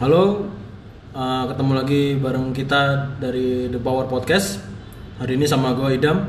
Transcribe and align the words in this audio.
Halo, 0.00 0.48
uh, 1.12 1.44
ketemu 1.44 1.72
lagi 1.76 2.16
bareng 2.16 2.56
kita 2.56 3.12
dari 3.20 3.68
The 3.68 3.76
Power 3.76 4.08
Podcast. 4.08 4.56
Hari 5.20 5.36
ini 5.36 5.44
sama 5.44 5.76
gue 5.76 5.92
Idam. 5.92 6.24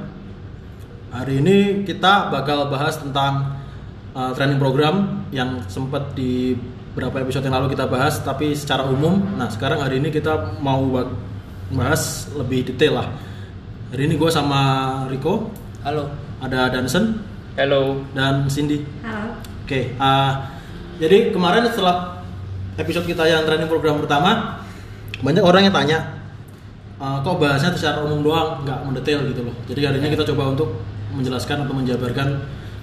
Hari 1.15 1.39
ini 1.39 1.87
kita 1.87 2.27
bakal 2.35 2.67
bahas 2.67 2.99
tentang 2.99 3.63
uh, 4.11 4.35
training 4.35 4.59
program 4.59 5.23
yang 5.31 5.63
sempat 5.71 6.11
di 6.19 6.51
beberapa 6.91 7.23
episode 7.23 7.47
yang 7.47 7.63
lalu 7.63 7.71
kita 7.71 7.87
bahas, 7.87 8.19
tapi 8.19 8.51
secara 8.59 8.83
umum. 8.91 9.39
Nah, 9.39 9.47
sekarang 9.47 9.79
hari 9.79 10.03
ini 10.03 10.11
kita 10.11 10.59
mau 10.59 10.83
bahas 11.71 12.27
lebih 12.35 12.75
detail 12.75 12.99
lah. 12.99 13.07
Hari 13.95 14.03
ini 14.03 14.19
gue 14.19 14.27
sama 14.27 14.59
Rico, 15.07 15.47
Halo. 15.87 16.11
ada 16.43 16.67
Dansen, 16.75 17.23
Hello. 17.55 18.03
dan 18.11 18.51
Cindy. 18.51 18.83
Halo. 18.99 19.39
Oke, 19.63 19.95
uh, 19.95 20.59
jadi 20.99 21.31
kemarin 21.31 21.71
setelah 21.71 22.20
episode 22.79 23.07
kita 23.07 23.27
yang 23.27 23.43
training 23.43 23.67
program 23.67 23.99
pertama, 23.99 24.61
banyak 25.19 25.43
orang 25.43 25.67
yang 25.67 25.75
tanya, 25.75 25.97
uh, 27.01 27.19
kok 27.19 27.37
bahasnya 27.41 27.75
secara 27.75 28.05
umum 28.05 28.23
doang, 28.23 28.63
nggak 28.63 28.79
mendetail 28.87 29.19
gitu 29.27 29.41
loh. 29.47 29.55
Jadi 29.67 29.81
hari 29.83 29.97
ini 29.99 30.09
kita 30.13 30.23
coba 30.31 30.55
untuk 30.55 30.69
menjelaskan 31.11 31.67
atau 31.67 31.73
menjabarkan 31.75 32.27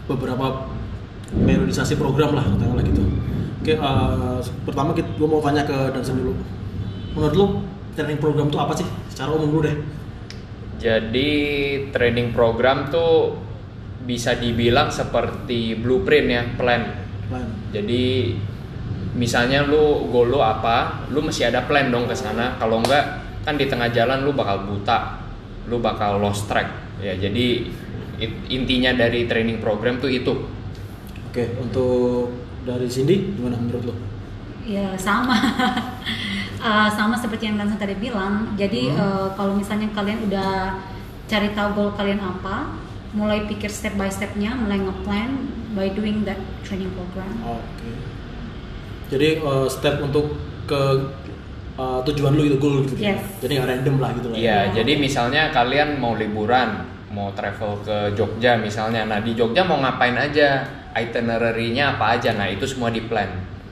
beberapa 0.04 0.68
periodisasi 1.32 1.96
program 1.96 2.36
lah, 2.36 2.44
katakanlah 2.44 2.84
gitu. 2.84 3.02
Oke, 3.64 3.74
uh, 3.76 4.40
pertama 4.64 4.92
kita, 4.96 5.08
gue 5.16 5.28
mau 5.28 5.40
tanya 5.40 5.64
ke 5.64 5.76
Dansen 5.92 6.20
dulu. 6.20 6.32
Menurut 7.16 7.34
lu 7.34 7.46
training 7.98 8.20
program 8.22 8.48
itu 8.48 8.58
apa 8.60 8.72
sih? 8.78 8.86
Secara 9.10 9.34
umum 9.34 9.50
dulu 9.50 9.62
deh. 9.66 9.76
Jadi 10.78 11.30
training 11.90 12.30
program 12.30 12.86
tuh 12.86 13.34
bisa 14.06 14.38
dibilang 14.38 14.94
seperti 14.94 15.74
blueprint 15.74 16.28
ya, 16.30 16.42
plan. 16.54 16.82
Plan. 17.26 17.44
Jadi 17.74 18.38
misalnya 19.18 19.66
lu 19.66 20.06
goal 20.08 20.30
lu 20.30 20.38
apa, 20.38 21.04
lu 21.10 21.18
mesti 21.20 21.42
ada 21.44 21.66
plan 21.66 21.90
dong 21.90 22.06
ke 22.06 22.14
sana. 22.14 22.54
Kalau 22.56 22.78
enggak 22.78 23.04
kan 23.42 23.58
di 23.58 23.66
tengah 23.66 23.90
jalan 23.90 24.22
lu 24.22 24.30
bakal 24.32 24.62
buta, 24.64 25.18
lu 25.66 25.82
bakal 25.82 26.22
lost 26.22 26.46
track. 26.46 26.70
Ya, 27.02 27.12
jadi 27.12 27.66
it- 28.16 28.46
intinya 28.48 28.94
dari 28.94 29.26
training 29.26 29.58
program 29.58 29.98
tuh 29.98 30.08
itu. 30.08 30.46
Oke, 31.28 31.44
untuk 31.58 32.30
dari 32.62 32.86
Cindy 32.86 33.34
gimana 33.34 33.58
menurut 33.58 33.90
lu? 33.90 33.94
Ya 34.64 34.94
sama. 34.96 35.34
Eh, 36.58 36.90
sama 36.90 37.14
seperti 37.14 37.46
yang 37.46 37.54
Dansa 37.54 37.78
tadi 37.78 37.94
bilang. 37.94 38.58
Jadi 38.58 38.90
Hmm. 38.90 38.98
eh, 38.98 39.28
kalau 39.38 39.54
misalnya 39.54 39.86
kalian 39.94 40.26
udah 40.26 40.74
cari 41.30 41.54
tahu 41.54 41.68
goal 41.70 41.90
kalian 41.94 42.18
apa, 42.18 42.74
mulai 43.14 43.46
pikir 43.46 43.70
step 43.70 43.94
by 43.94 44.10
stepnya, 44.10 44.58
mulai 44.58 44.82
ngeplan 44.82 45.54
by 45.78 45.86
doing 45.94 46.26
that 46.26 46.34
training 46.66 46.90
program. 46.98 47.30
Oke. 47.46 48.07
Jadi 49.08 49.40
uh, 49.40 49.68
step 49.68 50.04
untuk 50.04 50.36
ke 50.68 50.82
uh, 51.80 52.00
tujuan 52.04 52.36
lu 52.36 52.44
itu 52.44 52.56
goal 52.60 52.84
gitu. 52.84 53.00
Yes. 53.00 53.20
Jadi 53.40 53.56
nggak 53.56 53.68
random 53.68 53.96
lah 54.02 54.10
gitu 54.18 54.28
lah. 54.32 54.36
Iya, 54.36 54.58
jadi 54.76 54.92
misalnya 55.00 55.48
kalian 55.54 55.96
mau 55.96 56.12
liburan, 56.18 56.84
mau 57.14 57.32
travel 57.32 57.80
ke 57.86 58.12
Jogja 58.12 58.60
misalnya. 58.60 59.08
Nah, 59.08 59.24
di 59.24 59.32
Jogja 59.32 59.64
mau 59.64 59.80
ngapain 59.80 60.14
aja? 60.18 60.66
Itinerary-nya 60.92 61.96
apa 61.96 62.18
aja? 62.18 62.34
Nah, 62.34 62.50
itu 62.50 62.66
semua 62.66 62.90
di 62.90 63.00
plan. 63.06 63.30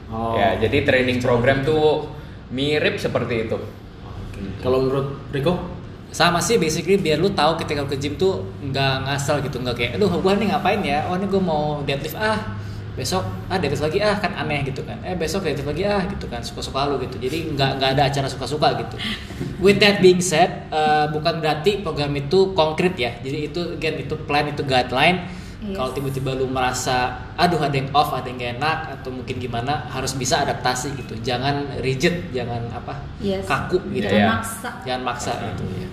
Oh. 0.09 0.39
Ya, 0.39 0.55
jadi 0.57 0.87
training 0.87 1.19
program 1.19 1.67
tuh 1.67 2.07
mirip 2.55 2.97
seperti 2.97 3.51
itu. 3.51 3.59
Oke. 3.59 4.41
Kalau 4.63 4.87
menurut 4.87 5.27
Rico? 5.35 5.77
Sama 6.15 6.41
sih 6.41 6.57
basically 6.57 6.97
biar 6.97 7.21
lu 7.21 7.29
tahu 7.35 7.61
ketika 7.61 7.83
lu 7.83 7.91
ke 7.91 7.99
gym 7.99 8.15
tuh 8.17 8.41
nggak 8.63 9.05
ngasal 9.05 9.43
gitu 9.45 9.61
nggak 9.61 9.77
kayak 9.77 9.91
aduh 9.99 10.09
gua 10.23 10.33
nih 10.39 10.49
ngapain 10.49 10.81
ya 10.81 11.05
oh 11.13 11.19
ini 11.19 11.29
gua 11.29 11.43
mau 11.45 11.63
deadlift 11.85 12.17
ah 12.17 12.57
besok 12.97 13.21
ah 13.47 13.61
deadlift 13.61 13.85
lagi 13.85 14.01
ah 14.01 14.17
kan 14.17 14.33
aneh 14.35 14.65
gitu 14.65 14.81
kan 14.81 14.97
eh 15.05 15.13
besok 15.13 15.45
deadlift 15.45 15.69
lagi 15.69 15.85
ah 15.85 16.01
gitu 16.09 16.27
kan 16.27 16.41
suka-suka 16.41 16.89
lu 16.89 16.97
gitu 16.99 17.21
jadi 17.21 17.53
nggak 17.53 17.71
nggak 17.77 17.91
ada 17.93 18.03
acara 18.09 18.25
suka-suka 18.27 18.69
gitu 18.81 18.97
with 19.65 19.77
that 19.77 20.01
being 20.01 20.19
said 20.19 20.65
eh, 20.67 21.07
bukan 21.09 21.39
berarti 21.39 21.81
program 21.81 22.11
itu 22.13 22.51
konkret 22.53 22.97
ya 22.97 23.13
jadi 23.21 23.39
itu 23.47 23.61
again 23.77 24.01
itu 24.01 24.17
plan 24.25 24.49
itu 24.49 24.65
guideline 24.65 25.29
Yes. 25.57 25.73
kalau 25.73 25.89
tiba-tiba 25.91 26.37
lu 26.37 26.47
merasa 26.47 27.17
aduh 27.35 27.57
ada 27.59 27.73
yang 27.73 27.89
off 27.91 28.13
ada 28.13 28.29
yang 28.29 28.37
gak 28.37 28.53
enak 28.61 28.79
atau 28.93 29.09
mungkin 29.09 29.41
gimana 29.41 29.89
harus 29.89 30.13
bisa 30.13 30.45
adaptasi 30.45 30.93
gitu 30.95 31.17
jangan 31.25 31.81
rigid 31.81 32.29
jangan 32.31 32.61
apa 32.71 32.93
Yes. 33.19 33.49
kaku 33.49 33.81
gitu 33.91 34.05
Jangan 34.05 34.21
Iya. 34.21 34.29
maksa. 34.37 34.71
jangan 34.85 35.03
maksa 35.03 35.33
gitu 35.33 35.65
ya 35.75 35.89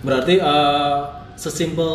Berarti 0.00 0.34
uh, 0.38 1.02
sesimpel 1.34 1.92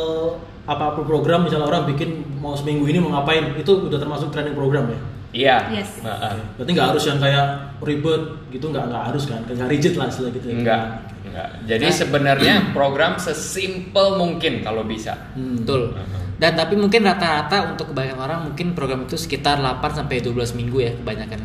apa 0.72 0.96
pun 0.96 1.04
program 1.04 1.44
misalnya 1.44 1.68
orang 1.68 1.84
bikin 1.92 2.24
mau 2.40 2.56
seminggu 2.56 2.88
ini 2.88 3.04
mau 3.04 3.20
ngapain 3.20 3.52
itu 3.60 3.72
udah 3.92 4.00
termasuk 4.00 4.32
training 4.32 4.56
program 4.56 4.88
ya. 4.88 5.00
Iya. 5.32 5.58
Yes. 5.80 5.90
Heeh. 6.04 6.34
Berarti 6.60 6.72
nggak 6.76 6.88
harus 6.96 7.04
yang 7.08 7.20
kayak 7.20 7.46
ribet 7.84 8.24
gitu 8.52 8.66
nggak 8.68 8.86
nggak 8.92 9.04
harus 9.12 9.24
kan 9.28 9.40
nggak 9.48 9.70
rigid 9.72 9.94
lah 9.96 10.08
istilah 10.12 10.32
gitu. 10.36 10.48
ya. 10.48 10.56
Enggak. 10.60 10.82
Enggak. 11.22 11.50
Jadi 11.68 11.88
sebenarnya 11.92 12.56
program 12.76 13.16
sesimpel 13.20 14.20
mungkin 14.20 14.64
kalau 14.64 14.84
bisa. 14.84 15.16
Hmm. 15.36 15.64
Betul. 15.64 15.96
Dan 16.42 16.58
tapi 16.58 16.74
mungkin 16.74 17.06
rata-rata 17.06 17.70
untuk 17.78 17.94
kebanyakan 17.94 18.22
orang 18.26 18.40
mungkin 18.50 18.74
program 18.74 19.06
itu 19.06 19.14
sekitar 19.14 19.62
8 19.62 20.02
sampai 20.02 20.26
12 20.26 20.58
minggu 20.58 20.78
ya 20.82 20.92
kebanyakan. 20.98 21.42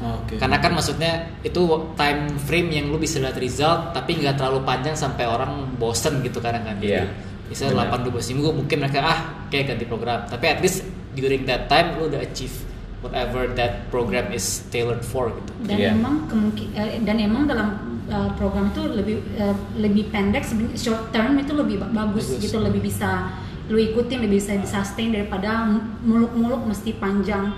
Oke. 0.00 0.34
Karena 0.40 0.56
kan 0.58 0.72
maksudnya 0.74 1.28
itu 1.44 1.60
time 1.94 2.34
frame 2.40 2.68
yang 2.72 2.88
lu 2.88 2.96
bisa 2.96 3.20
lihat 3.20 3.36
result 3.36 3.92
tapi 3.92 4.16
nggak 4.16 4.40
terlalu 4.40 4.64
panjang 4.64 4.96
sampai 4.96 5.28
orang 5.28 5.76
bosen 5.76 6.24
gitu 6.24 6.42
kadang 6.42 6.66
kan. 6.66 6.76
Iya. 6.82 7.06
Misalnya 7.50 7.90
Benar. 7.90 7.98
8 7.98 8.14
12 8.14 8.30
minggu 8.32 8.50
mungkin 8.54 8.76
mereka 8.78 8.98
ah 9.02 9.18
kayak 9.50 9.64
ganti 9.68 9.84
program. 9.84 10.22
Tapi 10.24 10.44
at 10.46 10.58
least 10.60 10.86
during 11.12 11.42
that 11.44 11.66
time 11.66 11.98
lu 11.98 12.06
udah 12.06 12.22
achieve 12.22 12.54
whatever 13.00 13.50
that 13.52 13.90
program 13.90 14.30
is 14.30 14.62
tailored 14.70 15.02
for 15.02 15.28
gitu. 15.28 15.52
Dan 15.66 15.76
Iya. 15.76 15.90
emang 15.92 16.24
kemungkin 16.24 16.66
eh, 16.72 17.02
dan 17.02 17.16
emang 17.18 17.44
dalam 17.44 17.68
eh, 18.06 18.30
program 18.34 18.70
itu 18.70 18.82
lebih 18.86 19.16
eh, 19.34 19.50
lebih 19.76 20.08
pendek 20.08 20.46
short 20.74 21.10
term 21.10 21.34
itu 21.36 21.50
lebih 21.50 21.80
ba- 21.80 22.06
bagus, 22.06 22.30
Bagus. 22.30 22.42
gitu 22.44 22.58
lebih 22.58 22.80
bisa 22.80 23.34
lu 23.66 23.78
ikutin 23.78 24.18
lebih 24.20 24.38
bisa 24.38 24.54
di 24.54 24.66
sustain 24.66 25.10
daripada 25.10 25.62
muluk-muluk 26.00 26.66
mesti 26.66 26.94
panjang 26.94 27.50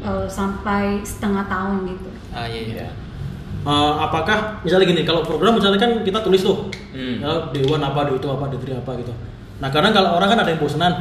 eh, 0.00 0.26
sampai 0.26 1.02
setengah 1.02 1.46
tahun 1.46 1.90
gitu. 1.90 2.08
Ah 2.30 2.46
iya 2.46 2.62
iya. 2.64 2.88
Uh, 3.64 3.96
apakah 3.96 4.60
misalnya 4.60 4.84
gini 4.84 5.08
kalau 5.08 5.24
program 5.24 5.56
misalnya 5.56 5.80
kan 5.80 6.04
kita 6.04 6.20
tulis 6.20 6.44
tuh 6.44 6.68
Hmm. 6.92 7.16
ya, 7.24 7.48
one 7.64 7.80
apa 7.80 8.06
itu 8.12 8.28
apa 8.28 8.52
three 8.52 8.76
apa 8.76 8.92
gitu 9.00 9.08
nah 9.56 9.72
kadang 9.72 9.90
kalau 9.90 10.20
orang 10.20 10.36
kan 10.36 10.38
ada 10.44 10.52
yang 10.52 10.60
bosenan 10.60 10.92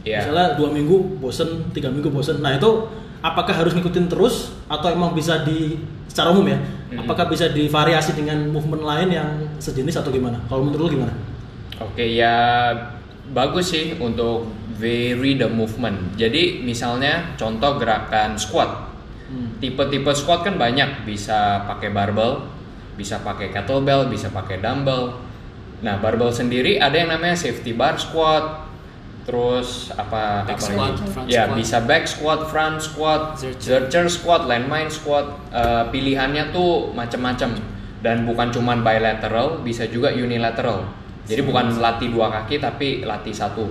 Iya. 0.00 0.24
misalnya 0.24 0.56
dua 0.56 0.72
minggu 0.72 1.20
bosen 1.20 1.68
tiga 1.70 1.92
minggu 1.92 2.08
bosen 2.08 2.40
nah 2.40 2.56
itu 2.56 2.88
apakah 3.20 3.52
harus 3.52 3.76
ngikutin 3.76 4.08
terus 4.08 4.56
atau 4.64 4.88
emang 4.88 5.12
bisa 5.12 5.44
di 5.44 5.76
secara 6.08 6.32
umum 6.32 6.48
ya 6.48 6.58
Hmm. 6.88 7.04
apakah 7.04 7.28
bisa 7.28 7.52
divariasi 7.52 8.16
dengan 8.16 8.48
movement 8.48 8.82
lain 8.82 9.08
yang 9.12 9.28
sejenis 9.60 10.00
atau 10.00 10.08
gimana 10.08 10.40
kalau 10.48 10.64
menurut 10.64 10.88
lu 10.88 10.96
gimana 10.96 11.12
Oke 11.76 12.16
ya 12.16 12.72
bagus 13.28 13.76
sih 13.76 13.92
untuk 14.00 14.48
vary 14.76 15.36
the 15.36 15.44
movement. 15.44 16.16
Jadi 16.16 16.60
misalnya 16.60 17.32
contoh 17.34 17.76
gerakan 17.76 18.36
squat. 18.36 18.95
Hmm. 19.26 19.58
Tipe-tipe 19.58 20.12
squat 20.14 20.46
kan 20.46 20.54
banyak, 20.54 21.02
bisa 21.02 21.66
pakai 21.66 21.90
barbell, 21.90 22.46
bisa 22.94 23.18
pakai 23.20 23.50
kettlebell, 23.50 24.06
bisa 24.06 24.30
pakai 24.30 24.62
dumbbell. 24.62 25.18
Nah, 25.82 25.98
barbell 25.98 26.30
sendiri 26.32 26.78
ada 26.78 26.94
yang 26.96 27.10
namanya 27.10 27.34
safety 27.34 27.74
bar 27.74 27.98
squat. 27.98 28.64
Terus 29.26 29.90
apa 29.90 30.46
Back 30.46 30.54
apa 30.54 30.66
squat, 30.70 30.92
lagi? 30.94 31.10
front 31.10 31.26
ya, 31.26 31.42
squat. 31.50 31.56
bisa 31.58 31.76
back 31.82 32.04
squat, 32.06 32.40
front 32.46 32.78
squat, 32.78 33.22
Zercher. 33.34 33.90
zercher 33.90 34.06
squat, 34.06 34.46
landmine 34.46 34.86
squat. 34.86 35.26
Eh, 35.50 35.84
pilihannya 35.90 36.54
tuh 36.54 36.94
macam-macam 36.94 37.58
dan 38.06 38.22
bukan 38.22 38.54
cuman 38.54 38.86
bilateral, 38.86 39.66
bisa 39.66 39.90
juga 39.90 40.14
unilateral. 40.14 40.86
Jadi 41.26 41.42
bukan 41.42 41.74
latih 41.82 42.14
dua 42.14 42.30
kaki 42.30 42.62
tapi 42.62 43.02
latih 43.02 43.34
satu. 43.34 43.66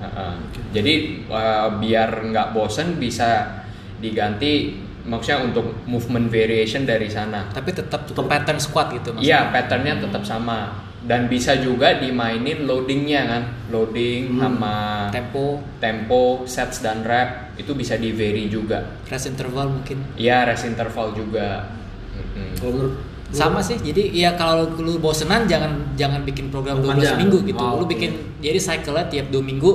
Heeh. 0.00 0.32
Jadi 0.72 0.94
eh, 1.28 1.68
biar 1.76 2.24
nggak 2.32 2.56
bosen 2.56 2.96
bisa 2.96 3.57
diganti 3.98 4.76
maksudnya 5.02 5.40
untuk 5.42 5.66
movement 5.84 6.28
variation 6.28 6.84
dari 6.84 7.08
sana. 7.08 7.48
Tapi 7.48 7.72
tetap 7.72 8.04
pattern 8.20 8.58
squat 8.58 8.92
gitu 8.92 9.10
maksudnya. 9.10 9.24
Iya, 9.24 9.40
patternnya 9.48 9.94
tetap 9.98 10.22
sama 10.22 10.68
dan 11.00 11.24
bisa 11.26 11.56
juga 11.56 11.96
dimainin 11.96 12.62
loadingnya 12.62 13.22
kan, 13.24 13.42
loading 13.68 14.34
Hmm. 14.34 14.40
sama 14.40 14.76
Tempo, 15.08 15.46
tempo, 15.78 16.22
sets 16.44 16.78
dan 16.78 17.00
rep 17.00 17.56
itu 17.56 17.72
bisa 17.72 17.94
di 17.94 18.10
vary 18.10 18.46
juga. 18.46 19.00
rest 19.06 19.26
interval 19.26 19.72
mungkin. 19.72 20.04
Iya, 20.14 20.44
rest 20.44 20.64
interval 20.64 21.12
juga. 21.12 21.72
Mm-mm. 22.10 22.50
kalau 22.56 22.72
menurut 22.74 22.94
sama 23.28 23.60
sih 23.60 23.76
jadi 23.76 24.08
ya 24.10 24.30
kalau 24.34 24.72
lu 24.74 24.96
bosenan 24.96 25.44
jangan 25.44 25.70
jangan 25.94 26.24
bikin 26.24 26.48
program 26.48 26.80
12 26.80 26.96
Panjang. 26.96 27.18
minggu 27.20 27.38
gitu 27.44 27.60
Oh, 27.60 27.76
lu 27.76 27.86
bikin 27.86 28.10
jadi 28.40 28.56
cycle 28.56 28.96
tiap 29.06 29.28
dua 29.28 29.38
minggu 29.38 29.70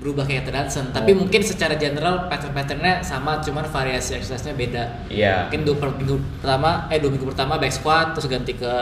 berubah 0.00 0.24
kayak 0.24 0.48
Dansen 0.48 0.88
tapi 0.90 1.12
Oh. 1.12 1.20
mungkin 1.20 1.40
secara 1.40 1.76
general 1.76 2.24
pattern-patternnya 2.26 3.00
sama 3.00 3.36
cuman 3.38 3.64
variasi 3.64 4.16
exercise-nya 4.16 4.54
beda 4.54 4.82
Iya. 5.06 5.46
mungkin 5.46 5.60
dua 5.62 5.76
per 5.76 5.88
minggu 5.94 6.16
pertama 6.36 6.88
eh 6.88 6.96
dua 6.96 7.10
minggu 7.10 7.26
pertama 7.26 7.54
back 7.54 7.70
squat 7.70 8.12
terus 8.12 8.24
ganti 8.26 8.52
ke 8.54 8.72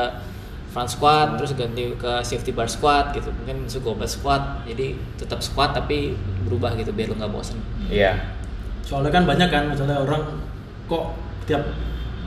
front 0.68 0.86
squat 0.86 1.34
terus 1.34 1.52
ganti 1.52 1.90
ke 1.92 2.12
safety 2.22 2.50
bar 2.50 2.66
squat 2.66 3.10
gitu 3.12 3.34
mungkin 3.34 3.64
masuk 3.64 3.82
goblet 3.84 4.06
squat 4.06 4.62
jadi 4.64 4.94
tetap 5.16 5.40
squat 5.40 5.72
tapi 5.72 6.14
berubah 6.44 6.72
gitu 6.74 6.90
biar 6.90 7.08
lu 7.08 7.16
nggak 7.16 7.30
bosen 7.30 7.58
Iya. 7.88 8.14
soalnya 8.80 9.10
kan 9.10 9.24
banyak 9.24 9.48
kan 9.48 9.68
misalnya 9.68 9.98
orang 9.98 10.22
kok 10.86 11.18
tiap 11.44 11.66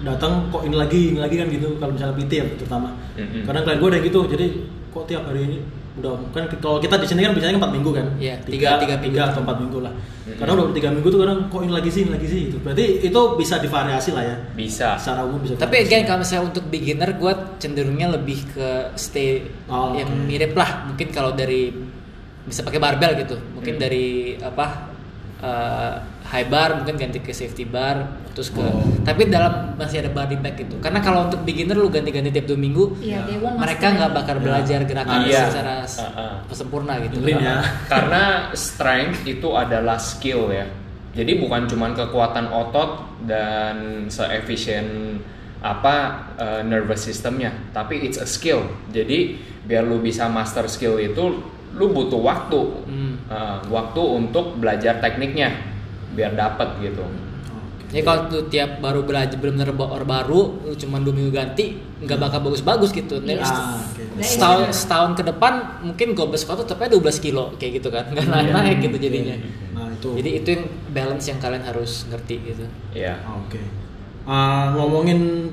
datang 0.01 0.49
kok 0.49 0.61
ini 0.61 0.73
lagi 0.73 1.01
ini 1.07 1.19
lagi 1.19 1.35
kan 1.35 1.47
gitu 1.47 1.77
kalau 1.77 1.93
misalnya 1.93 2.17
PT 2.17 2.31
ya 2.33 2.45
terutama 2.55 2.89
Mm-mm. 3.13 3.45
kadang 3.45 3.63
klien 3.63 3.77
gue 3.77 3.87
ada 3.87 3.99
gitu 4.01 4.19
jadi 4.25 4.45
kok 4.89 5.03
tiap 5.05 5.23
hari 5.23 5.41
ini 5.45 5.57
udah 5.91 6.11
kan 6.31 6.47
kalau 6.57 6.79
kita 6.79 6.95
di 6.95 7.03
sini 7.03 7.19
kan 7.21 7.31
biasanya 7.31 7.59
empat 7.59 7.71
minggu 7.71 7.91
kan 7.91 8.05
Iya, 8.15 8.39
tiga, 8.41 8.79
tiga- 8.79 8.95
tiga 8.97 9.21
atau 9.27 9.43
empat 9.43 9.57
minggu 9.59 9.79
lah 9.79 9.91
kadang 10.33 10.55
udah 10.57 10.71
tiga 10.71 10.87
minggu 10.87 11.07
tuh 11.07 11.19
kadang 11.19 11.39
kok 11.45 11.59
ini 11.59 11.73
lagi 11.73 11.89
sih 11.89 12.01
ini 12.01 12.11
lagi 12.11 12.25
sih 12.25 12.39
gitu 12.47 12.57
berarti 12.59 12.85
itu 13.03 13.21
bisa 13.35 13.55
divariasi 13.57 14.09
lah 14.11 14.23
ya 14.23 14.35
Bisa. 14.53 14.95
secara 14.95 15.23
umum 15.23 15.39
bisa 15.39 15.59
Tapi 15.59 15.75
again 15.81 16.03
kalau 16.03 16.19
misalnya 16.19 16.43
untuk 16.47 16.63
beginner 16.65 17.11
gue 17.11 17.31
cenderungnya 17.57 18.07
lebih 18.09 18.39
ke 18.47 18.67
stay 18.95 19.43
Oh, 19.67 19.91
yang 19.91 20.07
oke. 20.07 20.23
mirip 20.25 20.51
lah. 20.53 20.83
Mungkin 20.85 21.07
kalau 21.09 21.31
dari 21.31 21.71
bisa 22.41 22.59
pakai 22.61 22.75
barbell 22.77 23.15
gitu. 23.17 23.35
Mungkin 23.51 23.75
Hmm. 23.75 23.81
dari 23.81 24.07
apa 24.35 24.90
eh, 25.41 25.93
high 26.23 26.47
bar 26.47 26.79
mungkin 26.79 26.95
ganti 26.95 27.19
ke 27.19 27.33
safety 27.33 27.65
bar 27.65 28.07
terus 28.31 28.47
ke 28.47 28.63
Oh. 28.63 28.79
tapi 29.03 29.27
dalam 29.27 29.75
masih 29.75 29.99
ada 29.99 30.07
body 30.07 30.39
bag 30.39 30.55
gitu. 30.55 30.79
Karena 30.79 31.03
kalau 31.03 31.27
untuk 31.27 31.43
beginner 31.43 31.75
lu 31.75 31.91
ganti-ganti 31.91 32.31
tiap 32.31 32.47
dua 32.47 32.55
minggu 32.55 32.95
Iya, 33.03 33.27
they 33.27 33.35
won't 33.35 33.59
mereka 33.59 33.91
nggak 33.91 34.11
bakal 34.15 34.35
Ya. 34.37 34.41
belajar 34.41 34.79
gerakan 34.87 35.19
Iya. 35.27 35.41
secara 35.51 35.75
Uh-uh. 35.83 36.33
sempurna 36.49 36.93
gitu. 37.03 37.19
Ya. 37.27 37.59
Karena 37.85 38.23
strength 38.55 39.27
itu 39.27 39.51
adalah 39.51 39.99
skill 39.99 40.47
ya. 40.47 40.63
Jadi 41.11 41.43
bukan 41.43 41.67
cuman 41.67 41.91
kekuatan 41.91 42.47
otot 42.47 43.03
dan 43.27 44.07
seefisien 44.07 45.19
apa 45.59 45.95
uh, 46.39 46.61
nervous 46.63 47.03
systemnya, 47.03 47.51
tapi 47.69 47.99
it's 48.01 48.15
a 48.15 48.25
skill. 48.25 48.63
Jadi 48.89 49.35
biar 49.61 49.83
lu 49.83 49.99
bisa 49.99 50.25
master 50.25 50.65
skill 50.65 50.97
itu, 50.97 51.43
lu 51.73 51.89
butuh 51.89 52.19
waktu, 52.19 52.61
Hmm. 52.85 53.13
Uh, 53.27 53.57
waktu 53.67 54.01
untuk 54.01 54.57
belajar 54.57 54.99
tekniknya, 54.99 55.55
biar 56.11 56.33
dapet 56.33 56.67
gitu. 56.81 57.03
Jadi 57.87 58.07
kalau 58.07 58.21
tuh 58.27 58.47
tiap 58.47 58.79
baru 58.79 59.03
belajar 59.03 59.35
benar-benar 59.35 59.75
baru, 59.75 60.05
baru 60.05 60.41
lu 60.63 60.73
cuma 60.75 60.99
dua 60.99 61.11
minggu 61.11 61.27
ganti 61.29 61.75
nggak 61.99 62.17
bakal 62.17 62.39
bagus-bagus 62.41 62.91
gitu. 62.91 63.19
Dan 63.19 63.39
Ah, 63.39 63.43
seta- 63.43 63.67
oke. 63.75 64.03
setahun, 64.23 64.61
setahun 64.71 65.11
ke 65.13 65.23
depan 65.27 65.53
mungkin 65.83 66.07
gue 66.11 66.23
tuh 66.55 66.63
tapi 66.63 66.87
12 66.87 67.19
kilo 67.19 67.51
kayak 67.55 67.83
gitu 67.83 67.91
kan 67.91 68.07
nggak 68.07 68.25
naik 68.25 68.49
naik 68.49 68.77
gitu 68.81 68.95
jadinya. 68.97 69.35
nah 69.75 69.91
itu 69.91 70.07
Jadi 70.23 70.29
itu 70.33 70.47
yang 70.49 70.63
balance 70.89 71.25
yang 71.27 71.39
kalian 71.39 71.63
harus 71.63 72.07
ngerti 72.07 72.35
gitu. 72.45 72.63
Ya. 72.95 73.19
Oke. 73.27 73.59
Uh, 74.23 74.71
ngomongin 74.71 75.51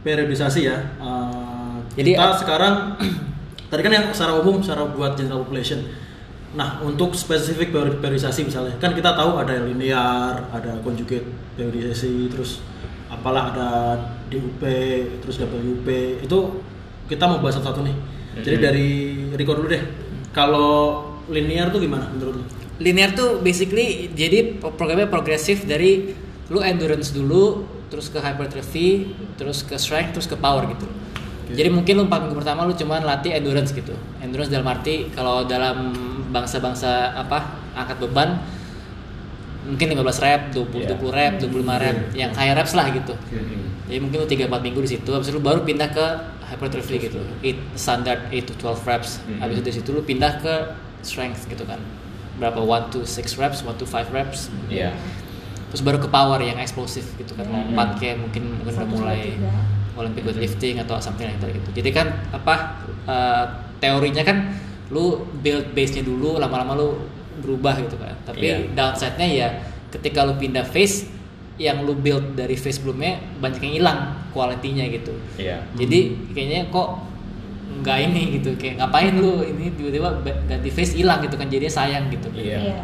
periodisasi 0.00 0.68
ya. 0.68 0.76
uh, 1.00 1.80
Jadi, 1.96 2.12
kita 2.12 2.28
sekarang 2.36 2.74
tadi 3.70 3.80
kan 3.80 3.92
yang 3.94 4.06
secara 4.10 4.36
umum, 4.36 4.58
secara 4.60 4.84
buat 4.90 5.14
general 5.14 5.46
population. 5.46 5.86
Nah, 6.50 6.82
untuk 6.82 7.14
spesifik 7.14 7.70
peri- 7.70 7.98
periodisasi 8.02 8.42
misalnya, 8.42 8.74
kan 8.82 8.90
kita 8.90 9.14
tahu 9.14 9.38
ada 9.38 9.54
yang 9.54 9.70
linear, 9.70 10.50
ada 10.50 10.82
conjugate 10.82 11.22
periodisasi, 11.54 12.26
terus 12.26 12.58
apalah 13.06 13.54
ada 13.54 13.68
DUP, 14.26 14.62
terus 15.22 15.38
WUP. 15.38 15.86
Itu 16.18 16.58
kita 17.06 17.30
mau 17.30 17.38
bahas 17.38 17.54
satu-satu 17.58 17.86
nih. 17.86 17.96
Jadi 18.42 18.56
Mhm. 18.58 18.62
dari 18.62 18.88
Rico 19.34 19.54
dulu 19.54 19.70
deh. 19.70 19.82
Kalau 20.30 20.70
linear 21.30 21.70
tuh 21.70 21.82
gimana 21.82 22.10
menurut 22.10 22.42
lu? 22.42 22.44
Linear 22.82 23.14
tuh 23.14 23.38
basically 23.38 24.10
jadi 24.10 24.58
pro- 24.58 24.74
programnya 24.74 25.06
progresif 25.06 25.66
dari 25.66 26.14
lu 26.50 26.62
endurance 26.62 27.14
dulu, 27.14 27.62
terus 27.90 28.10
ke 28.10 28.18
hypertrophy, 28.18 29.14
terus 29.38 29.62
ke 29.62 29.78
strength, 29.78 30.18
terus 30.18 30.26
ke 30.26 30.34
power 30.34 30.66
gitu. 30.66 30.86
Jadi 31.56 31.68
mungkin 31.72 31.92
lu 31.98 32.04
4 32.06 32.22
minggu 32.26 32.36
pertama 32.38 32.66
lu 32.68 32.74
cuman 32.74 33.00
latih 33.02 33.34
endurance 33.34 33.70
gitu. 33.74 33.94
Endurance 34.22 34.50
dalam 34.50 34.66
arti 34.70 35.08
kalau 35.10 35.44
dalam 35.44 35.92
bangsa-bangsa 36.30 37.16
apa 37.18 37.58
angkat 37.74 37.98
beban 38.02 38.38
mungkin 39.66 39.86
15 39.92 40.24
rep, 40.24 40.40
20 40.56 40.82
Iya. 40.82 40.88
20 40.96 41.10
rep, 41.12 41.32
25 41.36 41.76
rep, 41.76 41.96
yang 42.16 42.30
high 42.32 42.56
reps 42.56 42.72
lah 42.72 42.88
gitu. 42.90 43.12
Mm-mm. 43.30 43.86
Jadi 43.90 43.98
mungkin 44.00 44.18
lu 44.24 44.26
3 44.26 44.46
4 44.48 44.62
minggu 44.62 44.80
di 44.86 44.90
situ 44.96 45.10
habis 45.12 45.28
itu 45.28 45.36
lu 45.36 45.42
baru 45.42 45.60
pindah 45.66 45.90
ke 45.90 46.06
hypertrophy 46.50 46.96
gitu. 47.10 47.20
Eight, 47.42 47.58
standard 47.74 48.30
8 48.32 48.46
to 48.46 48.54
12 48.56 48.86
reps. 48.86 49.18
Mhm. 49.26 49.38
Habis 49.42 49.54
itu 49.58 49.62
dari 49.66 49.76
situ 49.82 49.90
lu 49.92 50.02
pindah 50.02 50.32
ke 50.40 50.54
strength 51.02 51.44
gitu 51.50 51.66
kan. 51.66 51.78
Berapa 52.38 52.62
1 52.62 52.88
to 52.94 53.02
6 53.04 53.36
reps, 53.36 53.66
1 53.66 53.76
to 53.76 53.84
5 53.84 54.08
reps. 54.14 54.48
Iya. 54.70 54.94
Terus 55.70 55.82
baru 55.86 55.98
ke 56.02 56.08
power 56.10 56.38
yang 56.42 56.58
eksplosif 56.58 57.04
gitu 57.18 57.34
kan. 57.36 57.46
Mhm. 57.46 57.74
Lompat 57.74 58.00
kayak 58.00 58.16
mungkin 58.22 58.58
mungkin 58.58 58.74
udah 58.74 58.86
mulai 58.90 59.36
tiga. 59.36 59.50
Olympic 59.94 60.22
weightlifting 60.22 60.78
atau 60.78 60.98
something 60.98 61.26
like 61.26 61.38
that 61.38 61.50
gitu. 61.50 61.70
Jadi 61.74 61.90
kan 61.90 62.06
apa 62.30 62.54
uh, 63.04 63.44
teorinya 63.78 64.22
kan 64.22 64.54
lu 64.90 65.22
build 65.38 65.70
base-nya 65.70 66.02
dulu 66.02 66.36
lama-lama 66.36 66.74
lu 66.74 66.88
berubah 67.40 67.78
gitu 67.78 67.96
kan. 67.96 68.14
Tapi 68.22 68.42
Iya. 68.44 68.56
downside-nya 68.72 69.26
ya 69.28 69.48
ketika 69.88 70.22
lu 70.22 70.34
pindah 70.34 70.62
phase 70.62 71.06
yang 71.56 71.82
lu 71.82 71.92
build 71.92 72.34
dari 72.34 72.54
phase 72.54 72.78
sebelumnya 72.78 73.20
banyak 73.36 73.60
yang 73.60 73.74
hilang 73.78 73.98
quality-nya 74.30 74.84
gitu. 74.90 75.12
Iya. 75.36 75.60
Jadi 75.74 75.98
kayaknya 76.32 76.70
kok 76.70 76.88
nggak 77.80 77.98
ini 78.02 78.22
gitu 78.36 78.50
kayak 78.58 78.76
ngapain 78.76 79.14
lu 79.14 79.40
ini 79.40 79.72
tiba-tiba 79.72 80.20
ba- 80.20 80.40
ganti 80.44 80.68
phase 80.68 80.94
hilang 80.94 81.22
gitu 81.22 81.38
kan 81.38 81.46
jadinya 81.46 81.72
sayang 81.72 82.10
gitu. 82.10 82.28
Iya. 82.32 82.58
Iya. 82.60 82.80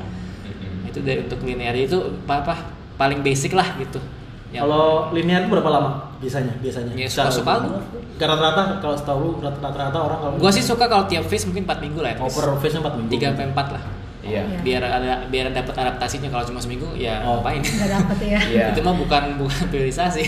Mm-mm. 0.46 0.88
Itu 0.88 0.98
dari 1.02 1.20
untuk 1.26 1.42
linear 1.42 1.74
itu 1.74 1.98
apa, 2.24 2.34
apa 2.42 2.54
paling 2.96 3.20
basic 3.20 3.52
lah 3.52 3.76
gitu. 3.76 4.00
Yang- 4.48 4.62
Kalau 4.62 4.87
linear 5.10 5.40
itu 5.40 5.50
berapa 5.50 5.69
lama 5.69 5.90
biasanya? 6.16 6.54
Biasanya. 6.58 6.93
Ya, 6.93 7.06
Secara 7.06 7.28
suka-suka 7.28 7.52
umum. 7.58 7.70
lu. 7.72 7.81
Karena 8.16 8.34
rata-rata 8.34 8.62
kalau 8.78 8.96
setahu 8.96 9.20
lu 9.20 9.32
rata- 9.38 9.60
rata-rata 9.60 9.98
orang 10.00 10.19
kalau 10.19 10.32
Gua 10.38 10.48
sih 10.50 10.62
suka 10.62 10.84
kalau 10.84 11.04
tiap 11.04 11.25
phase 11.25 11.44
mungkin 11.44 11.64
4 11.64 11.78
minggu 11.81 12.00
lah 12.00 12.10
ya. 12.12 12.19
over 12.19 12.56
phase 12.56 12.75
4 12.75 12.94
minggu. 12.94 13.10
3 13.12 13.26
sampai 13.28 13.46
4 13.48 13.69
lah. 13.70 13.82
Iya. 14.22 14.43
Iya. 14.43 14.58
Biar 14.60 14.82
ada 14.82 15.12
biar 15.25 15.46
dapat 15.50 15.75
adaptasinya 15.76 16.28
kalau 16.28 16.44
cuma 16.44 16.58
seminggu 16.58 16.88
ya 16.94 17.22
Oh. 17.22 17.38
ngapain. 17.38 17.60
Nggak 17.76 17.90
dapet 17.93 18.19
ya. 18.25 18.38
Iya. 18.40 18.66
itu 18.70 18.81
mah 18.81 18.94
bukan 18.96 19.22
bukan 19.37 19.62
priorisasi. 19.70 20.25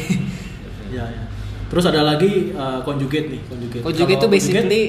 Iya, 0.89 1.05
iya. 1.05 1.23
Terus 1.69 1.85
ada 1.85 2.01
lagi 2.03 2.53
uh, 2.53 2.81
conjugate 2.81 3.29
nih, 3.29 3.41
conjugate. 3.45 3.83
Conjugate 3.83 4.17
itu 4.17 4.29
basically 4.29 4.83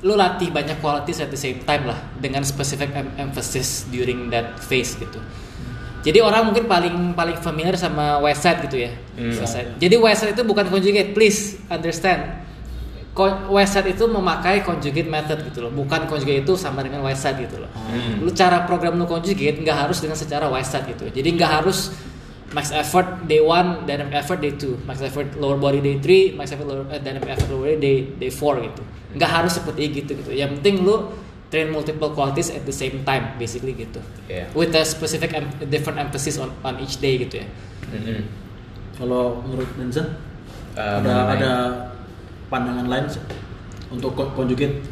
lu 0.00 0.14
latih 0.14 0.48
banyak 0.48 0.78
qualities 0.78 1.18
at 1.18 1.26
the 1.26 1.36
same 1.36 1.58
time 1.60 1.84
lah 1.84 1.96
dengan 2.14 2.42
specific 2.42 2.92
em- 2.92 3.14
emphasis 3.18 3.88
during 3.88 4.28
that 4.28 4.58
phase 4.58 4.94
gitu. 4.94 5.18
Jadi 6.04 6.20
orang 6.20 6.52
mungkin 6.52 6.68
paling 6.68 7.16
paling 7.16 7.40
familiar 7.40 7.80
sama 7.80 8.20
west 8.20 8.44
side 8.44 8.60
gitu 8.68 8.84
ya. 8.84 8.92
Hmm. 9.16 9.32
West 9.32 9.56
side. 9.56 9.72
Jadi 9.80 9.96
west 9.96 10.20
side 10.20 10.36
itu 10.36 10.44
bukan 10.44 10.68
conjugate, 10.68 11.16
please 11.16 11.56
understand. 11.72 12.44
Side 13.14 13.88
itu 13.94 14.04
memakai 14.10 14.66
conjugate 14.66 15.06
method 15.06 15.46
gitu 15.46 15.62
loh, 15.64 15.70
bukan 15.70 16.10
conjugate 16.10 16.42
itu 16.42 16.58
sama 16.58 16.82
dengan 16.82 17.00
west 17.06 17.24
side 17.24 17.40
gitu 17.40 17.56
loh. 17.62 17.70
Hmm. 17.72 18.20
Lu 18.20 18.30
cara 18.36 18.68
program 18.68 19.00
lu 19.00 19.08
conjugate 19.08 19.56
nggak 19.64 19.88
harus 19.88 20.02
dengan 20.04 20.18
secara 20.18 20.50
west 20.52 20.76
side 20.76 20.84
gitu. 20.92 21.08
Jadi 21.08 21.28
nggak 21.40 21.62
harus 21.62 21.94
max 22.52 22.74
effort 22.74 23.24
day 23.24 23.40
1, 23.40 23.88
dynamic 23.88 24.14
effort 24.18 24.38
day 24.44 24.52
2, 24.52 24.84
max 24.84 25.00
effort 25.00 25.30
lower 25.40 25.56
body 25.56 25.80
day 25.80 25.96
3, 26.02 26.36
max 26.36 26.52
effort 26.52 26.66
lower, 26.68 26.84
eh, 26.90 27.00
dynamic 27.00 27.32
effort 27.32 27.48
lower 27.48 27.72
body 27.72 27.78
day 27.80 27.96
day 28.18 28.30
4 28.34 28.66
gitu. 28.66 28.82
Nggak 29.14 29.30
harus 29.30 29.52
seperti 29.56 29.82
gitu 30.04 30.10
gitu. 30.18 30.30
Yang 30.34 30.60
penting 30.60 30.84
lu 30.84 31.08
train 31.54 31.70
multiple 31.70 32.10
qualities 32.10 32.50
at 32.50 32.66
the 32.66 32.74
same 32.74 33.06
time 33.06 33.38
basically 33.38 33.78
gitu. 33.78 34.02
Iya. 34.26 34.50
With 34.50 34.74
a 34.74 34.82
specific 34.82 35.30
em- 35.30 35.54
different 35.70 36.02
emphasis 36.02 36.34
on 36.36 36.50
on 36.66 36.82
each 36.82 36.98
day 36.98 37.14
gitu 37.16 37.38
ya. 37.38 37.46
Mm-mm. 37.94 38.26
Kalau 38.98 39.38
menurut 39.38 39.70
Denzen 39.78 40.18
Eh, 40.74 40.82
ada 40.82 40.98
mengenai- 41.06 41.38
ada 41.38 41.52
pandangan 42.50 42.86
lain 42.90 43.06
untuk 43.88 44.18
conjugate. 44.18 44.82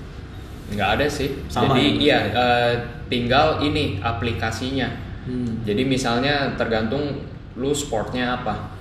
nggak 0.71 0.91
ada 0.97 1.05
sih. 1.05 1.43
Sama 1.51 1.75
Jadi 1.75 1.85
ya? 1.85 1.93
iya 2.01 2.19
eh, 2.33 2.73
tinggal 3.11 3.59
ini 3.61 3.99
aplikasinya. 3.99 4.89
Hmm. 5.27 5.67
Jadi 5.67 5.83
misalnya 5.85 6.55
tergantung 6.55 7.27
lu 7.59 7.75
sportnya 7.75 8.39
apa. 8.39 8.73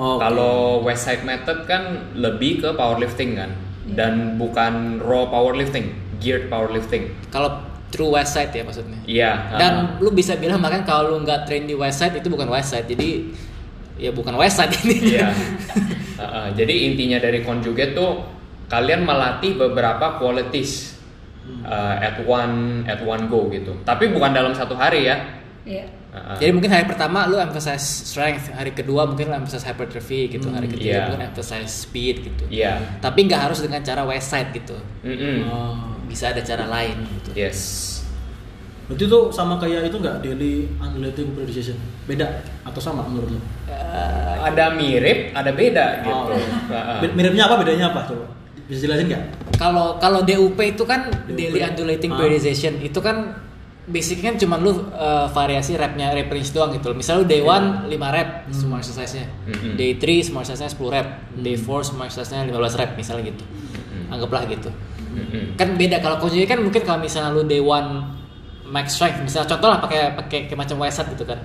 Oh. 0.00 0.16
Kalau 0.16 0.80
West 0.80 1.04
Side 1.04 1.26
Method 1.26 1.68
kan 1.68 2.14
lebih 2.16 2.64
ke 2.64 2.72
powerlifting 2.72 3.36
kan, 3.36 3.52
dan 3.92 4.40
bukan 4.40 4.96
raw 4.98 5.28
powerlifting, 5.28 5.92
geared 6.20 6.46
powerlifting. 6.52 7.10
Kalau 7.32 7.64
true 7.90 8.14
west 8.14 8.38
side 8.38 8.54
ya 8.54 8.62
maksudnya. 8.62 8.98
Iya. 9.04 9.30
Dan 9.58 9.72
uh, 9.98 10.04
lu 10.04 10.14
bisa 10.14 10.38
bilang 10.38 10.62
bahkan 10.62 10.86
kalau 10.86 11.16
lu 11.16 11.26
nggak 11.26 11.44
train 11.50 11.66
di 11.66 11.74
west 11.74 11.98
side 11.98 12.14
itu 12.14 12.30
bukan 12.30 12.46
west 12.46 12.70
side. 12.70 12.86
Jadi 12.86 13.34
ya 13.98 14.14
bukan 14.14 14.38
west 14.38 14.56
side 14.56 14.72
ini. 14.86 15.18
Iya. 15.18 15.28
Uh, 16.20 16.24
uh, 16.28 16.46
jadi 16.52 16.92
intinya 16.92 17.16
dari 17.16 17.40
conjugate 17.40 17.96
tuh 17.96 18.20
kalian 18.68 19.08
melatih 19.08 19.56
beberapa 19.56 20.20
qualities 20.20 21.00
uh, 21.64 21.96
at 21.96 22.20
one 22.28 22.84
at 22.84 23.00
one 23.00 23.24
go 23.24 23.48
gitu. 23.48 23.72
Tapi 23.88 24.12
bukan 24.12 24.36
dalam 24.36 24.52
satu 24.52 24.76
hari 24.76 25.08
ya. 25.08 25.16
Iya. 25.64 25.88
Uh, 26.12 26.16
uh. 26.20 26.36
Jadi 26.36 26.52
mungkin 26.52 26.68
hari 26.76 26.84
pertama 26.84 27.24
lu 27.24 27.40
emphasize 27.40 28.04
strength, 28.04 28.52
hari 28.52 28.76
kedua 28.76 29.08
mungkin 29.08 29.32
lu 29.32 29.34
emphasize 29.40 29.64
hypertrophy 29.64 30.28
gitu, 30.28 30.52
hari 30.52 30.68
Hmm, 30.68 30.76
ketiga 30.76 30.92
iya. 30.92 31.02
mungkin 31.08 31.22
emphasize 31.32 31.72
speed 31.72 32.16
gitu. 32.20 32.44
Iya. 32.52 33.00
Tapi 33.00 33.18
nggak 33.24 33.40
harus 33.48 33.64
dengan 33.64 33.80
cara 33.80 34.04
west 34.04 34.28
side 34.28 34.52
gitu. 34.52 34.76
Mm-mm. 35.00 35.48
Oh. 35.48 35.99
Bisa 36.10 36.24
ada 36.28 36.42
cara 36.42 36.66
lain 36.66 37.06
gitu. 37.08 37.30
Yes. 37.32 37.86
Berarti 38.84 39.06
itu 39.06 39.20
sama 39.30 39.54
kayak 39.54 39.86
itu 39.86 39.96
nggak 39.96 40.18
daily 40.18 40.66
undulating 40.76 41.30
periodization? 41.30 41.78
Beda 42.04 42.26
atau 42.60 42.82
sama 42.82 43.06
menurut 43.06 43.30
lo? 43.30 43.40
Eh, 43.70 44.36
Ada 44.42 44.74
mirip, 44.74 45.30
ada 45.30 45.54
beda 45.54 45.86
gitu. 46.02 46.10
Oh. 46.10 46.34
Uh, 46.34 46.74
uh. 46.74 46.98
Mi- 46.98 47.14
Miripnya 47.14 47.46
apa? 47.46 47.54
Bedanya 47.56 47.86
apa? 47.88 48.02
Coba 48.04 48.26
bisa 48.66 48.82
jelasin 48.82 49.06
nggak? 49.06 49.24
Kalau 49.56 49.94
kalau 49.96 50.22
DUP 50.22 50.58
itu 50.58 50.82
kan 50.82 51.06
DUP. 51.06 51.34
daily 51.34 51.58
undulating 51.60 52.10
Ah. 52.10 52.18
periodization 52.18 52.78
itu 52.78 52.98
kan 52.98 53.38
basicnya 53.86 54.30
kan 54.30 54.38
cuma 54.38 54.54
lu 54.56 54.70
uh, 54.90 55.26
variasi 55.28 55.74
repnya 55.74 56.10
rep 56.10 56.26
range 56.26 56.50
doang 56.50 56.70
gitu. 56.72 56.90
Misal 56.90 57.22
lu 57.22 57.26
day 57.26 57.38
1 57.40 57.86
5 57.86 57.94
rep 58.10 58.28
semua 58.50 58.78
exercise-nya. 58.78 59.26
Mhm. 59.46 59.74
Day 59.74 59.90
3 59.96 60.22
semua 60.24 60.42
exercise-nya 60.42 60.70
10 60.72 60.86
rep. 60.88 61.08
Day 61.36 61.54
4 61.54 61.66
semua 61.84 62.04
exercise-nya 62.04 62.42
15 62.44 62.74
rep 62.74 62.90
misalnya 62.94 63.22
gitu. 63.28 63.42
Anggaplah 64.08 64.46
gitu. 64.46 64.70
Mm-mm. 65.10 65.58
Kan 65.58 65.74
beda 65.74 65.98
kalau 65.98 66.16
conjugate 66.18 66.48
kan 66.48 66.60
mungkin 66.60 66.82
kalau 66.82 66.98
misalnya 66.98 67.30
lu 67.30 67.42
day 67.42 67.58
1 67.58 67.66
max 68.70 68.94
strength, 68.94 69.18
misalnya 69.20 69.50
contoh 69.50 69.68
lah 69.68 69.78
pakai 69.78 70.00
pakai 70.14 70.38
kayak 70.46 70.58
macam 70.58 70.78
YSAT 70.78 71.06
gitu 71.12 71.26
kan. 71.26 71.38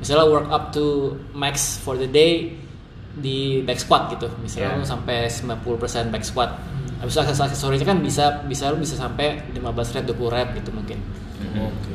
Misalnya 0.00 0.24
work 0.26 0.48
up 0.48 0.72
to 0.72 1.12
max 1.32 1.76
for 1.78 1.94
the 1.94 2.08
day 2.08 2.56
di 3.14 3.60
back 3.62 3.76
squat 3.78 4.08
gitu. 4.10 4.26
Misalnya 4.40 4.74
Yeah. 4.74 4.80
lu 4.80 4.84
sampai 4.84 5.28
90% 5.28 6.08
back 6.08 6.24
squat. 6.24 6.50
Habis 6.98 7.12
itu 7.12 7.20
aksesoris 7.20 7.52
aksesorinya 7.52 7.86
kan 7.86 7.98
bisa 8.00 8.24
bisa 8.48 8.72
lu 8.72 8.80
bisa 8.80 8.96
sampai 8.96 9.36
15 9.52 9.92
rep 9.92 10.04
20 10.08 10.32
rep 10.32 10.48
gitu 10.56 10.72
mungkin. 10.72 10.98
Oke. 11.60 11.92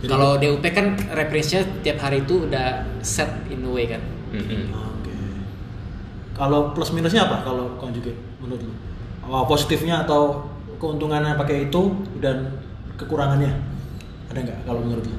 Jadi- 0.00 0.08
Kalau 0.08 0.36
DUP 0.36 0.64
kan 0.72 0.86
rep 1.12 1.28
range-nya 1.28 1.60
tiap 1.80 1.98
hari 2.00 2.20
itu 2.20 2.48
udah 2.48 2.80
set 3.04 3.28
in 3.48 3.60
a 3.60 3.70
way 3.70 3.84
kan. 3.84 4.00
Mm-mm. 4.32 4.72
Oke. 4.72 5.12
Kalau 6.32 6.72
plus 6.72 6.92
minusnya 6.92 7.24
apa 7.24 7.44
kalau 7.44 7.76
conjugate 7.76 8.16
menurut 8.40 8.60
lu? 8.64 8.72
Oh, 9.26 9.42
positifnya 9.44 10.06
atau 10.06 10.46
keuntungannya 10.78 11.34
pakai 11.34 11.66
itu 11.66 11.82
dan 12.22 12.52
kekurangannya 12.94 13.58
ada 14.30 14.38
nggak 14.38 14.58
kalau 14.62 14.80
menurut 14.86 15.04
lu? 15.08 15.18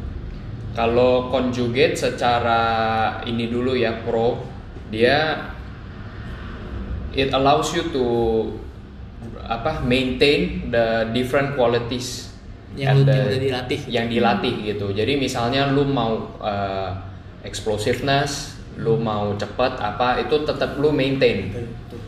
Kalau 0.78 1.34
conjugate 1.34 1.98
secara 1.98 2.62
ini 3.26 3.50
dulu 3.50 3.74
ya 3.74 4.06
pro, 4.06 4.38
dia 4.94 5.50
it 7.12 7.34
allows 7.34 7.74
you 7.74 7.90
to 7.90 8.06
apa 9.42 9.82
maintain 9.82 10.70
the 10.70 11.10
different 11.12 11.58
qualities 11.58 12.30
Yang 12.78 13.10
the- 13.10 13.16
yang 13.18 13.26
udah 13.26 13.40
dilatih. 13.42 13.80
yang 13.90 14.06
dilatih 14.06 14.56
gitu. 14.70 14.88
Jadi 14.94 15.18
misalnya 15.18 15.74
lu 15.74 15.82
mau 15.90 16.38
uh, 16.38 16.94
explosiveness, 17.42 18.54
lu 18.78 19.02
mau 19.02 19.34
cepet 19.34 19.74
apa 19.82 20.22
itu 20.22 20.46
tetap 20.46 20.78
lu 20.78 20.94
maintain. 20.94 21.50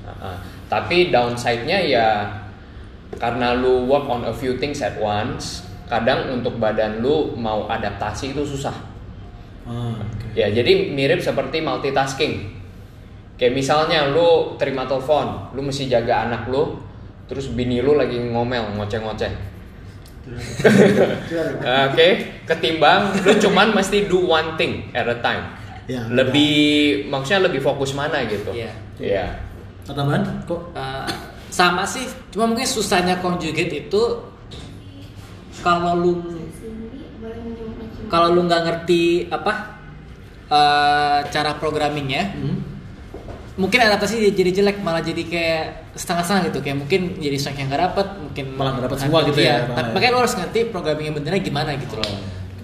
Uh-uh. 0.06 0.38
Tapi 0.70 1.10
downside-nya 1.10 1.80
ya 1.82 2.08
karena 3.18 3.58
lu 3.58 3.90
work 3.90 4.06
on 4.06 4.22
a 4.30 4.34
few 4.34 4.62
things 4.62 4.86
at 4.86 4.96
once, 5.02 5.66
kadang 5.90 6.30
untuk 6.30 6.62
badan 6.62 7.02
lu 7.02 7.34
mau 7.34 7.66
adaptasi 7.66 8.38
itu 8.38 8.46
susah. 8.46 8.78
Ah, 9.66 9.98
oke. 9.98 10.38
Ya, 10.38 10.48
jadi 10.54 10.94
mirip 10.94 11.20
seperti 11.20 11.66
multitasking. 11.66 12.62
Kayak 13.42 13.54
misalnya 13.58 14.14
lu 14.14 14.56
terima 14.62 14.86
telepon, 14.86 15.50
lu 15.58 15.66
mesti 15.66 15.90
jaga 15.90 16.30
anak 16.30 16.46
lu, 16.52 16.78
terus 17.26 17.50
bini 17.50 17.82
lu 17.82 17.98
lagi 17.98 18.20
ngomel, 18.20 18.78
ngoceh-ngoceh. 18.78 19.50
Oke, 21.90 22.08
ketimbang 22.46 23.18
lu 23.26 23.34
cuman 23.40 23.74
mesti 23.74 24.06
do 24.06 24.30
one 24.30 24.54
thing 24.60 24.86
at 24.94 25.10
a 25.10 25.18
time. 25.26 25.58
Ya, 25.90 26.06
lebih 26.06 27.10
maksudnya 27.10 27.50
lebih 27.50 27.66
fokus 27.66 27.98
mana 27.98 28.22
gitu. 28.30 28.54
Iya. 28.54 28.72
Iya. 29.02 29.26
Ada 29.34 29.49
tambahan? 29.92 30.24
Kok 30.44 30.62
Uh, 30.72 31.08
sama 31.50 31.82
sih, 31.84 32.06
cuma 32.30 32.46
mungkin 32.46 32.64
susahnya 32.64 33.18
conjugate 33.18 33.86
itu 33.86 34.02
kalau 35.60 35.98
lu 35.98 36.14
kalau 38.08 38.32
lu 38.32 38.46
nggak 38.46 38.62
ngerti 38.64 39.02
apa 39.28 39.54
uh, 40.50 41.20
cara 41.28 41.52
programmingnya, 41.56 42.24
Hmm? 42.34 42.58
mungkin 43.56 43.80
adaptasi 43.82 44.32
jadi- 44.32 44.56
jelek 44.56 44.80
malah 44.80 45.04
jadi 45.04 45.20
kayak 45.22 45.64
setengah-setengah 45.94 46.42
gitu 46.48 46.60
kayak 46.64 46.78
mungkin 46.80 47.02
jadi 47.20 47.36
strength 47.36 47.60
yang 47.60 47.68
nggak 47.68 47.84
dapet 47.92 48.08
mungkin 48.18 48.46
Malah 48.56 48.72
nggak 48.72 48.86
dapet 48.88 48.98
semua 49.04 49.20
gitu 49.28 49.40
ya, 49.42 49.46
Iya, 49.46 49.56
tapi 49.68 49.90
ya. 49.90 49.94
makanya 49.94 50.12
lu 50.16 50.20
harus 50.24 50.36
ngerti 50.38 50.60
programming 50.72 51.06
yang 51.06 51.16
benernya 51.20 51.42
gimana 51.44 51.70
gitu 51.76 51.96
loh. 52.00 52.08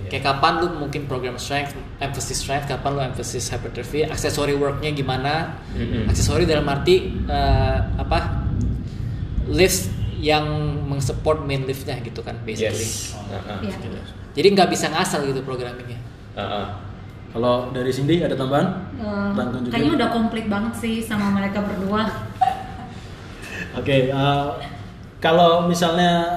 Kayak 0.05 0.23
kapan 0.23 0.53
lu 0.59 0.67
mungkin 0.77 1.05
program 1.05 1.35
strength 1.35 1.73
emphasis 1.97 2.39
strength 2.39 2.65
kapan 2.65 2.91
lu 2.91 3.01
emphasis 3.03 3.49
hypertrophy 3.49 4.03
aksesori 4.03 4.53
worknya 4.53 4.91
gimana 4.91 5.57
Mm-mm. 5.71 6.07
aksesori 6.07 6.43
dalam 6.43 6.65
arti 6.65 6.95
eh, 7.25 7.77
apa 7.95 8.45
lifts 9.47 9.89
yang 10.17 10.45
mensupport 10.85 11.43
main 11.43 11.63
liftnya 11.63 12.01
gitu 12.01 12.19
kan 12.19 12.37
basically 12.41 12.81
Yes. 12.81 13.13
Uh-uh. 13.29 13.61
Iya. 13.61 13.77
jadi 14.33 14.47
nggak 14.51 14.69
bisa 14.69 14.89
ngasal 14.89 15.25
gitu 15.25 15.41
programmingnya 15.41 15.99
Uh-uh. 16.33 16.65
kalau 17.29 17.69
dari 17.69 17.91
Cindy 17.91 18.19
ada 18.19 18.33
tambahan? 18.33 18.67
Conjugate? 19.35 19.69
kayaknya 19.69 19.91
udah 19.95 20.09
komplit 20.09 20.45
banget 20.47 20.73
sih 20.79 20.95
sama 20.99 21.29
mereka 21.29 21.59
berdua. 21.59 22.07
Oke, 23.75 24.07
eh, 24.07 24.47
kalau 25.19 25.67
misalnya 25.67 26.31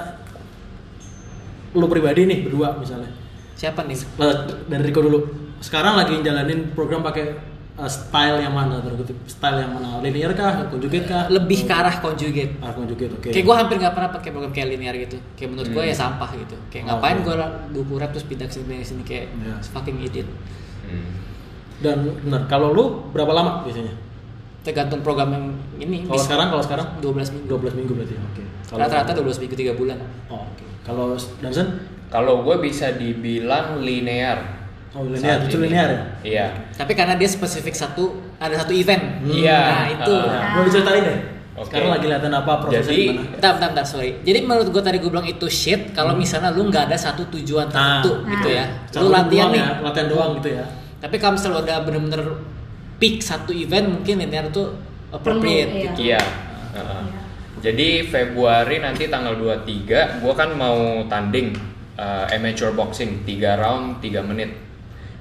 lu 1.70 1.86
pribadi 1.86 2.26
nih 2.26 2.42
berdua 2.42 2.74
misalnya, 2.74 3.14
siapa 3.58 3.82
nih 3.82 3.98
Eh, 3.98 4.34
dari 4.66 4.82
Riko 4.84 5.02
dulu. 5.02 5.18
Sekarang 5.58 5.98
lagi 5.98 6.22
jalanin 6.22 6.70
program 6.70 7.02
pakai 7.02 7.34
eh, 7.74 7.86
style 7.88 8.38
yang 8.38 8.50
mana 8.52 8.78
terkutip 8.78 9.18
style 9.24 9.58
yang 9.58 9.70
mana 9.72 9.98
linear 9.98 10.30
kah, 10.32 10.66
conjugate 10.66 11.04
kah? 11.04 11.26
lebih 11.28 11.62
ke 11.62 11.72
arah 11.72 11.94
conjugate 11.96 12.54
Ah, 12.58 12.70
conjugate, 12.70 13.10
oke. 13.12 13.28
Kayak 13.28 13.44
gue 13.44 13.54
hampir 13.56 13.76
nggak 13.76 13.92
pernah 13.92 14.10
pakai 14.12 14.30
program 14.30 14.52
kayak 14.52 14.68
linear 14.72 14.94
gitu. 14.96 15.18
Kayak 15.34 15.48
menurut 15.52 15.68
gue 15.68 15.82
Hmm. 15.82 15.90
ya 15.90 15.96
sampah 15.96 16.30
gitu. 16.32 16.54
Kayak 16.68 16.84
Oh, 16.84 16.88
ngapain 16.94 17.16
oke. 17.16 17.24
gue 17.26 17.34
20 17.74 17.98
rep 17.98 18.10
terus 18.14 18.26
pindah 18.26 18.46
ke 18.46 18.54
sini 18.54 18.76
sini 18.80 19.02
kayak 19.02 19.26
Iya. 19.28 19.54
fucking 19.64 19.98
idiot. 20.00 20.28
Hmm. 20.86 21.10
Dan 21.78 21.96
benar, 22.20 22.46
kalau 22.46 22.70
lu 22.70 22.84
berapa 23.10 23.30
lama 23.30 23.62
biasanya? 23.62 23.94
Tergantung 24.62 25.00
program 25.00 25.30
yang 25.30 25.46
ini. 25.80 26.02
Kalau 26.04 26.18
sekarang, 26.20 26.46
kalau 26.50 26.62
sekarang 26.62 26.86
12 26.98 27.30
minggu. 27.32 27.46
12 27.48 27.74
minggu 27.74 27.92
berarti. 27.94 28.14
Oke. 28.20 28.42
Kalau- 28.66 28.80
Rata-rata 28.82 29.10
12 29.14 29.38
minggu 29.38 29.54
3 29.54 29.72
bulan. 29.72 29.98
Oh, 30.26 30.42
oke. 30.44 30.64
Kalau 30.82 31.14
Dansen? 31.38 31.97
Kalau 32.08 32.40
gue 32.40 32.56
bisa 32.58 32.92
dibilang 32.92 33.80
linear. 33.80 34.56
Oh, 34.96 35.04
linear, 35.04 35.44
itu 35.44 35.60
linear 35.60 35.88
ya? 35.88 36.00
Iya. 36.24 36.46
Tapi 36.72 36.96
karena 36.96 37.14
dia 37.14 37.28
spesifik 37.28 37.76
satu 37.76 38.08
ada 38.36 38.56
satu 38.56 38.72
event. 38.72 39.20
Hmm. 39.20 39.28
Iya. 39.30 39.60
Nah, 39.60 39.86
itu. 39.92 40.14
Ah. 40.16 40.24
Nah, 40.24 40.42
boleh 40.56 40.66
diceritain 40.66 41.02
deh. 41.04 41.18
Oke. 41.58 41.66
Sekarang 41.68 41.90
lagi 41.90 42.06
latihan 42.06 42.34
apa 42.38 42.52
prosesnya 42.62 42.86
Jadi- 42.86 43.04
gimana? 43.04 43.28
Bentar, 43.34 43.50
bentar, 43.52 43.68
bentar, 43.74 43.84
sorry. 43.84 44.10
Jadi 44.22 44.38
menurut 44.40 44.68
gue 44.70 44.82
tadi 44.82 44.96
gue 44.96 45.10
bilang 45.10 45.26
itu 45.26 45.46
shit 45.50 45.90
kalau 45.90 46.14
misalnya 46.14 46.48
lu 46.50 46.70
nggak 46.70 46.88
ada 46.88 46.96
satu 46.96 47.26
tujuan 47.28 47.66
tertentu 47.68 48.12
Hmm. 48.14 48.24
Nah. 48.24 48.32
gitu 48.32 48.48
ya. 48.48 48.64
Lu 48.96 49.08
latihan 49.10 49.28
doang 49.28 49.50
nih. 49.52 49.60
ya, 49.60 49.70
latihan 49.82 50.08
doang 50.08 50.30
gitu 50.38 50.48
ya. 50.54 50.64
Tapi 50.98 51.16
kalau 51.18 51.32
misalnya 51.36 51.52
lu 51.52 51.60
ada 51.62 51.76
bener-bener 51.82 52.22
pick 52.96 53.20
satu 53.20 53.50
event 53.52 53.86
mungkin 53.92 54.14
linear 54.18 54.48
itu 54.48 54.64
appropriate 55.10 55.68
Perlu, 55.68 55.84
gitu. 55.92 56.00
Iya. 56.08 56.20
Uh-uh. 56.72 57.02
Jadi 57.58 58.06
Februari 58.06 58.78
nanti 58.78 59.10
tanggal 59.10 59.34
23 59.34 60.22
gua 60.22 60.32
kan 60.32 60.54
mau 60.54 60.78
tanding 61.10 61.58
uh, 61.98 62.24
amateur 62.30 62.70
boxing 62.72 63.26
3 63.26 63.58
round 63.58 63.84
3 64.00 64.22
menit. 64.22 64.50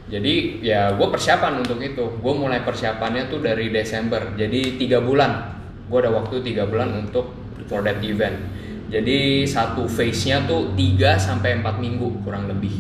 Jadi 0.08 0.64
ya 0.64 0.96
gue 0.96 1.08
persiapan 1.12 1.60
untuk 1.60 1.84
itu. 1.84 2.06
Gue 2.24 2.34
mulai 2.38 2.64
persiapannya 2.64 3.28
tuh 3.28 3.44
dari 3.44 3.68
Desember. 3.74 4.32
Jadi 4.40 4.80
tiga 4.80 5.04
bulan. 5.04 5.60
Gue 5.92 6.00
ada 6.00 6.16
waktu 6.16 6.40
tiga 6.46 6.64
bulan 6.64 6.96
untuk 6.96 7.36
for 7.68 7.84
that 7.84 8.00
event. 8.00 8.40
Jadi 8.88 9.44
satu 9.44 9.84
phase-nya 9.84 10.48
tuh 10.48 10.72
3 10.80 11.20
sampai 11.20 11.60
4 11.60 11.84
minggu 11.84 12.24
kurang 12.24 12.48
lebih. 12.48 12.72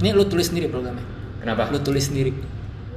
Ini 0.00 0.16
lu 0.16 0.24
tulis 0.24 0.48
sendiri 0.48 0.72
programnya. 0.72 1.04
Kenapa? 1.44 1.68
Lu 1.68 1.76
tulis 1.84 2.08
sendiri. 2.08 2.32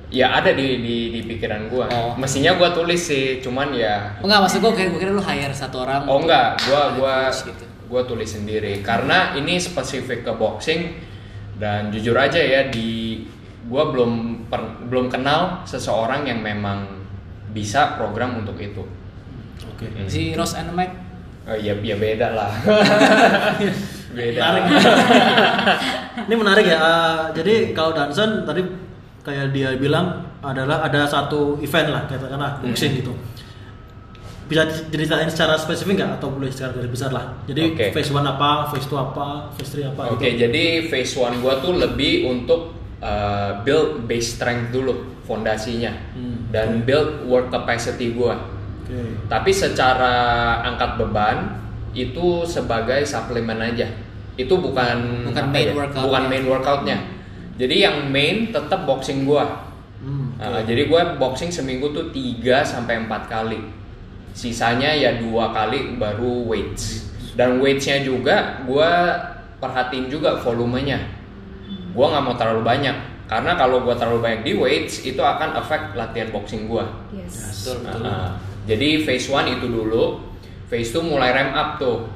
Ya 0.07 0.31
ada 0.31 0.55
di 0.55 0.79
di, 0.79 0.95
di 1.11 1.19
pikiran 1.27 1.67
gue. 1.67 1.83
Oh. 1.91 2.15
Mestinya 2.15 2.55
gue 2.55 2.69
tulis 2.71 3.01
sih, 3.03 3.43
cuman 3.43 3.75
ya 3.75 4.15
Oh 4.23 4.31
enggak, 4.31 4.47
maksud 4.47 4.63
gue 4.63 4.71
kayak 4.71 4.89
gue 4.95 4.99
kira 5.03 5.11
lu 5.11 5.19
hire 5.19 5.51
satu 5.51 5.83
orang. 5.83 6.07
Oh 6.07 6.23
enggak, 6.23 6.55
gua 6.63 6.95
coach 6.95 7.51
gitu. 7.51 7.74
Gua 7.85 8.03
tulis 8.03 8.27
sendiri 8.27 8.81
karena 8.81 9.33
ini 9.33 9.57
spesifik 9.57 10.25
ke 10.25 10.31
boxing 10.33 10.81
dan 11.55 11.89
jujur 11.89 12.13
aja 12.13 12.37
ya 12.37 12.67
di 12.67 13.23
gua 13.65 13.89
belum 13.89 14.45
per- 14.45 14.85
belum 14.85 15.07
kenal 15.07 15.63
seseorang 15.63 16.25
yang 16.25 16.39
memang 16.39 16.85
bisa 17.49 17.95
program 17.95 18.37
untuk 18.37 18.59
itu. 18.59 18.83
Oke. 19.65 19.87
Hmm. 19.87 20.05
Si 20.05 20.35
Ross 20.35 20.53
and 20.53 20.71
Mike 20.71 21.05
Oh, 21.45 21.53
ya 21.53 21.77
ya 21.77 21.93
beda 21.93 22.33
lah. 22.33 22.49
beda. 24.17 24.41
Menarik. 24.41 24.63
Ini 26.25 26.35
menarik 26.35 26.65
ya. 26.65 26.77
eh, 26.81 27.17
jadi 27.37 27.53
kalau 27.69 27.93
Danson 27.93 28.41
tadi 28.49 28.65
kayak 29.21 29.53
dia 29.53 29.77
bilang 29.77 30.25
adalah 30.41 30.81
ada 30.81 31.05
satu 31.05 31.61
event 31.61 31.93
lah 31.93 32.01
katakanlah 32.09 32.61
boxing 32.65 32.97
gitu. 32.97 33.13
Bisa 34.45 34.61
diceritain 34.63 35.25
secara 35.25 35.57
spesifik 35.57 35.97
nggak 35.97 36.11
atau 36.17 36.29
boleh 36.29 36.47
secara 36.47 36.71
garis 36.71 36.91
besar 36.91 37.09
lah. 37.09 37.33
Jadi 37.45 37.61
Oke. 37.73 37.85
phase 37.89 38.09
1 38.09 38.21
apa, 38.21 38.49
phase 38.69 38.85
2 38.85 38.93
apa, 38.93 39.27
phase 39.53 39.81
3 39.81 39.89
apa 39.89 40.01
Oke, 40.11 40.27
gitu. 40.27 40.45
jadi 40.45 40.63
phase 40.85 41.13
one 41.15 41.35
gua 41.39 41.57
tuh 41.57 41.73
lebih 41.73 42.25
untuk 42.25 42.71
uh, 42.99 43.61
build 43.61 44.05
base 44.05 44.37
strength 44.37 44.69
dulu 44.69 44.93
fondasinya 45.23 45.89
Hmm. 46.13 46.45
dan 46.49 46.81
build 46.81 47.25
work 47.25 47.49
capacity 47.49 48.13
gua. 48.13 48.37
Oke. 48.85 49.25
Tapi 49.25 49.49
secara 49.49 50.13
angkat 50.63 50.97
beban 50.97 51.37
itu 51.91 52.45
sebagai 52.45 53.01
suplemen 53.01 53.57
aja. 53.57 53.89
Itu 54.35 54.59
bukan 54.59 55.25
Bukan 55.25 55.45
main 55.49 55.65
ya, 55.65 55.73
workout-nya. 55.73 56.03
bukan 56.05 56.23
main 56.27 56.45
workoutnya. 56.45 56.97
Jadi 57.55 57.75
yang 57.81 57.97
main 58.07 58.51
tetap 58.51 58.85
boxing 58.85 59.23
gua. 59.23 59.65
Hmm, 59.97 60.37
Uh, 60.37 60.61
jadi 60.61 60.85
gua 60.85 61.15
boxing 61.15 61.49
seminggu 61.49 61.89
tuh 61.89 62.11
3 62.11 62.61
sampai 62.61 63.01
4 63.01 63.25
kali. 63.25 63.57
Sisanya 64.35 64.91
ya 64.91 65.15
dua 65.15 65.55
kali 65.55 65.95
baru 65.95 66.43
weights. 66.51 67.07
Dan 67.39 67.63
weightsnya 67.63 68.03
juga 68.03 68.59
gua 68.67 69.15
perhatiin 69.63 70.11
juga 70.11 70.35
volumenya. 70.43 70.99
Gua 71.95 72.11
nggak 72.11 72.23
mau 72.27 72.35
terlalu 72.35 72.67
banyak 72.67 72.95
karena 73.31 73.55
kalau 73.55 73.81
gua 73.87 73.95
terlalu 73.95 74.19
banyak 74.19 74.41
di 74.43 74.53
weights 74.59 75.07
itu 75.07 75.23
akan 75.23 75.55
affect 75.55 75.95
latihan 75.95 76.35
boxing 76.35 76.67
gua. 76.67 76.83
Yes. 77.15 77.63
Betul, 77.63 77.87
betul. 77.87 78.01
Nah, 78.03 78.35
jadi 78.67 79.07
phase 79.07 79.31
1 79.31 79.55
itu 79.55 79.67
dulu, 79.71 80.19
phase 80.67 80.91
2 80.91 81.11
mulai 81.15 81.31
ramp 81.31 81.55
up 81.55 81.69
tuh. 81.79 82.11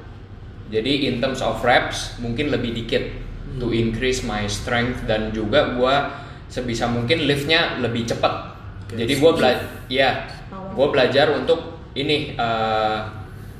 Jadi 0.69 1.07
in 1.07 1.23
terms 1.23 1.39
of 1.39 1.63
reps 1.63 2.19
mungkin 2.19 2.51
lebih 2.51 2.75
dikit 2.75 3.09
to 3.57 3.71
increase 3.73 4.27
my 4.27 4.43
strength 4.45 5.07
dan 5.07 5.31
juga 5.31 5.73
gua 5.73 6.19
sebisa 6.51 6.85
mungkin 6.91 7.23
liftnya 7.25 7.79
lebih 7.79 8.05
cepat. 8.05 8.59
Jadi 8.91 9.17
gua 9.17 9.31
belajar, 9.33 9.65
ya, 9.87 10.27
gua 10.75 10.91
belajar 10.91 11.31
untuk 11.33 11.78
ini 11.99 12.39
uh, 12.39 13.11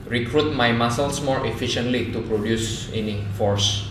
recruit 0.08 0.56
my 0.56 0.72
muscles 0.72 1.20
more 1.20 1.44
efficiently 1.44 2.10
to 2.10 2.24
produce 2.24 2.88
ini 2.96 3.22
force. 3.36 3.86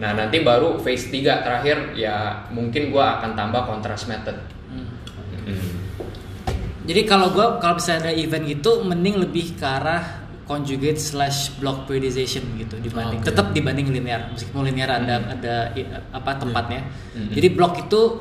Nah 0.00 0.16
nanti 0.16 0.40
baru 0.40 0.80
phase 0.80 1.12
3 1.12 1.44
terakhir 1.44 1.76
ya 1.94 2.48
mungkin 2.50 2.88
gua 2.90 3.20
akan 3.20 3.36
tambah 3.36 3.62
contrast 3.68 4.08
method. 4.08 4.34
Mm. 4.72 4.88
Jadi 6.82 7.00
kalau 7.06 7.30
gua 7.30 7.60
kalau 7.62 7.78
misalnya 7.78 8.10
ada 8.10 8.12
event 8.16 8.44
gitu 8.48 8.82
mending 8.82 9.20
lebih 9.22 9.54
ke 9.54 9.62
arah 9.62 10.24
conjugate 10.42 10.98
slash 10.98 11.54
block 11.62 11.86
periodization 11.86 12.42
gitu 12.58 12.74
dibanding 12.82 13.22
Oke. 13.22 13.30
tetap 13.30 13.54
dibanding 13.54 13.94
linear 13.94 14.26
meskipun 14.34 14.66
linear 14.66 14.90
ada 14.90 15.22
ada 15.30 15.54
i- 15.78 15.86
apa 16.10 16.30
tempatnya. 16.42 16.82
Hmm. 17.14 17.30
Jadi 17.30 17.48
block 17.54 17.78
itu 17.78 18.18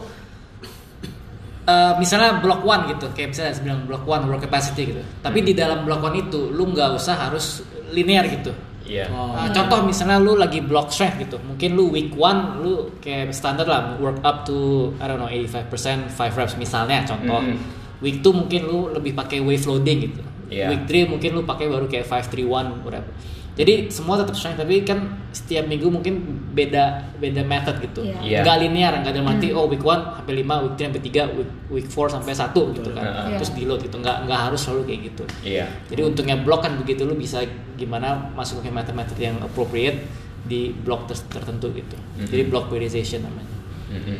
eh, 1.68 1.94
misalnya 2.02 2.40
block 2.42 2.62
one 2.66 2.90
gitu 2.90 3.12
kayak 3.14 3.36
misalnya 3.36 3.54
bilang 3.62 3.82
block 3.86 4.04
one 4.08 4.24
work 4.30 4.42
capacity 4.46 4.96
gitu. 4.96 5.02
Tapi 5.22 5.40
di 5.46 5.54
dalam 5.54 5.84
block 5.86 6.02
one 6.02 6.18
itu 6.22 6.50
lu 6.50 6.72
nggak 6.72 6.98
usah 6.98 7.30
harus 7.30 7.66
linear 7.92 8.26
gitu. 8.28 8.54
Iya. 8.92 9.08
Oh. 9.14 9.32
Uh, 9.32 9.48
contoh 9.54 9.86
misalnya 9.86 10.18
lu 10.20 10.36
lagi 10.36 10.60
block 10.60 10.92
strength 10.92 11.22
gitu, 11.22 11.38
mungkin 11.40 11.78
lu 11.78 11.94
week 11.94 12.12
one 12.18 12.60
lu 12.60 12.92
kayak 13.00 13.32
standar 13.32 13.64
lah 13.64 13.96
work 14.02 14.20
up 14.26 14.44
to 14.44 14.92
I 15.00 15.08
don't 15.08 15.22
know 15.22 15.30
85% 15.30 16.12
5 16.12 16.40
reps 16.40 16.56
misalnya 16.60 17.06
contoh. 17.08 17.40
Mm-mm. 17.40 17.80
Week 18.02 18.20
2 18.20 18.34
mungkin 18.34 18.62
lu 18.66 18.90
lebih 18.90 19.14
pakai 19.14 19.40
wave 19.40 19.64
loading 19.64 20.12
gitu. 20.12 20.22
Iya. 20.52 20.68
Week 20.68 20.84
3 20.84 21.08
mungkin 21.08 21.30
lu 21.32 21.48
pakai 21.48 21.72
baru 21.72 21.88
kayak 21.88 22.04
531 22.06 22.84
whatever. 22.84 23.08
Jadi 23.52 23.92
semua 23.92 24.16
tetap 24.16 24.32
strength 24.32 24.64
tapi 24.64 24.80
kan 24.88 25.28
setiap 25.36 25.68
minggu 25.68 25.92
mungkin 25.92 26.24
beda 26.56 27.16
beda 27.20 27.44
method 27.44 27.80
gitu. 27.84 28.04
Iya. 28.04 28.20
Iya. 28.24 28.40
Nggak 28.44 28.58
linear, 28.64 28.94
nggak 29.04 29.12
ada 29.12 29.24
mati 29.24 29.48
oh 29.52 29.68
week 29.68 29.84
1 29.84 30.24
sampai 30.24 30.34
5, 30.40 30.64
week 30.68 30.76
3 30.80 30.88
sampai 30.88 31.02
3, 31.04 31.36
week 31.40 31.52
week 31.72 31.88
4 31.88 32.16
sampai 32.16 32.34
1 32.36 32.76
gitu 32.80 32.90
kan. 32.96 33.04
Iya. 33.32 33.38
Terus 33.40 33.52
di 33.56 33.64
load 33.68 33.82
gitu. 33.84 33.96
Nggak 34.00 34.18
nggak 34.28 34.40
harus 34.52 34.60
selalu 34.60 34.82
kayak 34.88 35.02
gitu. 35.12 35.24
Iya. 35.44 35.66
Jadi 35.92 36.02
untungnya 36.04 36.36
blok 36.40 36.64
kan 36.64 36.76
begitu 36.80 37.04
lu 37.04 37.16
bisa 37.16 37.44
gimana 37.76 38.32
masuk 38.36 38.64
ke 38.64 38.72
method-method 38.72 39.18
yang 39.20 39.36
appropriate 39.44 40.00
di 40.48 40.72
blok 40.72 41.12
ter- 41.12 41.28
tertentu 41.32 41.70
gitu. 41.76 41.96
Mhm. 42.18 42.28
Jadi 42.32 42.44
block 42.48 42.66
periodization 42.72 43.24
namanya. 43.24 43.52
Mm-mm. 43.92 44.20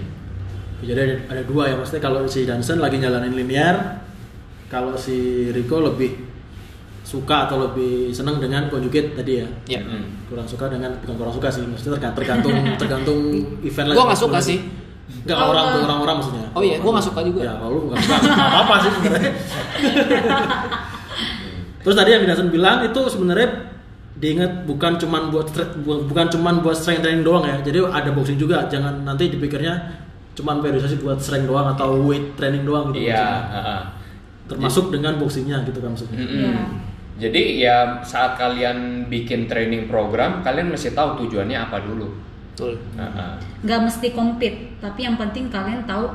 Jadi 0.82 0.98
ada, 0.98 1.16
ada 1.30 1.42
dua 1.46 1.70
ya, 1.70 1.76
maksudnya 1.78 2.04
kalau 2.04 2.26
si 2.26 2.44
Danson 2.44 2.82
lagi 2.82 2.98
jalanin 2.98 3.38
linear, 3.38 4.02
kalau 4.72 4.96
si 4.96 5.52
Rico 5.52 5.84
lebih 5.84 6.16
suka 7.04 7.44
atau 7.44 7.60
lebih 7.60 8.08
seneng 8.10 8.40
dengan 8.40 8.66
conjugate 8.66 9.14
tadi 9.14 9.44
ya. 9.44 9.48
Ya. 9.68 9.80
Mm-mm. 9.84 10.32
Kurang 10.32 10.48
suka 10.48 10.66
dengan 10.66 10.90
bukan 10.98 11.14
kurang 11.20 11.34
suka 11.36 11.48
sih, 11.52 11.62
maksudnya 11.62 12.00
terga- 12.00 12.16
tergantung 12.16 12.56
tergantung 12.80 13.20
event 13.62 13.86
Gua 13.92 14.08
nggak 14.08 14.22
suka 14.22 14.40
sih. 14.40 14.58
Enggak 15.12 15.38
Oh, 15.38 15.52
orang 15.52 15.66
tuh 15.76 15.82
orang-orang 15.84 16.16
maksudnya. 16.24 16.46
Oh 16.56 16.64
iya, 16.64 16.80
gua 16.80 16.96
nggak 16.96 17.06
suka 17.06 17.20
juga. 17.22 17.40
Ya, 17.44 17.54
kalau 17.60 17.72
lu 17.76 17.80
nggak 17.92 18.00
suka 18.00 18.16
apa-apa 18.32 18.74
sih 18.80 18.92
sebenarnya. 18.96 19.32
Terus 21.84 21.96
tadi 21.98 22.10
yang 22.14 22.24
Danson 22.24 22.48
bilang 22.48 22.86
itu 22.86 23.02
sebenarnya 23.10 23.50
diingat 24.16 24.70
bukan 24.70 24.96
cuman 24.96 25.34
buat 25.34 25.50
bukan 25.84 26.26
cuman 26.30 26.62
buat 26.62 26.78
strength 26.78 27.02
training 27.02 27.26
doang 27.26 27.44
ya. 27.44 27.58
Jadi 27.60 27.82
ada 27.84 28.10
boxing 28.14 28.38
juga. 28.38 28.70
Jangan 28.70 29.02
nanti 29.04 29.28
dipikirnya 29.28 30.00
cuman 30.32 30.62
periodisasi 30.62 31.02
buat 31.02 31.18
strength 31.20 31.50
doang 31.50 31.74
atau 31.74 31.98
weight 32.06 32.38
training 32.38 32.64
doang 32.64 32.94
gitu. 32.94 33.10
Iya. 33.10 33.20
maksudnya. 33.20 34.01
Termasuk 34.52 34.92
dengan 34.92 35.16
boxingnya 35.16 35.64
gitu 35.64 35.80
kan 35.80 35.96
maksudnya. 35.96 36.20
Mm-mm. 36.20 36.36
Iya. 36.36 36.54
Jadi 37.22 37.42
ya 37.62 37.78
saat 38.04 38.36
kalian 38.36 39.08
bikin 39.08 39.46
training 39.48 39.88
program, 39.88 40.42
kalian 40.44 40.74
mesti 40.74 40.92
tahu 40.92 41.24
tujuannya 41.26 41.58
apa 41.58 41.80
dulu. 41.80 42.12
Betul. 42.52 42.76
Heeh. 43.00 43.32
nggak 43.64 43.80
mesti 43.88 44.08
compete 44.12 44.76
tapi 44.84 45.08
yang 45.08 45.16
penting 45.16 45.48
kalian 45.48 45.88
tahu 45.88 46.12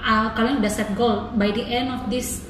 uh, 0.00 0.28
kalian 0.32 0.64
udah 0.64 0.72
set 0.72 0.88
goal 0.96 1.30
by 1.36 1.52
the 1.52 1.60
end 1.68 1.92
of 1.92 2.00
this 2.08 2.48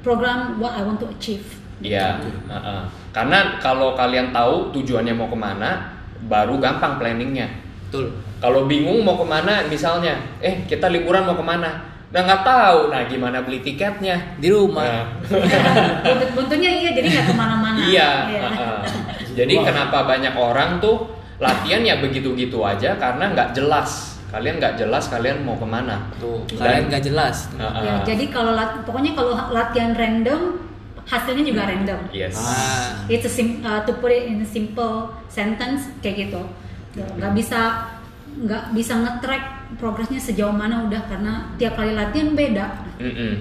program 0.00 0.56
what 0.56 0.72
I 0.72 0.82
want 0.82 1.04
to 1.04 1.08
achieve 1.12 1.44
Iya. 1.84 2.16
heeh. 2.24 2.82
Karena 3.12 3.60
kalau 3.60 3.92
kalian 3.92 4.32
tahu 4.32 4.72
tujuannya 4.72 5.12
mau 5.12 5.28
ke 5.28 5.36
mana, 5.36 5.94
baru 6.24 6.56
gampang 6.56 6.96
planningnya. 6.96 7.50
Betul. 7.90 8.14
Kalau 8.40 8.64
bingung 8.64 9.04
mau 9.04 9.20
ke 9.20 9.26
mana, 9.26 9.66
misalnya, 9.68 10.16
eh 10.40 10.64
kita 10.64 10.88
liburan 10.88 11.28
mau 11.28 11.36
ke 11.36 11.44
mana, 11.44 11.93
udah 12.14 12.22
nggak 12.30 12.46
tahu, 12.46 12.78
nah 12.94 13.02
gimana 13.10 13.42
beli 13.42 13.58
tiketnya? 13.58 14.38
Di 14.38 14.46
rumah. 14.46 14.86
Nah, 14.86 15.04
buntut 16.06 16.30
buntutnya 16.38 16.70
iya 16.70 16.94
jadi 16.94 17.10
nggak 17.10 17.26
ke 17.26 17.34
mana-mana 17.34 17.90
iya. 17.90 18.10
heeh. 18.30 18.78
Jadi 19.42 19.58
kenapa 19.58 20.06
banyak 20.06 20.30
orang 20.38 20.78
tuh 20.78 21.10
latihan 21.42 21.82
ya 21.82 21.98
begitu-gitu 21.98 22.62
aja 22.62 22.94
karena 23.02 23.34
nggak 23.34 23.50
jelas. 23.58 24.14
Kalian 24.30 24.62
nggak 24.62 24.78
jelas 24.78 25.10
kalian 25.10 25.42
mau 25.42 25.58
ke 25.58 25.66
mana. 25.66 26.06
Tuh, 26.22 26.46
Dan- 26.54 26.62
kalian 26.62 26.84
nggak 26.86 27.02
jelas. 27.02 27.50
Heeh. 27.58 27.82
Ya, 27.82 27.94
jadi 28.06 28.30
kalau 28.30 28.54
lat- 28.54 28.86
pokoknya 28.86 29.18
kalau 29.18 29.34
latihan 29.50 29.90
random 29.90 30.62
hasilnya 31.10 31.42
juga 31.42 31.66
random 31.66 31.98
Yes. 32.14 32.38
Ah. 32.38 33.10
It's 33.10 33.26
a 33.26 33.32
sim- 33.34 33.58
uh, 33.60 33.82
to 33.82 33.98
put 33.98 34.14
it 34.14 34.30
in 34.30 34.38
a 34.38 34.46
simple 34.46 35.10
sentence 35.26 35.90
kayak 35.98 36.30
gitu. 36.30 36.46
Ya, 36.94 37.10
Nggak 37.18 37.32
bisa 37.34 37.90
nggak 38.34 38.74
bisa 38.74 38.98
nge-track 38.98 39.78
progresnya 39.78 40.18
sejauh 40.18 40.50
mana 40.50 40.82
udah 40.86 41.02
karena 41.06 41.32
tiap 41.54 41.78
kali 41.78 41.94
latihan 41.94 42.34
beda. 42.34 42.66
Mm-mm. 42.98 43.34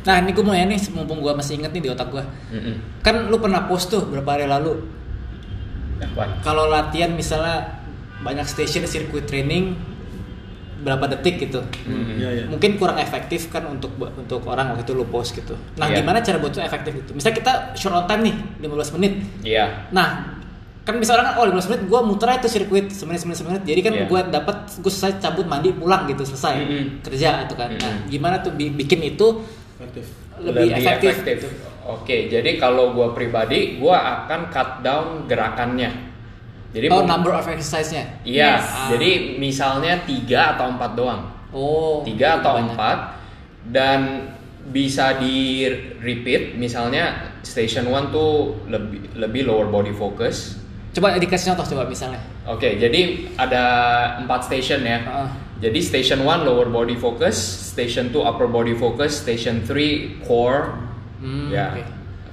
Nah, 0.00 0.16
ini 0.24 0.32
gue 0.32 0.40
mau 0.40 0.56
ya 0.56 0.64
nih, 0.64 0.80
mumpung 0.96 1.20
gue 1.20 1.32
masih 1.36 1.60
inget 1.60 1.70
nih 1.76 1.82
di 1.86 1.90
otak 1.92 2.08
gue. 2.10 2.24
Mm-mm. 2.50 2.74
Kan 3.04 3.28
lu 3.28 3.36
pernah 3.38 3.68
post 3.68 3.92
tuh 3.92 4.08
berapa 4.08 4.26
hari 4.34 4.48
lalu. 4.48 4.80
Kalau 6.40 6.72
latihan 6.72 7.12
misalnya 7.12 7.84
banyak 8.24 8.48
station 8.48 8.88
sirkuit 8.88 9.28
training 9.28 9.76
berapa 10.80 11.12
detik 11.12 11.44
gitu. 11.44 11.60
Mm-mm. 11.84 12.16
Iya, 12.16 12.28
iya. 12.32 12.44
Mungkin 12.48 12.80
kurang 12.80 12.96
efektif 12.96 13.52
kan 13.52 13.68
untuk 13.68 13.92
untuk 14.00 14.40
orang 14.48 14.72
waktu 14.72 14.88
itu 14.88 14.96
lu 14.96 15.04
post 15.04 15.36
gitu. 15.36 15.52
Nah, 15.76 15.92
Iya. 15.92 16.00
gimana 16.00 16.24
cara 16.24 16.40
buat 16.40 16.56
itu 16.56 16.64
efektif 16.64 16.96
gitu? 17.04 17.12
Misalnya 17.12 17.36
kita 17.36 17.52
short 17.76 17.94
on 18.00 18.04
time 18.08 18.32
nih, 18.32 18.34
15 18.64 18.96
menit. 18.96 19.12
Iya. 19.44 19.92
Nah, 19.92 20.39
kan 20.90 20.98
bisa 20.98 21.12
orang 21.12 21.26
kan 21.28 21.34
oh 21.36 21.46
15 21.46 21.70
menit 21.70 21.82
gue 21.86 22.00
muter 22.02 22.26
aja 22.28 22.38
tuh 22.40 22.50
sirkuit 22.50 22.86
semenit 22.88 23.20
semenit 23.20 23.38
semenit 23.38 23.62
jadi 23.62 23.80
kan 23.80 23.92
Iya. 23.94 24.04
gue 24.04 24.20
dapat 24.28 24.56
gue 24.74 24.90
selesai 24.90 25.18
cabut 25.18 25.44
mandi 25.44 25.70
pulang 25.70 26.04
gitu 26.04 26.22
selesai 26.24 26.54
Mm-mm. 26.56 26.84
kerja 27.00 27.44
atau 27.44 27.54
kan 27.54 27.70
nah 27.70 27.94
Mm-mm. 27.96 28.08
gimana 28.08 28.38
tuh 28.38 28.50
bi- 28.50 28.70
bikin 28.70 29.00
itu 29.06 29.46
Efektif. 29.76 30.04
lebih, 30.38 30.68
efektif, 30.72 31.14
gitu. 31.16 31.48
Oke, 31.82 32.28
jadi 32.28 32.54
kalau 32.54 32.92
gua 32.92 33.10
pribadi, 33.10 33.76
gua 33.76 33.96
akan 34.22 34.46
cut 34.46 34.80
down 34.80 35.24
gerakannya. 35.24 35.88
Jadi 36.70 36.86
oh 36.86 37.02
number 37.02 37.32
of 37.32 37.42
exercise-nya 37.42 38.20
Iya, 38.22 38.60
Yes. 38.60 38.64
jadi 38.88 39.10
misalnya 39.36 40.04
tiga 40.04 40.54
atau 40.54 40.70
empat 40.70 40.92
doang, 40.92 41.24
oh 41.50 42.04
tiga 42.04 42.38
atau 42.38 42.54
banyak. 42.54 42.68
empat, 42.70 42.98
dan 43.66 44.00
bisa 44.66 45.16
di 45.16 45.64
repeat. 45.98 46.54
Misalnya 46.54 47.10
station 47.40 47.88
one 47.88 48.08
tuh 48.08 48.60
lebih 48.66 49.16
lebih 49.16 49.42
lower 49.44 49.66
body 49.66 49.90
focus. 49.90 50.59
Coba 50.90 51.14
dikasih 51.14 51.52
contoh 51.52 51.66
coba 51.68 51.86
misalnya 51.86 52.18
Oke, 52.42 52.76
jadi 52.76 53.00
ada 53.36 53.64
empat 54.18 54.42
station 54.44 54.82
ya. 54.82 54.98
Heeh. 54.98 55.28
Jadi 55.60 55.78
station 55.78 56.20
one 56.20 56.42
lower 56.42 56.66
body 56.66 56.96
focus, 56.96 57.36
station 57.70 58.08
two 58.08 58.20
upper 58.20 58.46
body 58.46 58.72
focus, 58.72 59.12
station 59.14 59.60
three 59.60 60.18
core, 60.20 60.72
Hmm, 61.20 61.46
ya, 61.48 61.70
oke. 61.70 61.84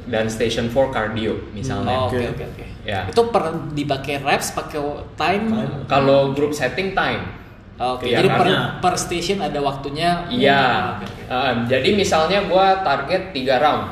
dan 0.08 0.26
station 0.26 0.67
four 0.67 0.89
cardio 0.89 1.36
misalnya. 1.52 1.91
Oh, 1.93 2.08
oke 2.08 2.17
Oke. 2.17 2.46
oke 2.46 2.65
Ya. 2.82 3.04
itu 3.04 3.20
per 3.28 3.43
dipakai 3.74 4.24
reps 4.24 4.56
pakai 4.56 4.80
time, 5.13 5.43
Time. 5.46 5.74
Kalau 5.86 6.32
group 6.32 6.56
setting 6.56 6.96
time, 6.96 7.36
oke 7.76 8.08
Iya, 8.08 8.24
jadi 8.24 8.30
per, 8.32 8.48
karena- 8.48 8.70
per 8.80 8.96
station 8.96 9.38
ada 9.38 9.60
waktunya 9.60 10.24
Iya. 10.32 10.63
Oke, 10.96 11.06
oke. 11.06 11.24
Uh, 11.28 11.54
jadi 11.67 11.89
misalnya 11.93 12.48
gua 12.48 12.80
target 12.80 13.36
3 13.36 13.60
round, 13.60 13.86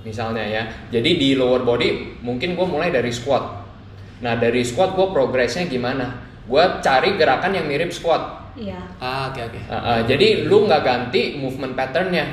misalnya 0.00 0.42
ya. 0.42 0.64
Jadi 0.88 1.10
di 1.14 1.28
lower 1.36 1.60
body 1.60 2.18
mungkin 2.18 2.56
gua 2.56 2.64
mulai 2.64 2.88
dari 2.88 3.12
squat. 3.12 3.57
Nah 4.18 4.34
dari 4.34 4.62
squat 4.62 4.92
gua 4.92 5.08
progresnya 5.08 5.64
gimana? 5.64 6.18
Gua 6.44 6.78
cari 6.78 7.14
gerakan 7.14 7.52
yang 7.52 7.66
mirip 7.66 7.90
squat. 7.90 8.50
Iya. 8.52 8.74
ah 8.98 9.30
oke 9.30 9.38
oke 9.38 9.60
Uh, 9.64 9.74
uh, 9.74 10.00
jadi 10.02 10.42
lu 10.44 10.66
nggak 10.66 10.82
ganti 10.82 11.38
movement 11.38 11.72
patternnya. 11.72 12.26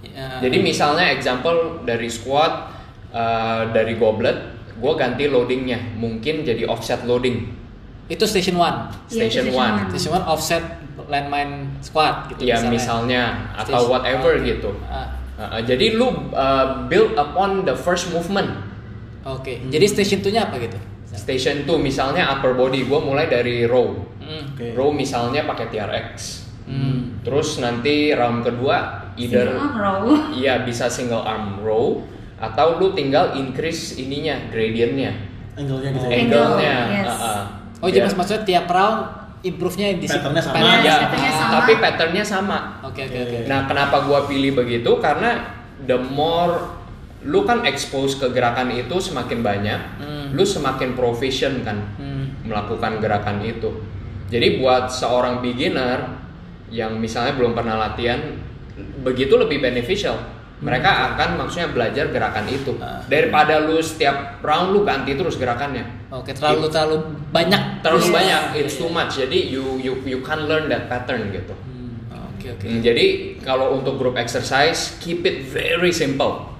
Ya. 0.00 0.40
Jadi 0.40 0.58
misalnya 0.58 1.12
example 1.12 1.84
dari 1.84 2.08
squat, 2.08 2.72
uh, 3.10 3.68
dari 3.68 3.92
goblet, 3.94 4.32
gua 4.76 4.94
ganti 4.94 5.26
loadingnya. 5.26 5.76
Mungkin 5.94 6.42
jadi 6.42 6.64
offset 6.64 7.04
loading. 7.04 7.54
itu 8.08 8.24
station 8.24 8.56
one 8.56 8.88
Iya, 9.12 9.28
Station 9.28 9.44
itu 9.44 9.52
one. 9.54 9.76
station 9.92 10.16
one 10.16 10.24
offset 10.24 10.64
landmine 11.04 11.68
squat 11.78 12.32
gitu 12.32 12.40
ya 12.42 12.56
misalnya 12.64 13.52
atau 13.52 13.76
Station- 13.76 13.92
whatever 13.92 14.32
oke. 14.32 14.48
gitu. 14.48 14.70
Uh, 14.80 15.04
uh, 15.36 15.60
jadi 15.60 15.92
lu 15.92 16.08
uh, 16.32 16.88
build 16.88 17.12
upon 17.14 17.62
the 17.62 17.76
first 17.76 18.08
movement. 18.08 18.48
oke 19.20 19.52
jadi 19.68 19.84
station 19.84 20.24
2 20.24 20.32
nya 20.32 20.48
apa 20.48 20.56
gitu 20.56 20.80
Station 21.18 21.56
2 21.62 21.74
misalnya 21.78 22.30
upper 22.30 22.54
body 22.54 22.82
gue 22.82 23.00
mulai 23.00 23.26
dari 23.26 23.66
row. 23.66 23.98
Hmm. 24.18 24.54
Oke. 24.54 24.72
Row 24.72 24.90
misalnya 24.90 25.42
pakai 25.42 25.66
TRX. 25.68 26.14
Hmm. 26.64 27.18
Terus 27.20 27.58
nanti 27.58 28.10
round 28.10 28.40
kedua 28.40 28.76
either 29.14 29.50
Single 29.50 29.58
arm 29.58 29.74
row. 29.76 30.02
iya 30.40 30.54
bisa 30.60 30.86
single 30.86 31.20
arm 31.20 31.58
row 31.58 32.06
atau 32.36 32.78
lu 32.78 32.92
tinggal 32.92 33.34
increase 33.34 33.98
ininya 33.98 34.38
gradientnya, 34.46 35.10
Angle-nya 35.52 35.90
gitu 35.90 35.98
Oh. 35.98 36.06
ya. 36.06 36.14
Angle, 36.14 36.38
angle-nya. 36.38 36.76
yes. 37.02 37.14
Oh 37.76 37.88
jadi 37.88 38.04
mas 38.04 38.14
maksudnya 38.14 38.44
tiap 38.44 38.66
round 38.68 39.00
improve-nya 39.40 39.90
di 39.92 40.06
Patternnya 40.06 40.38
sama. 40.40 40.54
pattern- 40.54 40.86
patternnya 40.86 41.32
sama. 41.32 41.50
tapi 41.52 41.72
patternnya 41.74 42.24
sama. 42.24 42.58
Oke 42.84 43.00
oke 43.02 43.18
oke. 43.20 43.38
Nah, 43.44 43.60
kenapa 43.64 43.96
gua 44.02 44.20
pilih 44.24 44.54
begitu? 44.54 44.90
Karena 44.98 45.50
the 45.80 45.98
more 45.98 46.77
lu 47.26 47.42
kan 47.42 47.66
expose 47.66 48.14
ke 48.14 48.30
gerakan 48.30 48.70
itu 48.70 48.94
semakin 48.96 49.42
banyak, 49.42 49.80
Hmm. 49.98 50.26
lu 50.30 50.46
semakin 50.46 50.94
proficient 50.94 51.66
kan 51.66 51.82
Hmm. 51.98 52.46
melakukan 52.46 53.02
gerakan 53.02 53.42
itu. 53.42 53.70
Jadi 54.28 54.60
buat 54.60 54.86
seorang 54.86 55.42
beginner 55.42 56.14
yang 56.68 56.94
misalnya 56.94 57.34
belum 57.34 57.56
pernah 57.56 57.80
latihan, 57.80 58.20
begitu 59.02 59.34
lebih 59.34 59.58
beneficial. 59.58 60.14
Mereka 60.58 61.14
akan 61.14 61.38
maksudnya 61.38 61.70
belajar 61.70 62.10
gerakan 62.10 62.46
itu 62.50 62.74
Ah. 62.78 62.98
daripada 63.06 63.62
lu 63.62 63.78
setiap 63.78 64.42
round 64.42 64.74
lu 64.74 64.82
ganti 64.82 65.14
terus 65.14 65.38
gerakannya. 65.38 65.86
Oke 66.10 66.34
terlalu 66.34 66.66
terlalu 66.66 66.96
banyak. 67.30 67.62
Terlalu 67.78 68.04
Yes. 68.04 68.14
banyak, 68.14 68.42
it's 68.58 68.74
too 68.74 68.90
much. 68.90 69.16
Jadi 69.16 69.48
you 69.48 69.78
you 69.78 69.94
you 70.02 70.18
can't 70.20 70.50
learn 70.50 70.66
that 70.66 70.90
pattern 70.90 71.30
gitu. 71.30 71.54
Hmm, 71.54 72.10
Oke 72.34 72.58
oke. 72.58 72.66
Hmm, 72.66 72.82
jadi 72.82 73.38
kalau 73.38 73.78
untuk 73.78 74.02
group 74.02 74.18
exercise, 74.18 74.98
keep 74.98 75.22
it 75.22 75.46
very 75.46 75.94
simple. 75.94 76.57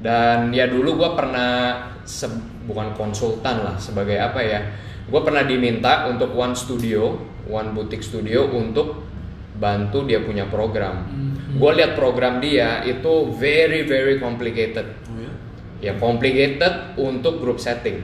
Dan 0.00 0.48
ya 0.50 0.64
dulu 0.64 0.96
gue 0.96 1.10
pernah 1.12 1.76
se- 2.08 2.40
bukan 2.64 2.96
konsultan 2.96 3.60
lah 3.60 3.76
sebagai 3.76 4.16
apa 4.16 4.40
ya? 4.40 4.60
Gue 5.04 5.20
pernah 5.20 5.44
diminta 5.44 6.08
untuk 6.08 6.32
one 6.32 6.56
studio, 6.56 7.20
one 7.44 7.76
boutique 7.76 8.00
studio 8.00 8.48
untuk 8.48 9.04
bantu 9.60 10.08
dia 10.08 10.24
punya 10.24 10.48
program. 10.48 11.04
Gue 11.52 11.76
lihat 11.76 11.98
program 11.98 12.40
dia 12.40 12.80
itu 12.82 13.28
very 13.36 13.84
very 13.84 14.16
complicated. 14.16 14.86
Oh 15.04 15.20
ya. 15.20 15.32
Ya 15.80 15.92
complicated 15.96 16.96
untuk 16.96 17.40
group 17.40 17.60
setting. 17.60 18.00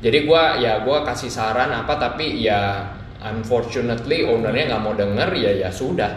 Jadi 0.00 0.24
gua 0.24 0.56
ya 0.56 0.80
gua 0.80 1.04
kasih 1.04 1.28
saran 1.28 1.68
apa 1.68 1.92
tapi 1.96 2.40
ya 2.40 2.88
unfortunately 3.20 4.24
ownernya 4.24 4.72
nggak 4.72 4.82
mau 4.82 4.96
denger 4.96 5.28
ya 5.36 5.52
ya 5.60 5.68
sudah 5.68 6.08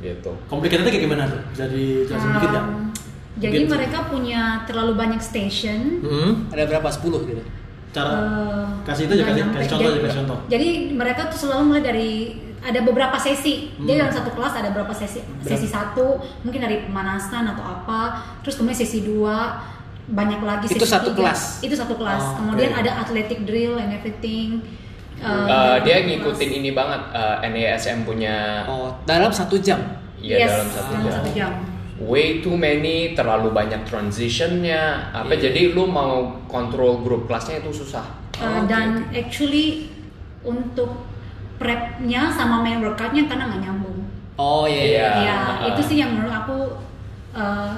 gitu. 0.00 0.32
Complicatednya 0.48 0.88
kayak 0.88 1.04
gimana 1.04 1.24
tuh? 1.28 1.40
Bisa 1.52 1.64
dijelasin 1.68 2.30
dikit 2.36 2.48
nggak? 2.48 2.66
Jadi 3.40 3.56
Mungkin- 3.58 3.72
mereka 3.72 3.98
punya 4.06 4.40
terlalu 4.62 4.92
banyak 4.94 5.18
station. 5.18 6.00
Hmm. 6.00 6.32
Ada 6.48 6.64
berapa? 6.66 6.86
10 6.86 7.24
gitu. 7.24 7.42
Cara 7.90 8.12
Eh, 8.12 8.66
kasih 8.84 9.02
itu 9.04 9.12
aja 9.12 9.24
kasih, 9.26 9.42
kasih 9.50 9.68
contoh 9.68 9.82
jadi, 9.82 9.90
aja 9.90 10.00
kasih 10.04 10.18
contoh. 10.20 10.38
Jadi 10.46 10.68
mereka 10.92 11.20
tuh 11.26 11.38
selalu 11.40 11.62
mulai 11.66 11.82
dari 11.82 12.10
ada 12.60 12.80
beberapa 12.80 13.16
sesi. 13.16 13.72
Jadi 13.74 13.90
Hmm. 13.90 13.98
dalam 13.98 14.14
satu 14.14 14.30
kelas 14.30 14.52
ada 14.54 14.68
beberapa 14.70 14.92
sesi. 14.92 15.18
Sesi 15.40 15.66
satu 15.66 16.06
mungkin 16.40 16.60
dari 16.60 16.84
pemanasan 16.84 17.48
atau 17.48 17.64
apa. 17.64 18.00
Terus 18.40 18.54
kemudian 18.54 18.78
sesi 18.78 19.02
dua 19.02 19.58
banyak 20.06 20.38
lagi. 20.40 20.68
Itu 20.68 20.78
sesi 20.80 20.92
satu 20.92 21.10
tiga. 21.10 21.18
kelas? 21.26 21.40
Itu 21.60 21.74
satu 21.74 21.94
kelas. 21.94 22.22
Oh, 22.22 22.34
kemudian 22.36 22.70
oke. 22.70 22.78
ada 22.78 22.90
athletic 23.00 23.42
drill 23.42 23.74
and 23.74 23.90
everything. 23.90 24.62
Eh, 25.16 25.26
Uh, 25.26 25.44
dalam 25.44 25.82
dia 25.82 25.96
kelas. 25.96 26.06
ngikutin 26.06 26.50
ini 26.54 26.70
banget 26.70 27.00
uh, 27.10 27.36
NASM 27.42 28.04
punya 28.04 28.64
Oh 28.64 28.88
dalam 29.02 29.28
satu 29.30 29.58
jam. 29.58 29.76
ya 30.16 30.36
yes, 30.38 30.48
dalam 30.48 30.68
satu 30.70 30.90
dalam 30.90 31.02
jam. 31.02 31.12
satu 31.16 31.30
jam. 31.34 31.52
Way 32.00 32.40
too 32.40 32.56
many, 32.56 33.12
terlalu 33.12 33.52
banyak 33.52 33.84
transitionnya. 33.84 35.12
Apa 35.12 35.36
Iya. 35.36 35.52
jadi 35.52 35.76
lu 35.76 35.84
mau 35.84 36.40
kontrol 36.48 37.04
grup 37.04 37.28
kelasnya 37.28 37.60
itu 37.60 37.84
susah. 37.84 38.04
Uh, 38.40 38.44
Oh, 38.48 38.60
dan 38.64 39.04
actually 39.12 39.92
untuk 40.40 41.04
prepnya 41.60 42.32
sama 42.32 42.64
main 42.64 42.80
workoutnya 42.80 43.28
karena 43.28 43.52
nggak 43.52 43.62
nyambung. 43.68 44.00
Oh 44.40 44.64
iya 44.64 44.80
iya. 44.80 44.88
Iya. 44.96 45.08
Ya, 45.28 45.36
uh-uh. 45.44 45.68
itu 45.76 45.80
sih 45.84 45.96
yang 46.00 46.16
menurut 46.16 46.32
aku 46.32 46.56
uh, 47.36 47.76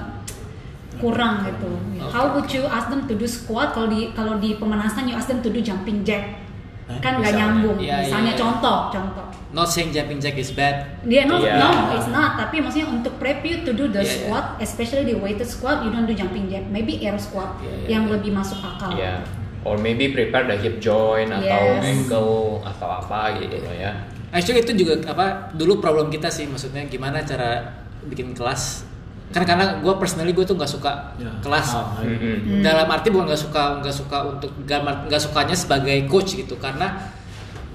kurang 1.03 1.43
gitu. 1.43 1.71
How 2.15 2.31
would 2.31 2.47
you 2.47 2.63
ask 2.71 2.87
them 2.87 3.11
to 3.11 3.19
do 3.19 3.27
squat 3.27 3.75
kalau 3.75 3.91
di 3.91 4.15
kalau 4.15 4.39
di 4.39 4.55
pemanasan 4.55 5.11
you 5.11 5.19
ask 5.19 5.27
them 5.27 5.43
to 5.43 5.51
do 5.51 5.59
jumping 5.59 6.07
jack? 6.07 6.47
Eh, 6.87 6.99
kan 7.03 7.19
nggak 7.19 7.35
nyambung. 7.35 7.83
Iya, 7.83 8.07
Misalnya 8.07 8.39
iya. 8.39 8.39
contoh, 8.39 8.79
contoh. 8.95 9.27
Not 9.53 9.69
saying 9.69 9.93
jumping 9.93 10.17
jack 10.17 10.35
is 10.35 10.49
bad. 10.51 11.05
Dia 11.05 11.29
no, 11.29 11.37
Iya. 11.37 11.61
no, 11.61 11.69
it's 11.93 12.09
not. 12.09 12.41
Tapi 12.41 12.65
maksudnya 12.65 12.89
untuk 12.89 13.21
prep 13.21 13.45
you 13.45 13.61
to 13.61 13.71
do 13.71 13.85
the 13.87 14.01
iya. 14.01 14.09
squat, 14.09 14.57
especially 14.59 15.05
the 15.05 15.17
weighted 15.17 15.45
squat, 15.45 15.85
you 15.85 15.93
don't 15.93 16.09
do 16.09 16.17
jumping 16.17 16.49
jack. 16.49 16.65
Maybe 16.67 17.05
air 17.05 17.21
squat 17.21 17.61
iya, 17.61 18.01
yang 18.01 18.09
iya. 18.09 18.17
lebih 18.17 18.33
masuk 18.33 18.57
akal. 18.59 18.97
Ya. 18.97 19.21
Or 19.63 19.77
maybe 19.77 20.11
prepare 20.11 20.49
the 20.49 20.57
hip 20.57 20.81
joint 20.81 21.31
atau 21.31 21.63
Yes. 21.79 21.85
ankle 21.85 22.65
atau 22.65 22.89
apa 22.91 23.37
gitu 23.39 23.61
ya. 23.77 24.09
Actually 24.33 24.65
itu 24.65 24.73
juga 24.75 24.97
apa 25.07 25.53
dulu 25.53 25.79
problem 25.79 26.09
kita 26.09 26.33
sih 26.33 26.49
maksudnya 26.49 26.89
gimana 26.89 27.21
cara 27.21 27.77
bikin 28.09 28.33
kelas 28.33 28.89
kan 29.33 29.45
karena 29.45 29.81
gue 29.81 29.95
personally 29.97 30.33
gue 30.33 30.45
tuh 30.45 30.57
nggak 30.57 30.69
suka 30.69 31.17
Ya. 31.17 31.29
kelas 31.41 31.73
Ah, 31.73 31.97
ah, 31.97 32.05
Mm-mm. 32.05 32.61
dalam 32.61 32.85
arti 32.85 33.09
bukan 33.09 33.25
nggak 33.25 33.41
suka 33.41 33.81
nggak 33.81 33.95
suka 33.95 34.19
untuk 34.29 34.53
nggak 34.61 35.21
sukanya 35.21 35.57
sebagai 35.57 36.05
coach 36.05 36.37
gitu 36.37 36.61
karena 36.61 37.13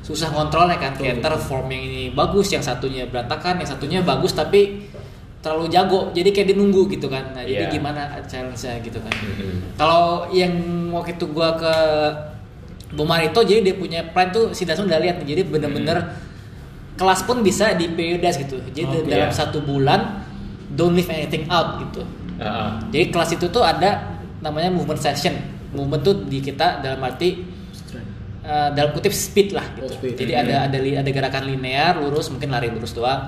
susah 0.08 0.32
kontrolnya 0.32 0.80
kan 0.80 0.96
kayak 0.96 1.20
form 1.43 1.67
yang 1.67 1.84
ini 1.84 2.04
bagus 2.15 2.48
yang 2.56 2.63
satunya 2.63 3.04
berantakan 3.12 3.60
yang 3.60 3.67
satunya 3.67 4.00
bagus 4.00 4.32
tapi 4.32 4.88
terlalu 5.43 5.67
jago 5.67 6.00
jadi 6.15 6.32
kayak 6.32 6.48
dia 6.48 6.58
nunggu 6.58 6.88
gitu 6.96 7.12
kan 7.12 7.36
nah 7.36 7.43
jadi 7.43 7.67
Iya. 7.67 7.76
gimana 7.76 8.02
challenge-nya 8.24 8.80
gitu 8.88 9.04
kan 9.04 9.12
Mm-mm. 9.12 9.76
kalau 9.76 10.32
yang 10.32 10.56
waktu 10.96 11.20
itu 11.20 11.28
gua 11.28 11.60
ke 11.60 11.74
Bumarito 12.88 13.43
jadi 13.43 13.60
dia 13.67 13.76
punya 13.76 14.00
plan 14.15 14.32
tuh 14.32 14.56
si 14.56 14.63
Dasun 14.63 14.88
udah 14.88 15.04
lihat 15.04 15.20
nih 15.20 15.36
jadi 15.36 15.41
bener-bener 15.43 16.08
kelas 16.96 17.28
pun 17.28 17.43
bisa 17.43 17.76
di 17.76 17.91
periodas 17.91 18.39
gitu 18.39 18.63
jadi 18.72 19.04
Oke. 19.04 19.12
dalam 19.12 19.30
satu 19.30 19.60
bulan 19.60 20.24
don't 20.72 20.96
leave 20.96 21.12
anything 21.12 21.43
out 21.52 21.84
gitu 21.84 22.08
Uh-uh. 22.39 22.80
jadi 22.96 23.12
kelas 23.12 23.36
itu 23.36 23.52
tuh 23.52 23.60
ada 23.60 24.15
namanya 24.39 24.72
movement 24.72 25.04
session 25.04 25.36
movement 25.76 26.00
tuh 26.00 26.15
di 26.32 26.39
kita 26.39 26.80
dalam 26.80 27.04
arti 27.04 27.43
Eh, 28.48 28.70
dalam 28.72 28.96
kutip 28.96 29.12
speed 29.12 29.52
lah 29.52 29.76
gitu 29.76 29.84
Oh, 29.84 29.92
speed. 29.92 30.16
jadi 30.16 30.32
Hmm. 30.40 30.44
ada 30.48 30.56
ada 30.72 30.78
ada 31.04 31.10
gerakan 31.12 31.44
linear 31.46 32.00
lurus 32.00 32.32
mungkin 32.32 32.48
lari 32.48 32.72
lurus 32.72 32.96
doang 32.96 33.28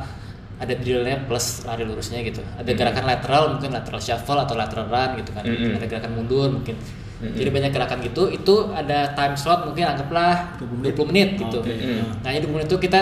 ada 0.55 0.73
drillnya 0.73 1.27
plus 1.27 1.67
lari 1.67 1.83
lurusnya 1.83 2.23
gitu 2.23 2.39
ada 2.55 2.63
Hmm. 2.63 2.79
gerakan 2.79 3.03
lateral 3.03 3.43
mungkin 3.51 3.69
lateral 3.69 3.99
shuffle 3.99 4.39
atau 4.39 4.55
lateral 4.55 4.87
run 4.87 5.19
gitu 5.19 5.35
kan 5.35 5.43
Hmm. 5.43 5.75
ada 5.75 5.85
gerakan 5.85 6.11
mundur 6.15 6.47
mungkin 6.49 6.79
Hmm. 7.19 7.35
jadi 7.35 7.51
banyak 7.51 7.71
gerakan 7.75 7.99
gitu 7.99 8.31
itu 8.31 8.55
ada 8.71 9.11
time 9.11 9.35
slot 9.35 9.67
mungkin 9.67 9.83
anggaplah 9.85 10.55
20 10.55 10.87
20 10.87 11.03
menit. 11.05 11.27
menit, 11.35 11.43
gitu 11.43 11.59
Oke. 11.59 11.73
Hmm. 11.75 12.03
nah 12.23 12.29
jadi 12.31 12.43
20 12.43 12.55
menit 12.55 12.67
itu 12.71 12.79
kita 12.79 13.01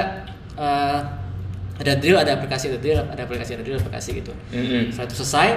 eh, 0.58 1.00
ada 1.78 1.92
drill 1.94 2.18
ada 2.18 2.34
aplikasi 2.34 2.66
ada 2.68 2.80
drill 2.82 2.98
ada 2.98 3.22
aplikasi 3.22 3.52
ada 3.54 3.62
drill 3.62 3.78
aplikasi 3.78 4.10
gitu 4.16 4.34
Mm-mm. 4.50 4.90
setelah 4.90 5.06
itu 5.06 5.16
selesai 5.22 5.50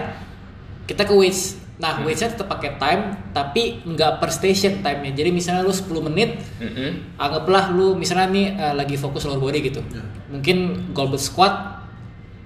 kita 0.85 1.09
ke 1.09 1.15
weights 1.17 1.57
nah 1.81 1.97
Hmm. 1.97 2.05
weightsnya 2.05 2.31
tetap 2.31 2.47
pakai 2.47 2.77
time 2.77 3.03
tapi 3.31 3.81
nggak 3.83 4.21
per 4.21 4.29
station 4.29 4.79
time-nya 4.79 5.13
jadi 5.15 5.31
misalnya 5.31 5.63
lu 5.63 5.73
10 5.73 5.89
menit 6.05 6.37
Mm-mm. 6.59 7.17
anggaplah 7.17 7.71
lu 7.71 7.95
misalnya 7.95 8.29
nih 8.29 8.47
eh, 8.53 8.75
lagi 8.75 8.95
fokus 8.95 9.25
lower 9.25 9.41
body 9.41 9.65
gitu 9.65 9.81
Ya. 9.89 10.05
mungkin 10.29 10.57
goblet 10.91 11.19
squat 11.19 11.81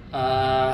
eh, 0.09 0.71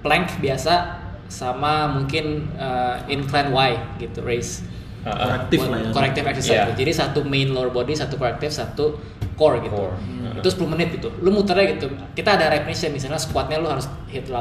plank 0.00 0.38
biasa 0.38 1.02
sama 1.26 1.90
mungkin 1.90 2.46
eh, 2.54 2.96
incline 3.08 3.50
Y 3.50 3.70
gitu 4.00 4.22
raise 4.22 4.62
Uh-uh. 5.02 5.12
Korektif 5.12 5.60
lah 5.62 5.78
ya. 5.78 5.90
corrective 5.90 6.26
exercise 6.26 6.64
gitu. 6.64 6.78
jadi 6.78 6.92
satu 6.94 7.20
main 7.22 7.50
lower 7.50 7.68
body 7.68 7.92
satu 7.92 8.16
corrective 8.16 8.48
satu 8.50 8.96
core 9.34 9.60
gitu 9.60 9.76
Core. 9.76 9.98
Hmm. 9.98 10.38
itu 10.38 10.48
10 10.48 10.64
menit 10.66 10.88
gitu 10.92 11.12
lu 11.20 11.28
muternya 11.28 11.74
gitu 11.74 11.86
kita 12.14 12.38
ada 12.38 12.48
repnya 12.48 12.72
misalnya 12.88 13.18
squatnya 13.18 13.58
lu 13.58 13.66
harus 13.66 13.84
hit 14.06 14.24
8 14.24 14.40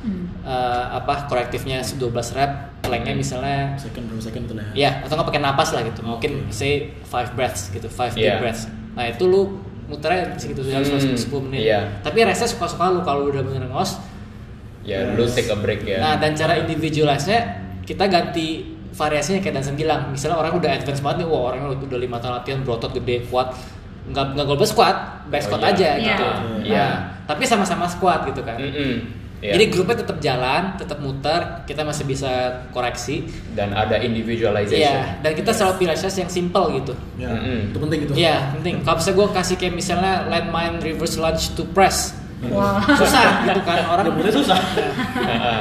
Hmm. 0.00 0.27
Eh, 0.40 0.84
apa 0.92 1.26
korektifnya 1.26 1.80
12 1.80 1.98
rep 2.32 2.52
planknya 2.80 3.12
Hmm. 3.12 3.20
misalnya 3.20 3.58
Second 3.76 4.04
berapa 4.06 4.22
second 4.22 4.42
itu 4.44 4.54
lah 4.54 4.66
ya. 4.72 4.90
Atau 5.02 5.14
nggak 5.14 5.28
pakai 5.28 5.42
napas 5.42 5.68
lah 5.70 5.82
gitu. 5.82 6.00
Mungkin 6.00 6.32
Oke. 6.44 6.52
say 6.52 6.72
five 7.02 7.32
breaths 7.32 7.68
gitu, 7.68 7.86
five 7.86 8.12
Iya. 8.12 8.36
deep 8.36 8.40
breaths. 8.40 8.62
Nah 8.94 9.04
itu 9.06 9.24
lu 9.24 9.60
muternya 9.86 10.36
segitu 10.36 10.60
harus 10.64 10.88
Hmm, 10.88 11.16
10 11.16 11.40
menit. 11.42 11.64
iya. 11.64 11.80
Tapi 12.00 12.20
restnya 12.22 12.46
suka-suka 12.46 12.88
lu 12.88 13.00
kalau 13.00 13.26
udah 13.26 13.40
bener 13.40 13.66
ngos. 13.66 13.96
Ya, 14.82 15.04
lu 15.04 15.24
take 15.26 15.48
a 15.48 15.56
break 15.56 15.84
ya. 15.84 15.98
Nah 15.98 16.14
dan 16.16 16.32
cara 16.32 16.56
individualisnya 16.56 17.60
kita 17.82 18.04
ganti 18.04 18.64
variasinya 18.90 19.38
kayak 19.38 19.54
Dansen 19.54 19.76
bilang. 19.76 20.08
Misalnya 20.08 20.36
orang 20.38 20.56
udah 20.56 20.70
advance 20.70 20.98
banget 20.98 21.22
nih, 21.22 21.26
wah 21.26 21.52
orangnya 21.52 21.76
udah 21.78 21.98
lima 21.98 22.16
tahun 22.16 22.34
latihan 22.36 22.60
berotot 22.62 22.92
gede 22.92 23.28
kuat. 23.28 23.52
Nggak 24.08 24.24
nggak 24.32 24.46
goblet 24.46 24.64
squat, 24.66 24.96
back 25.28 25.44
Oh, 25.44 25.46
squat 25.46 25.60
iya. 25.60 25.68
aja 25.68 25.88
Iya. 25.90 26.06
gitu. 26.08 26.26
Iya. 26.64 26.80
Nah, 26.80 26.92
tapi 27.28 27.44
sama-sama 27.44 27.84
squat 27.84 28.24
gitu 28.24 28.40
kan. 28.40 28.56
Mm-mm. 28.56 29.17
Iya. 29.38 29.54
Jadi 29.54 29.64
grupnya 29.70 29.96
tetap 30.02 30.18
jalan, 30.18 30.62
tetap 30.74 30.98
muter, 30.98 31.40
kita 31.62 31.86
masih 31.86 32.04
bisa 32.04 32.30
koreksi. 32.68 33.22
dan 33.54 33.70
ada 33.70 33.94
individualization. 33.98 34.82
Iya, 34.82 35.22
dan 35.22 35.32
kita 35.32 35.54
selalu 35.54 35.74
pilih 35.78 35.92
exercise 35.94 36.18
yang 36.18 36.26
simple 36.28 36.66
gitu. 36.74 36.92
Ya, 37.14 37.30
Mm-mm. 37.30 37.70
itu 37.70 37.78
penting 37.78 38.00
itu. 38.02 38.12
Iya, 38.14 38.36
penting. 38.54 38.74
Kalau 38.82 38.96
misalnya 38.98 39.16
gue 39.16 39.28
kasih 39.34 39.54
kayak 39.54 39.74
misalnya 39.74 40.14
landmine 40.26 40.76
reverse 40.78 41.16
lunge 41.16 41.54
to 41.54 41.62
press, 41.70 42.18
Wah. 42.50 42.82
susah 42.82 43.46
gitu 43.46 43.60
kan 43.62 43.78
orang. 43.86 44.04
Ya 44.06 44.12
mulai 44.12 44.32
susah. 44.32 44.58
Heeh. 45.16 45.60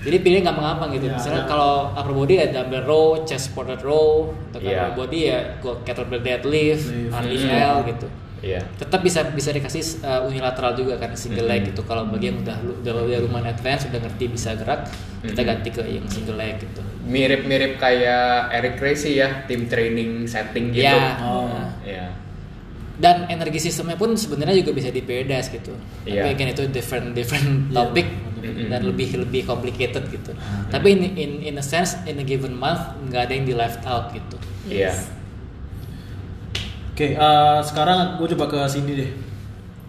Jadi 0.00 0.16
pilihnya 0.18 0.48
gampang-gampang 0.48 0.96
gitu. 0.96 1.06
Iya, 1.06 1.14
Misalnya 1.14 1.42
iya. 1.44 1.50
kalau 1.50 1.72
upper 1.92 2.12
body 2.16 2.34
ya 2.34 2.46
dumbbell 2.48 2.84
row, 2.84 3.06
chest 3.22 3.52
supported 3.52 3.84
row, 3.84 4.32
atau 4.48 4.58
Iya. 4.58 4.88
lower 4.88 4.92
body 4.96 5.18
ya 5.20 5.38
gua 5.60 5.76
kettlebell 5.84 6.22
deadlift, 6.24 6.88
Lift. 6.88 7.12
RDL 7.12 7.74
gitu. 7.86 8.06
Iya. 8.40 8.64
Tetap 8.76 9.00
bisa 9.00 9.20
bisa 9.28 9.52
dikasih 9.52 10.00
uh, 10.00 10.24
unilateral 10.24 10.72
juga 10.72 10.96
kan 10.96 11.12
single 11.12 11.44
leg 11.44 11.60
Mhm. 11.60 11.68
gitu. 11.72 11.82
Kalau 11.84 12.08
bagi 12.08 12.32
yang 12.32 12.40
udah 12.40 12.56
udah 12.80 12.92
udah 13.04 13.20
lumayan 13.20 13.52
advance, 13.52 13.84
udah 13.84 14.00
ngerti 14.00 14.24
bisa 14.28 14.56
gerak, 14.56 14.88
kita 15.20 15.40
Mhm. 15.40 15.48
ganti 15.48 15.68
ke 15.68 15.82
yang 15.84 16.06
single 16.06 16.36
leg 16.36 16.56
gitu. 16.56 16.80
Mirip-mirip 17.04 17.76
kayak 17.76 18.48
Eric 18.50 18.74
Tracy 18.76 19.16
ya, 19.16 19.44
tim 19.44 19.66
training 19.66 20.24
setting 20.24 20.72
gitu. 20.72 20.84
Ya. 20.84 21.20
Oh. 21.20 21.52
Iya. 21.82 22.16
Dan 22.96 23.28
energi 23.28 23.60
sistemnya 23.62 23.96
pun 23.96 24.12
sebenarnya 24.12 24.56
juga 24.56 24.72
bisa 24.72 24.88
di 24.88 25.00
PEDAS 25.00 25.48
gitu. 25.50 25.72
Iya. 26.04 26.24
Tapi 26.24 26.28
again 26.30 26.50
itu 26.50 26.64
different 26.68 27.12
different 27.12 27.48
Iya. 27.66 27.76
topic 27.76 28.06
Mhm. 28.40 28.68
dan 28.68 28.80
lebih 28.82 29.08
lebih 29.18 29.44
complicated 29.44 30.04
gitu. 30.08 30.32
Tapi 30.66 30.88
in, 30.90 31.00
in 31.12 31.30
in 31.42 31.54
a 31.56 31.64
sense 31.64 31.96
in 32.04 32.16
a 32.16 32.24
given 32.24 32.52
month 32.52 32.80
nggak 33.04 33.28
ada 33.28 33.32
yang 33.34 33.44
di 33.44 33.52
left 33.52 33.84
out 33.84 34.12
gitu. 34.12 34.36
Iya. 34.66 34.96
Oke, 36.90 37.16
eh, 37.16 37.58
sekarang 37.64 38.18
gue 38.20 38.26
coba 38.36 38.44
ke 38.50 38.58
Cindy 38.68 38.94
deh. 38.98 39.10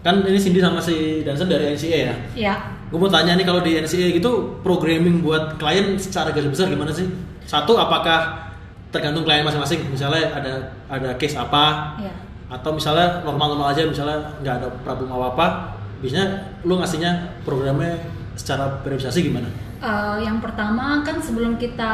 Kan 0.02 0.26
ini 0.26 0.38
Cindy 0.38 0.58
sama 0.58 0.82
si 0.82 1.22
Danson 1.22 1.46
dari 1.46 1.74
NCA 1.74 1.98
ya. 2.10 2.14
Ya, 2.34 2.54
Gue 2.90 2.98
mau 3.00 3.08
tanya 3.08 3.38
nih 3.38 3.46
kalau 3.46 3.64
di 3.64 3.78
NCA 3.78 4.12
gitu 4.12 4.60
programming 4.60 5.24
buat 5.24 5.56
klien 5.56 5.96
secara 5.96 6.28
garis 6.34 6.50
besar 6.52 6.68
gimana 6.68 6.92
sih? 6.92 7.08
Satu 7.46 7.78
apakah 7.78 8.50
tergantung 8.92 9.24
klien 9.24 9.46
masing-masing? 9.46 9.88
Misalnya 9.88 10.28
ada 10.34 10.52
ada 10.90 11.16
case 11.16 11.38
apa? 11.38 11.96
ya. 12.02 12.12
Atau 12.52 12.76
misalnya 12.76 13.24
normal-normal 13.24 13.72
aja 13.72 13.88
misalnya 13.88 14.20
nggak 14.44 14.54
ada 14.60 14.68
problem 14.84 15.08
apa-apa, 15.08 15.72
biasanya 16.04 16.52
lu 16.68 16.76
ngasihnya 16.76 17.40
programnya 17.48 17.96
secara 18.36 18.82
periodisasi 18.84 19.24
gimana? 19.24 19.48
Eh, 19.82 20.18
yang 20.22 20.38
pertama 20.38 21.02
kan 21.02 21.18
sebelum 21.18 21.58
kita 21.58 21.90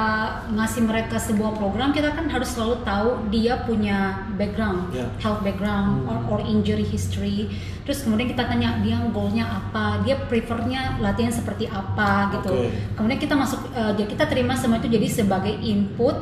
ngasih 0.52 0.84
mereka 0.84 1.16
sebuah 1.16 1.56
program 1.56 1.88
kita 1.88 2.12
kan 2.12 2.28
harus 2.28 2.52
selalu 2.52 2.84
tahu 2.84 3.08
dia 3.32 3.64
punya 3.64 4.28
background, 4.36 4.92
Ya. 4.92 5.08
health 5.16 5.40
background 5.40 6.04
or, 6.04 6.20
or 6.28 6.38
injury 6.44 6.84
history. 6.84 7.48
Terus 7.88 8.04
kemudian 8.04 8.28
kita 8.28 8.44
tanya 8.44 8.76
dia 8.84 9.00
goalnya 9.08 9.48
apa, 9.48 10.04
dia 10.04 10.20
prefernya 10.20 11.00
latihan 11.00 11.32
seperti 11.32 11.64
apa 11.64 12.28
gitu. 12.36 12.52
Oke. 12.52 12.76
Kemudian 12.92 13.20
kita 13.24 13.32
masuk, 13.32 13.72
dia- 13.96 14.04
kita 14.04 14.28
terima 14.28 14.52
semua 14.52 14.84
itu 14.84 14.92
jadi 14.92 15.08
sebagai 15.08 15.56
input 15.56 16.12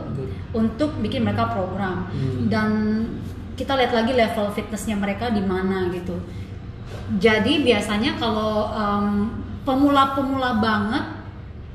untuk 0.54 0.94
bikin 1.02 1.26
mereka 1.26 1.50
program 1.50 2.06
Hmm. 2.06 2.46
dan 2.46 2.70
kita 3.58 3.74
lihat 3.74 3.90
lagi 3.90 4.14
level 4.14 4.54
fitnessnya 4.54 4.94
mereka 4.94 5.34
di 5.34 5.42
mana 5.42 5.90
gitu. 5.90 6.14
Jadi 7.18 7.66
biasanya 7.66 8.14
kalau 8.22 8.70
em, 8.70 9.34
pemula-pemula 9.66 10.62
banget 10.62 11.25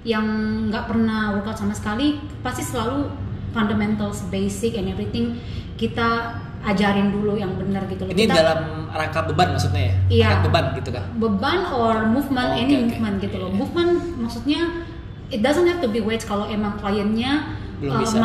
yang 0.04 0.26
nggak 0.68 0.86
pernah 0.86 1.32
workout 1.32 1.56
sama 1.56 1.72
sekali 1.72 2.18
pasti 2.42 2.62
selalu 2.62 3.06
fundamentals, 3.52 4.26
basic 4.28 4.74
and 4.74 4.88
everything 4.88 5.38
kita 5.76 6.38
ajarin 6.62 7.10
dulu 7.10 7.34
yang 7.36 7.54
benar 7.54 7.86
gitu 7.86 8.06
loh. 8.06 8.14
Ini 8.14 8.24
Kita- 8.24 8.38
dalam 8.38 8.60
rangka 8.88 9.26
beban 9.26 9.50
maksudnya 9.52 9.82
ya? 9.84 9.96
Iya. 10.08 10.26
Angkat 10.28 10.42
beban 10.46 10.66
gitu 10.76 10.90
kah? 10.92 11.06
beban 11.12 11.60
or 11.72 11.96
movement 12.06 12.50
Oh, 12.50 12.60
any 12.60 12.70
oke, 12.72 12.78
oke. 12.78 12.86
movement 12.88 13.16
gitu 13.20 13.36
loh 13.38 13.50
Iya. 13.50 13.58
movement 13.58 13.92
maksudnya 14.18 14.62
it 15.30 15.40
doesn't 15.40 15.66
have 15.66 15.80
to 15.80 15.88
be 15.88 16.00
weights 16.00 16.22
kalau 16.24 16.46
emang 16.46 16.78
kliennya 16.78 17.58
Belum 17.78 17.98
uh, 17.98 18.00
bisa. 18.00 18.18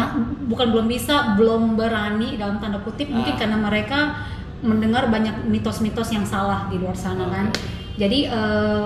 bukan 0.45 0.67
belum 0.69 0.87
bisa 0.87 1.15
belum 1.35 1.62
berani 1.75 2.37
dalam 2.37 2.57
tanda 2.59 2.77
kutip 2.79 3.09
mungkin 3.09 3.35
Ah. 3.35 3.39
karena 3.39 3.57
mereka 3.57 3.99
mendengar 4.59 5.09
banyak 5.09 5.45
mitos-mitos 5.47 6.09
yang 6.11 6.25
salah 6.25 6.69
di 6.69 6.77
luar 6.77 6.93
sana 6.93 7.25
Oke. 7.25 7.33
kan 7.33 7.47
jadi 7.97 8.19
uh, 8.29 8.85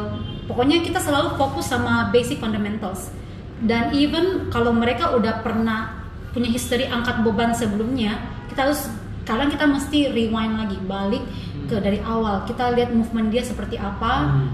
pokoknya 0.51 0.83
kita 0.83 0.99
selalu 0.99 1.39
fokus 1.39 1.71
sama 1.71 2.11
basic 2.11 2.43
fundamentals. 2.43 3.15
Dan 3.63 3.95
even 3.95 4.51
kalau 4.51 4.75
mereka 4.75 5.15
udah 5.15 5.47
pernah 5.47 6.03
punya 6.35 6.51
history 6.51 6.91
angkat 6.91 7.23
beban 7.23 7.55
sebelumnya 7.55 8.19
kita 8.51 8.67
harus 8.67 8.91
kadang 9.23 9.47
kita 9.47 9.63
mesti 9.69 10.11
rewind 10.11 10.59
lagi 10.59 10.79
balik 10.91 11.23
ke 11.71 11.79
dari 11.79 12.03
awal. 12.03 12.43
Kita 12.51 12.75
lihat 12.75 12.91
movement 12.91 13.31
dia 13.31 13.47
seperti 13.47 13.79
apa. 13.79 14.27
Hmm. 14.27 14.49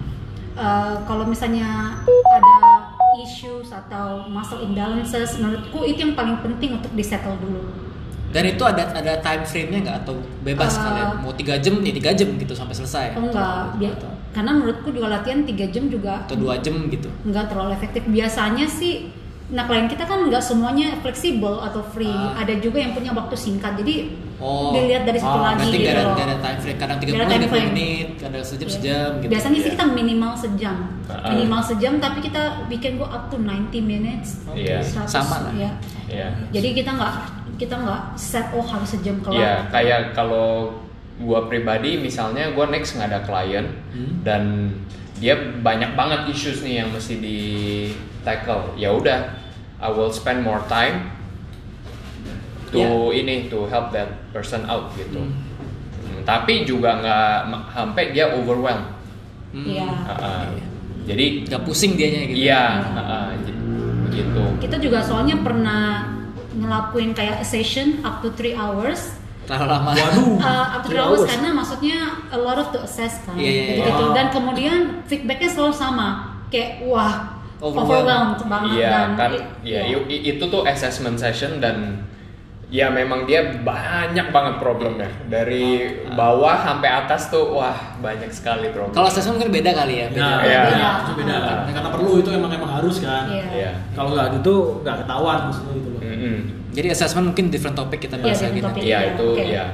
Uh, 0.57 0.97
kalau 1.05 1.29
misalnya 1.29 2.01
ada 2.01 2.61
issues 3.21 3.69
atau 3.73 4.25
muscle 4.29 4.61
imbalances 4.65 5.37
menurutku 5.37 5.85
itu 5.85 6.01
yang 6.01 6.17
paling 6.17 6.41
penting 6.41 6.81
untuk 6.81 6.93
disettle 6.97 7.37
dulu. 7.41 7.61
Dan 8.33 8.53
itu 8.53 8.65
ada 8.65 8.89
ada 8.93 9.21
time 9.21 9.45
frame-nya 9.45 9.79
nggak? 9.85 9.97
Atau 10.05 10.21
bebas 10.45 10.77
Uh, 10.77 10.85
kalian 10.85 11.09
mau 11.25 11.33
tiga 11.37 11.55
jam 11.61 11.81
ya 11.81 11.93
tiga 11.93 12.11
jam 12.13 12.29
gitu 12.37 12.53
sampai 12.57 12.75
selesai? 12.77 13.07
oh 13.17 13.29
enggak 13.29 13.81
dia, 13.81 13.91
Atau, 13.97 14.13
karena 14.37 14.53
menurutku 14.53 14.93
juga 14.93 15.09
latihan 15.11 15.41
3 15.41 15.49
jam 15.67 15.89
juga 15.89 16.21
atau 16.23 16.37
dua 16.37 16.61
jam 16.61 16.77
gitu? 16.87 17.09
nggak 17.25 17.49
terlalu 17.49 17.73
efektif 17.73 18.05
biasanya 18.07 18.69
sih 18.69 19.09
nah 19.47 19.63
klien 19.63 19.87
kita 19.87 20.03
kan 20.03 20.27
nggak 20.27 20.43
semuanya 20.43 20.99
fleksibel 21.01 21.57
atau 21.59 21.79
free 21.81 22.11
Ah. 22.11 22.37
ada 22.37 22.53
juga 22.59 22.77
yang 22.77 22.93
punya 22.93 23.11
waktu 23.11 23.33
singkat 23.35 23.79
jadi 23.79 24.13
Oh, 24.37 24.69
dilihat 24.69 25.09
dari 25.09 25.17
situ 25.17 25.33
Ah, 25.33 25.49
lagi 25.49 25.65
Berarti 25.65 25.79
gitu 25.81 25.89
ada, 25.89 26.03
loh. 26.03 26.13
ada 26.15 26.37
time 26.37 26.59
frame, 26.61 26.77
kadang 26.77 26.99
30 26.99 27.09
Nggak 27.09 27.17
ada 27.17 27.25
menit, 27.25 27.33
time 27.33 27.41
30 27.41 27.49
frame. 27.49 27.71
menit, 27.73 28.09
kadang 28.21 28.43
sejam 28.45 28.69
Iya. 28.69 28.75
sejam 28.77 29.09
gitu. 29.17 29.31
biasanya 29.33 29.57
sih 29.57 29.63
Iya. 29.63 29.73
kita 29.73 29.85
minimal 29.89 30.33
sejam 30.37 30.77
Ah. 31.07 31.31
minimal 31.33 31.61
sejam 31.65 31.93
tapi 31.97 32.19
kita 32.21 32.43
bikin 32.69 32.93
go 32.95 33.07
up 33.07 33.25
to 33.27 33.37
90 33.39 33.81
minutes 33.81 34.29
Iya. 34.53 34.85
100, 34.85 35.09
Sama 35.09 35.37
lah. 35.41 35.53
ya. 35.57 35.71
Iya. 36.07 36.29
jadi 36.53 36.69
kita 36.75 36.91
nggak 36.93 37.13
kita 37.57 37.75
nggak 37.79 38.01
set 38.15 38.47
oh 38.53 38.61
harus 38.63 38.89
sejam 38.91 39.17
kelar 39.21 39.41
Iya, 39.41 39.55
kayak 39.71 40.01
kalau 40.13 40.69
gua 41.19 41.45
pribadi 41.45 41.97
misalnya 41.97 42.53
gua 42.53 42.67
next 42.67 42.93
nggak 42.93 43.09
ada 43.09 43.21
klien 43.23 43.67
Hmm. 43.91 44.21
dan 44.21 44.43
dia 45.17 45.33
banyak 45.57 45.93
banget 45.93 46.29
issues 46.29 46.61
nih 46.61 46.81
yang 46.81 46.91
mesti 46.91 47.15
di 47.17 47.39
tackle. 48.21 48.77
Ya 48.77 48.93
udah, 48.93 49.33
I 49.77 49.89
will 49.89 50.11
spend 50.11 50.41
more 50.41 50.61
time 50.67 51.09
to 52.69 52.77
Ya. 52.77 52.91
ini 53.15 53.47
to 53.47 53.65
help 53.67 53.91
that 53.91 54.13
person 54.31 54.67
out 54.67 54.93
gitu. 54.95 55.17
Hmm. 55.17 55.33
Hmm, 56.03 56.21
tapi 56.23 56.63
juga 56.63 56.99
nggak 56.99 57.37
sampai 57.73 58.13
dia 58.13 58.29
overwhelmed. 58.31 58.93
Hmm. 59.51 59.65
Iya. 59.65 59.89
Uh-uh. 59.89 60.45
Iya. 60.53 60.65
Jadi 61.07 61.25
Nggak 61.47 61.63
pusing 61.63 61.93
dianya 61.95 62.21
gitu. 62.27 62.37
iya, 62.45 62.63
uh-uh, 62.85 63.27
j- 63.41 63.61
begitu. 64.05 64.43
kita 64.59 64.77
juga 64.77 64.99
soalnya 65.01 65.39
pernah 65.39 66.13
ngelakuin 66.53 67.15
kayak 67.15 67.41
session 67.41 68.03
up 68.03 68.21
to 68.21 68.33
3 68.33 68.53
hours 68.53 69.15
Terlalu 69.47 69.67
lama. 69.69 69.91
Waduh. 69.93 70.29
Uh, 70.37 70.67
three 70.83 70.95
3 70.95 71.01
hours 71.01 71.11
hours. 71.17 71.31
karena 71.31 71.49
maksudnya 71.51 71.97
a 72.29 72.37
lot 72.37 72.57
of 72.57 72.69
to 72.69 72.79
assess 72.81 73.23
kan 73.23 73.35
Iya, 73.35 73.47
iya, 73.47 73.63
iya. 73.73 73.85
gitu 73.85 74.05
Wow. 74.05 74.13
dan 74.13 74.27
kemudian 74.29 74.77
feedbacknya 75.05 75.49
selalu 75.49 75.73
sama 75.73 76.09
kayak 76.47 76.83
wah 76.83 77.39
Overwhelmed. 77.57 77.81
overwhelmed 77.81 78.41
banget 78.45 78.71
Iya 78.77 78.89
dan 78.91 79.09
kan, 79.15 79.31
i- 79.33 79.47
ya 79.65 79.81
iya. 79.87 79.99
i- 80.05 80.25
itu 80.29 80.45
tuh 80.45 80.63
assessment 80.65 81.17
session 81.17 81.57
dan 81.57 82.05
ya 82.67 82.91
memang 82.91 83.23
dia 83.23 83.39
banyak 83.57 84.27
banget 84.29 84.55
problemnya 84.57 85.07
dari 85.25 85.87
bawah 86.11 86.59
sampai 86.61 86.91
atas 86.99 87.31
tuh 87.31 87.55
wah 87.55 87.73
banyak 87.97 88.27
sekali 88.29 88.69
problem. 88.69 88.91
Kalau 88.91 89.07
assessment 89.07 89.39
kan 89.39 89.49
beda 89.49 89.71
kali 89.73 89.95
ya. 89.97 90.07
Beda. 90.11 90.19
Nah, 90.21 90.39
Iya. 90.43 90.61
beda, 90.67 90.91
itu 90.99 91.13
beda. 91.17 91.37
Nah, 91.39 91.73
karena 91.73 91.91
perlu 91.91 92.11
itu 92.19 92.29
emang 92.29 92.51
emang 92.51 92.73
harus 92.73 92.97
kan. 92.99 93.31
Iya. 93.31 93.47
Iya. 93.49 93.73
Kalau 93.95 94.11
nggak 94.13 94.29
gitu 94.37 94.55
nggak 94.83 94.97
ketahuan 95.01 95.39
maksudnya 95.47 95.73
gitu 95.73 95.89
loh. 95.89 96.01
Mm-mm. 96.03 96.37
Jadi 96.77 96.89
assessment 96.89 97.27
mungkin 97.27 97.49
different 97.49 97.75
topic 97.75 97.99
kita 98.03 98.17
Iya, 98.17 98.23
bahas 98.23 98.37
different 98.37 98.53
lagi 98.53 98.61
topic. 98.63 98.77
nanti. 98.77 98.87
Iya 98.87 98.99
Iya, 98.99 99.09
itu 99.11 99.27
oke. 99.27 99.45
ya. 99.49 99.67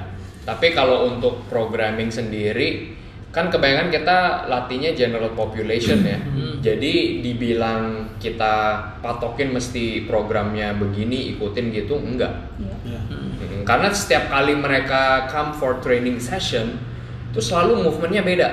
Tapi 0.42 0.66
kalau 0.70 0.98
untuk 1.08 1.34
programming 1.46 2.08
sendiri 2.08 2.68
kan 3.30 3.48
kebanyakan 3.48 3.88
kita 3.88 4.18
latihnya 4.46 4.92
general 4.92 5.32
population 5.32 6.04
ya. 6.04 6.20
Hmm. 6.20 6.60
Jadi 6.60 6.92
dibilang 7.20 7.82
kita 8.16 8.54
patokin 9.00 9.50
mesti 9.50 10.04
programnya 10.04 10.74
begini 10.74 11.32
ikutin 11.32 11.72
gitu 11.72 11.96
enggak. 11.96 12.52
Iya. 12.56 12.76
Ya. 12.86 13.00
Mm, 13.02 13.64
Karena 13.64 13.88
setiap 13.90 14.28
kali 14.28 14.52
mereka 14.52 15.26
come 15.26 15.50
for 15.52 15.80
training 15.80 16.18
session, 16.18 16.76
itu 17.28 17.40
selalu 17.40 17.82
movementnya 17.82 18.20
beda. 18.20 18.48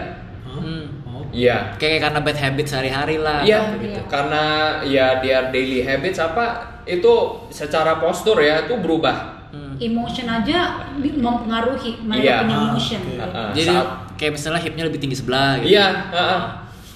Hmm. 0.47 0.85
Oh. 1.05 1.27
Iya, 1.29 1.75
Kayak 1.75 2.07
karena 2.07 2.19
bad 2.23 2.38
habit 2.39 2.65
sehari-hari 2.65 3.17
lah. 3.17 3.43
iya, 3.43 3.75
gitu. 3.75 3.99
karena 4.07 4.43
ya 4.81 5.19
dia 5.19 5.49
daily 5.49 5.83
habits 5.83 6.17
apa 6.17 6.78
itu 6.89 7.13
secara 7.49 7.97
postur 7.97 8.38
ya 8.39 8.65
itu 8.65 8.73
berubah. 8.75 9.38
Hmm. 9.49 9.73
emotion 9.82 10.30
aja 10.30 10.78
mempengaruhi 10.99 12.04
mereka 12.04 12.21
Iya. 12.21 12.38
punya 12.43 12.54
Ah, 12.54 12.65
emotion 12.67 12.99
oke. 12.99 13.10
gitu. 13.10 13.21
Uh-uh. 13.23 13.49
Jadi 13.52 13.73
Saat- 13.73 13.93
kayak 14.13 14.32
misalnya 14.36 14.62
hipnya 14.62 14.84
lebih 14.86 14.99
tinggi 14.99 15.15
sebelah 15.15 15.52
gitu. 15.58 15.69
Iya, 15.71 15.88
uh-uh. 16.12 16.41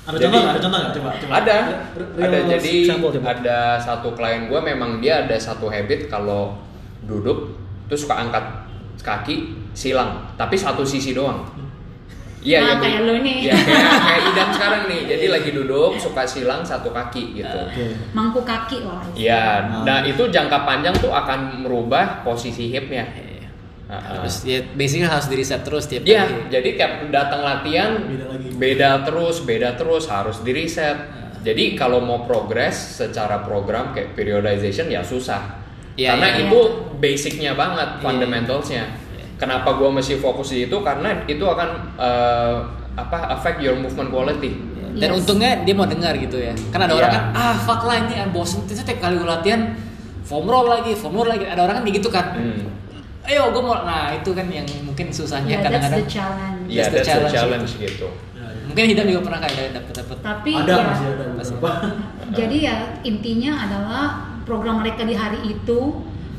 Ada 0.03 0.11
Jadi- 0.11 0.21
contoh 0.21 0.37
nggak? 0.37 0.51
Ada 0.51 0.59
contoh 0.59 0.77
nggak? 0.77 0.93
Coba, 0.93 1.09
coba. 1.15 1.33
ada, 1.33 1.55
Real 2.13 2.27
ada 2.27 2.37
jadi 2.51 2.73
example, 2.83 3.09
coba. 3.09 3.25
ada 3.31 3.57
satu 3.79 4.07
klien 4.11 4.41
gue 4.45 4.59
memang 4.59 4.91
dia 4.99 5.23
ada 5.23 5.33
satu 5.33 5.65
habit 5.65 6.05
kalau 6.05 6.59
duduk 7.01 7.55
terus 7.87 8.03
suka 8.03 8.15
angkat 8.19 8.45
kaki 8.99 9.35
silang, 9.71 10.29
tapi 10.35 10.53
satu 10.53 10.83
sisi 10.83 11.11
doang. 11.11 11.41
Iya, 12.43 12.59
Nah, 12.59 12.67
iya, 12.67 12.75
kayak 12.77 12.99
lo 13.01 13.15
nih. 13.17 13.35
Iya, 13.41 13.55
kayak, 13.55 13.87
kayak 14.05 14.21
idam 14.27 14.49
sekarang 14.51 14.83
nih. 14.85 15.01
Jadi 15.07 15.25
lagi 15.27 15.49
duduk 15.49 15.91
suka 15.95 16.23
silang 16.23 16.61
satu 16.61 16.89
kaki 16.89 17.23
gitu. 17.35 17.59
Oke. 17.63 17.85
mangku 18.11 18.43
kaki 18.43 18.83
lah 18.83 18.99
Iya, 19.13 19.43
Ah. 19.63 19.83
nah 19.83 19.97
itu 20.01 20.27
jangka 20.27 20.61
panjang 20.61 20.91
tuh 20.95 21.09
akan 21.09 21.63
merubah 21.63 22.21
posisi 22.21 22.67
hipnya. 22.67 23.07
Iya. 23.09 23.47
Terus 23.87 24.35
ya 24.41 24.59
basically 24.71 25.05
harus 25.05 25.25
di 25.25 25.35
reset 25.35 25.61
terus 25.61 25.85
tiap 25.85 26.01
Iya, 26.01 26.25
kali. 26.25 26.49
jadi 26.49 26.69
tiap 26.75 26.91
datang 27.09 27.41
latihan 27.41 27.91
Beda 28.01 28.25
lagi. 28.27 28.47
beda 28.51 28.89
terus, 29.03 29.35
beda 29.41 29.69
terus 29.73 30.03
harus 30.05 30.37
di 30.39 30.51
reset. 30.51 30.97
Jadi 31.39 31.73
kalau 31.73 31.99
mau 31.99 32.23
progress 32.23 32.73
secara 32.97 33.39
program 33.39 33.91
kayak 33.91 34.11
periodization 34.13 34.87
ya 34.87 34.99
susah. 34.99 35.59
Iya, 35.93 36.15
karena 36.15 36.27
iya. 36.31 36.39
itu 36.43 36.59
basicnya 36.97 37.51
banget, 37.53 37.89
Iya. 37.91 38.01
fundamentalsnya. 38.01 38.83
Kenapa 39.35 39.73
gua 39.73 39.89
mesti 39.89 40.15
fokus 40.15 40.49
di 40.49 40.65
itu? 40.65 40.77
Karena 40.79 41.25
itu 41.25 41.41
akan 41.41 41.69
eh, 41.95 42.55
apa 42.93 43.17
affect 43.31 43.59
your 43.59 43.75
movement 43.75 44.07
quality. 44.07 44.53
Dan 44.93 45.09
Yes. 45.09 45.25
untungnya 45.25 45.51
dia 45.61 45.73
mau 45.73 45.85
dengar 45.85 46.13
gitu 46.13 46.37
ya. 46.37 46.53
Kan 46.69 46.79
ada 46.79 46.93
orang 46.93 47.09
Iya. 47.09 47.17
kan, 47.17 47.23
ah 47.33 47.55
fuck 47.57 47.81
lah 47.83 47.97
ini 47.99 48.13
bosen. 48.29 48.61
Terus 48.63 48.85
tiap 48.85 49.01
kali 49.01 49.17
gue 49.17 49.25
latihan, 49.25 49.73
foam 50.21 50.45
roll 50.45 50.69
lagi, 50.69 50.93
foam 50.93 51.13
roll 51.13 51.25
lagi. 51.25 51.43
Ada 51.43 51.61
orang 51.61 51.81
kan 51.81 51.83
gitu 51.87 52.07
kan. 52.07 52.37
Hmm. 52.37 52.69
Ayo 53.23 53.49
gue 53.49 53.57
mau, 53.59 53.81
nah 53.81 54.11
itu 54.11 54.29
kan 54.31 54.45
yang 54.47 54.67
mungkin 54.83 55.09
susahnya 55.09 55.49
Yeah, 55.49 55.61
that's 55.63 55.89
kadang-kadang. 55.89 55.97
the 55.97 56.05
challenge. 56.05 56.61
Iya, 56.67 56.75
That's 56.77 56.87
the 56.87 56.93
that's 56.93 57.07
the 57.07 57.09
challenge 57.09 57.33
challenge 57.33 57.71
gitu. 57.81 58.07
Ya. 58.35 58.47
Mungkin 58.63 58.83
Hidam 58.85 59.05
juga 59.07 59.21
pernah 59.23 59.39
kayak 59.41 59.71
dapet 59.73 59.93
dapet. 59.95 60.17
Tapi 60.21 60.51
ada 60.53 60.69
ya, 60.69 60.83
masih 60.85 61.05
ada 61.09 61.23
Masih 61.33 61.53
beberapa. 61.55 61.87
jadi 62.31 62.57
ya 62.59 62.75
intinya 63.01 63.51
adalah 63.59 64.03
program 64.43 64.75
mereka 64.77 65.01
di 65.01 65.15
hari 65.15 65.39
itu 65.47 65.79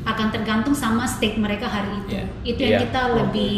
akan 0.05 0.29
tergantung 0.29 0.77
sama 0.77 1.09
state 1.09 1.41
mereka 1.41 1.65
hari 1.65 1.97
itu. 1.97 2.13
Iya. 2.13 2.25
Itu 2.45 2.61
yang 2.61 2.81
kita 2.85 3.01
lebih 3.17 3.53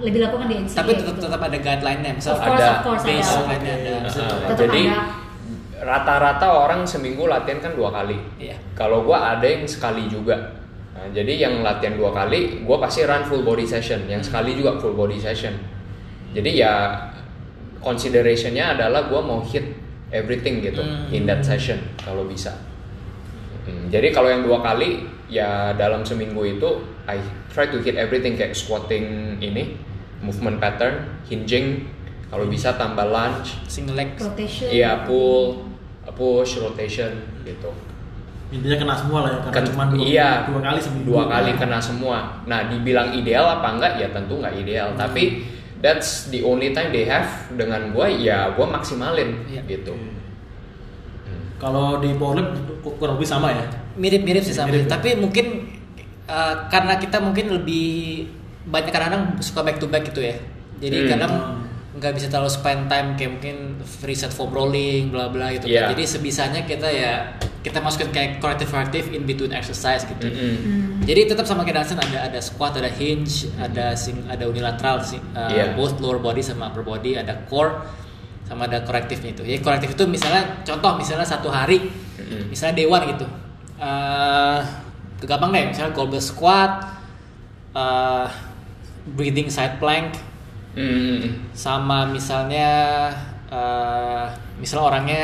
lebih 0.00 0.20
lakukan 0.24 0.46
di 0.48 0.56
NCAA. 0.64 0.78
Tapi 0.80 0.92
tetap 0.96 1.14
gitu. 1.16 1.24
tetap 1.28 1.40
ada 1.44 1.58
guideline-nya. 1.60 2.12
Misal 2.16 2.32
Of 2.32 2.40
course, 2.40 2.56
Ada. 2.56 2.68
of 2.72 2.80
course 2.84 3.02
ada. 3.04 3.10
baseline-nya 3.12 3.74
ada. 3.76 3.92
Uh, 4.00 4.38
Tetap 4.48 4.56
jadi 4.64 4.82
ada. 4.88 5.00
rata-rata 5.80 6.46
orang 6.48 6.80
seminggu 6.84 7.28
latihan 7.28 7.60
kan 7.60 7.72
dua 7.76 7.92
kali. 7.92 8.16
Iya. 8.40 8.56
Kalau 8.72 9.04
gua 9.04 9.36
ada 9.36 9.44
yang 9.44 9.68
sekali 9.68 10.08
juga. 10.08 10.56
Nah, 10.96 11.06
jadi 11.12 11.32
yang 11.48 11.60
latihan 11.60 11.96
dua 11.96 12.12
kali, 12.12 12.64
gua 12.64 12.80
pasti 12.80 13.04
run 13.04 13.24
full 13.24 13.44
body 13.44 13.64
session. 13.64 14.04
Yang 14.08 14.32
sekali 14.32 14.56
juga 14.56 14.80
full 14.80 14.96
body 14.96 15.20
session. 15.20 15.52
Jadi 16.32 16.50
ya 16.56 16.96
considerationnya 17.78 18.76
adalah 18.76 19.08
gua 19.08 19.20
mau 19.20 19.40
hit 19.44 19.76
everything 20.10 20.60
gitu 20.60 20.80
Hmm. 20.82 21.12
in 21.12 21.24
that 21.24 21.44
session 21.44 21.78
kalau 22.00 22.24
bisa. 22.24 22.56
Hmm, 23.70 23.86
jadi 23.86 24.10
kalau 24.10 24.26
yang 24.26 24.42
dua 24.42 24.58
kali 24.60 25.06
ya 25.26 25.70
dalam 25.72 26.02
seminggu 26.02 26.42
itu 26.42 26.70
I 27.06 27.22
try 27.48 27.70
to 27.70 27.78
hit 27.78 27.94
everything 27.94 28.34
kayak 28.34 28.50
squatting 28.52 29.38
ini, 29.38 29.78
movement 30.18 30.58
pattern, 30.58 31.22
hinging, 31.24 31.86
kalau 32.26 32.46
bisa 32.46 32.74
tambah 32.74 33.06
lunge, 33.06 33.62
Single 33.64 33.94
leg. 33.94 34.14
rotation. 34.14 34.66
Iya 34.66 35.06
pull, 35.06 35.70
push, 36.10 36.58
rotation 36.58 37.14
gitu. 37.42 37.70
Intinya 38.50 38.76
kena 38.76 38.94
semua 38.94 39.18
lah 39.22 39.30
ya 39.30 39.38
karena 39.40 39.54
Kan- 39.54 39.68
cuma 39.70 39.84
dua, 39.86 40.02
iya, 40.02 40.28
dua 40.44 40.58
kali 40.60 40.78
seminggu. 40.82 41.06
Dua 41.06 41.24
kali 41.24 41.50
kena 41.54 41.78
semua. 41.78 42.18
Nah, 42.44 42.66
dibilang 42.66 43.14
ideal 43.14 43.46
apa 43.46 43.78
enggak? 43.78 43.92
Ya 43.94 44.10
tentu 44.10 44.42
nggak 44.42 44.54
ideal. 44.58 44.90
Tapi 44.98 45.46
that's 45.78 46.26
the 46.28 46.42
only 46.42 46.74
time 46.74 46.90
they 46.90 47.06
have 47.06 47.30
dengan 47.54 47.94
gue. 47.94 48.06
Ya 48.18 48.50
gue 48.50 48.66
maksimalin 48.66 49.46
Iya. 49.46 49.62
gitu. 49.70 49.94
Kalau 51.60 52.00
di 52.00 52.16
powerlip 52.16 52.48
kurang 52.96 53.20
lebih 53.20 53.28
sama 53.28 53.52
ya. 53.52 53.64
Mirip-mirip 53.94 54.40
sih 54.40 54.56
sama. 54.56 54.72
Mirip 54.72 54.88
ya? 54.88 54.96
Tapi 54.96 55.08
mungkin 55.14 55.68
uh, 56.24 56.66
karena 56.72 56.96
kita 56.96 57.20
mungkin 57.20 57.52
lebih 57.52 58.24
banyak 58.64 58.88
kadang-kadang 58.88 59.36
suka 59.44 59.60
back 59.60 59.76
to 59.76 59.86
back 59.86 60.08
gitu 60.08 60.24
ya. 60.24 60.36
Jadi 60.80 61.04
Hmm. 61.04 61.08
kadang 61.12 61.32
nggak 61.90 62.12
bisa 62.16 62.26
terlalu 62.30 62.48
spend 62.48 62.88
time 62.88 63.18
kayak 63.18 63.30
mungkin 63.36 63.56
free 63.84 64.16
set 64.16 64.32
foam 64.32 64.48
rolling 64.48 65.12
bla 65.12 65.28
bla 65.28 65.52
gitu. 65.52 65.68
Iya. 65.68 65.92
Jadi 65.92 66.02
sebisanya 66.08 66.64
kita 66.64 66.88
ya 66.88 67.36
kita 67.60 67.76
masukin 67.84 68.08
kayak 68.08 68.40
corrective 68.40 68.72
corrective 68.72 69.12
in 69.12 69.28
between 69.28 69.52
exercise 69.52 70.08
gitu. 70.08 70.32
Mm-mm. 70.32 70.54
Hmm. 70.56 71.04
Jadi 71.04 71.28
tetap 71.28 71.44
sama 71.44 71.60
kayak 71.60 71.84
Dansen 71.84 72.00
ada 72.00 72.24
ada 72.24 72.40
squat, 72.40 72.80
ada 72.80 72.88
hinge, 72.88 73.52
ada 73.60 73.92
sing, 73.92 74.16
ada 74.32 74.48
unilateral 74.48 75.04
sih, 75.04 75.20
uh, 75.36 75.52
Iya. 75.52 75.76
both 75.76 76.00
lower 76.00 76.16
body 76.16 76.40
sama 76.40 76.72
upper 76.72 76.80
body, 76.80 77.20
ada 77.20 77.44
core 77.52 77.84
sama 78.50 78.66
ada 78.66 78.82
korektifnya 78.82 79.30
itu. 79.30 79.46
Ya 79.46 79.62
korektif 79.62 79.94
itu 79.94 80.02
misalnya 80.10 80.42
contoh 80.66 80.98
misalnya 80.98 81.22
satu 81.22 81.46
hari, 81.46 81.86
Mm-mm. 82.18 82.50
misalnya 82.50 82.82
one 82.82 83.14
gitu, 83.14 83.26
uh, 83.78 84.58
gampang 85.22 85.54
deh, 85.54 85.70
misalnya 85.70 85.94
goblet 85.94 86.18
squat, 86.18 86.82
uh, 87.78 88.26
breathing 89.14 89.46
side 89.46 89.78
plank, 89.78 90.18
Mm-mm. 90.74 91.54
sama 91.54 92.10
misalnya 92.10 93.06
uh, 93.54 94.26
misalnya 94.58 94.84
orangnya 94.90 95.22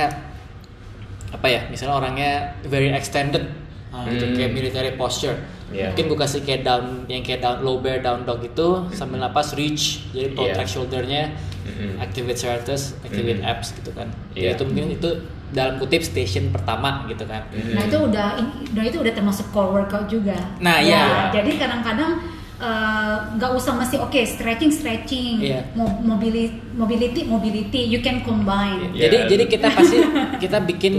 apa 1.34 1.46
ya 1.50 1.66
misalnya 1.66 1.98
orangnya 1.98 2.32
very 2.70 2.94
extended 2.94 3.65
Ah. 3.88 4.04
gitu 4.04 4.24
Hmm. 4.24 4.34
kayak 4.34 4.50
military 4.52 4.92
posture 4.94 5.38
Yeah. 5.66 5.90
mungkin 5.90 6.04
gue 6.08 6.18
kasih 6.20 6.40
kayak 6.42 6.62
down 6.62 6.84
yang 7.06 7.20
kayak 7.20 7.40
down 7.40 7.58
low 7.60 7.78
bear 7.78 7.98
down 7.98 8.22
dog 8.22 8.38
itu 8.40 8.86
sambil 8.90 9.18
napas 9.18 9.50
reach 9.52 10.06
jadi 10.10 10.30
protract 10.30 10.62
Yeah. 10.62 10.70
shouldernya 10.70 11.22
Mm-mm. 11.64 11.98
activate 11.98 12.36
serratus 12.36 12.94
activate 13.00 13.40
Mm. 13.40 13.50
abs 13.50 13.68
gitu 13.72 13.90
kan 13.90 14.06
Yeah. 14.32 14.52
ya 14.52 14.54
itu 14.54 14.62
mungkin 14.62 14.86
itu 14.92 15.10
dalam 15.48 15.78
kutip 15.78 16.02
station 16.02 16.50
pertama 16.50 17.06
gitu 17.06 17.24
kan 17.24 17.46
Mm. 17.50 17.72
Nah 17.72 17.82
itu 17.84 17.98
udah, 18.00 18.26
udah 18.68 18.84
itu 18.84 18.98
udah 19.00 19.12
termasuk 19.12 19.46
core 19.50 19.70
workout 19.72 20.06
juga. 20.06 20.34
Nah, 20.58 20.78
ya. 20.78 20.86
iya. 21.02 21.02
Jadi 21.32 21.56
kadang-kadang 21.56 22.18
eh, 22.58 23.14
nggak 23.32 23.50
usah 23.52 23.72
masih 23.72 24.00
oke 24.00 24.16
stretching 24.18 24.70
stretching, 24.70 25.34
Iya. 25.38 25.60
Mo- 25.72 26.00
mobility 26.02 26.56
mobility 26.72 27.20
mobility 27.22 27.84
you 27.84 28.00
can 28.00 28.20
combine. 28.20 28.90
Iya. 28.90 29.06
Jadi 29.06 29.16
jadi 29.28 29.44
kita 29.46 29.68
pasti 29.70 29.98
kita 30.42 30.58
bikin 30.60 30.94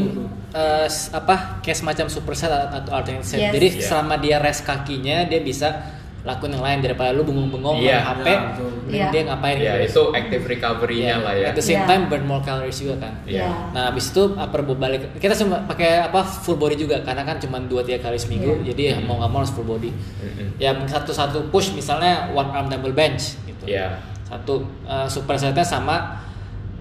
s- 0.85 1.09
apa 1.11 1.59
kayak 1.59 1.77
semacam 1.77 2.05
superset 2.07 2.49
atau 2.49 2.91
alternate 2.91 3.25
set. 3.25 3.39
Yes. 3.39 3.53
Jadi 3.53 3.67
Iya. 3.73 3.83
selama 3.83 4.15
dia 4.15 4.37
rest 4.37 4.63
kakinya 4.63 5.25
dia 5.25 5.39
bisa 5.39 5.96
lakuin 6.27 6.51
yang 6.59 6.65
lain 6.67 6.79
daripada 6.83 7.15
lu 7.15 7.23
bengong-bengong 7.23 7.79
main 7.79 8.03
HP. 8.03 8.27
Mending 8.27 8.77
Iya. 8.87 9.07
dia 9.11 9.21
ngapain 9.27 9.57
Ya 9.59 9.73
gitu. 9.83 9.87
itu 9.87 10.03
active 10.15 10.43
recovery-nya 10.47 11.15
Iya. 11.19 11.23
lah 11.23 11.33
ya. 11.35 11.45
At 11.51 11.55
the 11.55 11.63
same 11.63 11.83
Iya. 11.83 11.87
time 11.87 12.03
burn 12.07 12.23
more 12.27 12.43
calories 12.43 12.79
juga 12.79 12.95
kan. 13.03 13.13
Iya. 13.27 13.47
Nah, 13.75 13.81
habis 13.91 14.11
itu 14.11 14.23
upper 14.35 14.61
balik 14.75 15.19
kita 15.19 15.35
cuma 15.39 15.63
pakai 15.67 16.07
apa 16.07 16.23
full 16.23 16.59
body 16.59 16.75
juga 16.75 16.99
karena 17.03 17.23
kan 17.23 17.39
cuma 17.39 17.59
2 17.63 17.83
3 17.83 17.99
kali 17.99 18.19
seminggu. 18.19 18.59
Iya. 18.59 18.75
Jadi 18.75 18.81
ya 18.91 18.95
mau 19.03 19.19
nggak 19.19 19.31
mau 19.31 19.39
harus 19.43 19.51
full 19.55 19.67
body. 19.67 19.91
Mm-mm. 19.91 20.47
Ya 20.59 20.71
satu-satu 20.75 21.47
push 21.51 21.71
misalnya 21.71 22.31
one 22.31 22.51
arm 22.51 22.67
dumbbell 22.67 22.95
bench 22.95 23.39
gitu. 23.47 23.63
Iya. 23.63 23.99
Satu 24.27 24.67
uh, 24.83 25.07
supersetnya 25.07 25.63
sama 25.63 26.19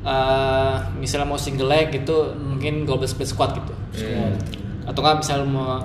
uh, 0.03 0.79
misalnya 0.99 1.27
mau 1.27 1.39
single 1.39 1.71
leg 1.71 1.91
gitu 1.91 2.35
mungkin 2.35 2.83
goblet 2.87 3.11
split 3.11 3.31
squat 3.31 3.55
gitu. 3.59 3.75
Hmm. 4.03 4.35
Atau 4.87 5.03
nggak 5.03 5.23
misalnya 5.23 5.47
mau 5.47 5.83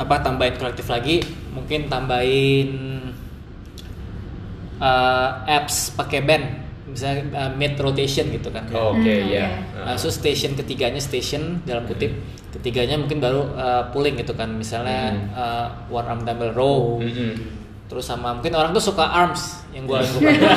apa 0.00 0.14
tambahin 0.24 0.56
kolektif 0.56 0.88
lagi 0.88 1.20
mungkin 1.60 1.86
tambahin 1.86 2.70
uh, 4.78 5.28
abs 5.46 5.92
pakai 5.92 6.20
band 6.20 6.44
misalnya 6.86 7.22
uh, 7.32 7.50
mid 7.52 7.76
rotation 7.76 8.26
gitu 8.28 8.50
kan. 8.50 8.66
Oh, 8.70 8.92
Oke 8.92 9.06
Hmm, 9.06 9.30
ya. 9.30 9.46
oke. 9.46 9.78
Nah, 9.84 9.94
so 9.94 10.10
station 10.10 10.52
ketiganya 10.52 10.98
station 10.98 11.62
dalam 11.62 11.86
kutip 11.86 12.10
ketiganya 12.50 12.98
mungkin 12.98 13.22
baru 13.22 13.46
uh, 13.52 13.82
pulling 13.88 14.16
gitu 14.16 14.34
kan 14.34 14.50
misalnya 14.50 15.14
Hmm. 15.14 15.30
uh, 15.32 15.66
one 15.88 16.02
arm 16.04 16.20
dumbbell 16.20 16.50
row 16.50 16.98
Mm-mm. 16.98 17.62
terus 17.86 18.02
sama 18.04 18.30
mungkin 18.32 18.50
orang 18.52 18.70
tuh 18.70 18.82
suka 18.84 19.02
arms 19.02 19.38
yang 19.70 19.82
gua 19.82 19.98
yang 19.98 20.10
gua 20.12 20.22
pakai. 20.24 20.50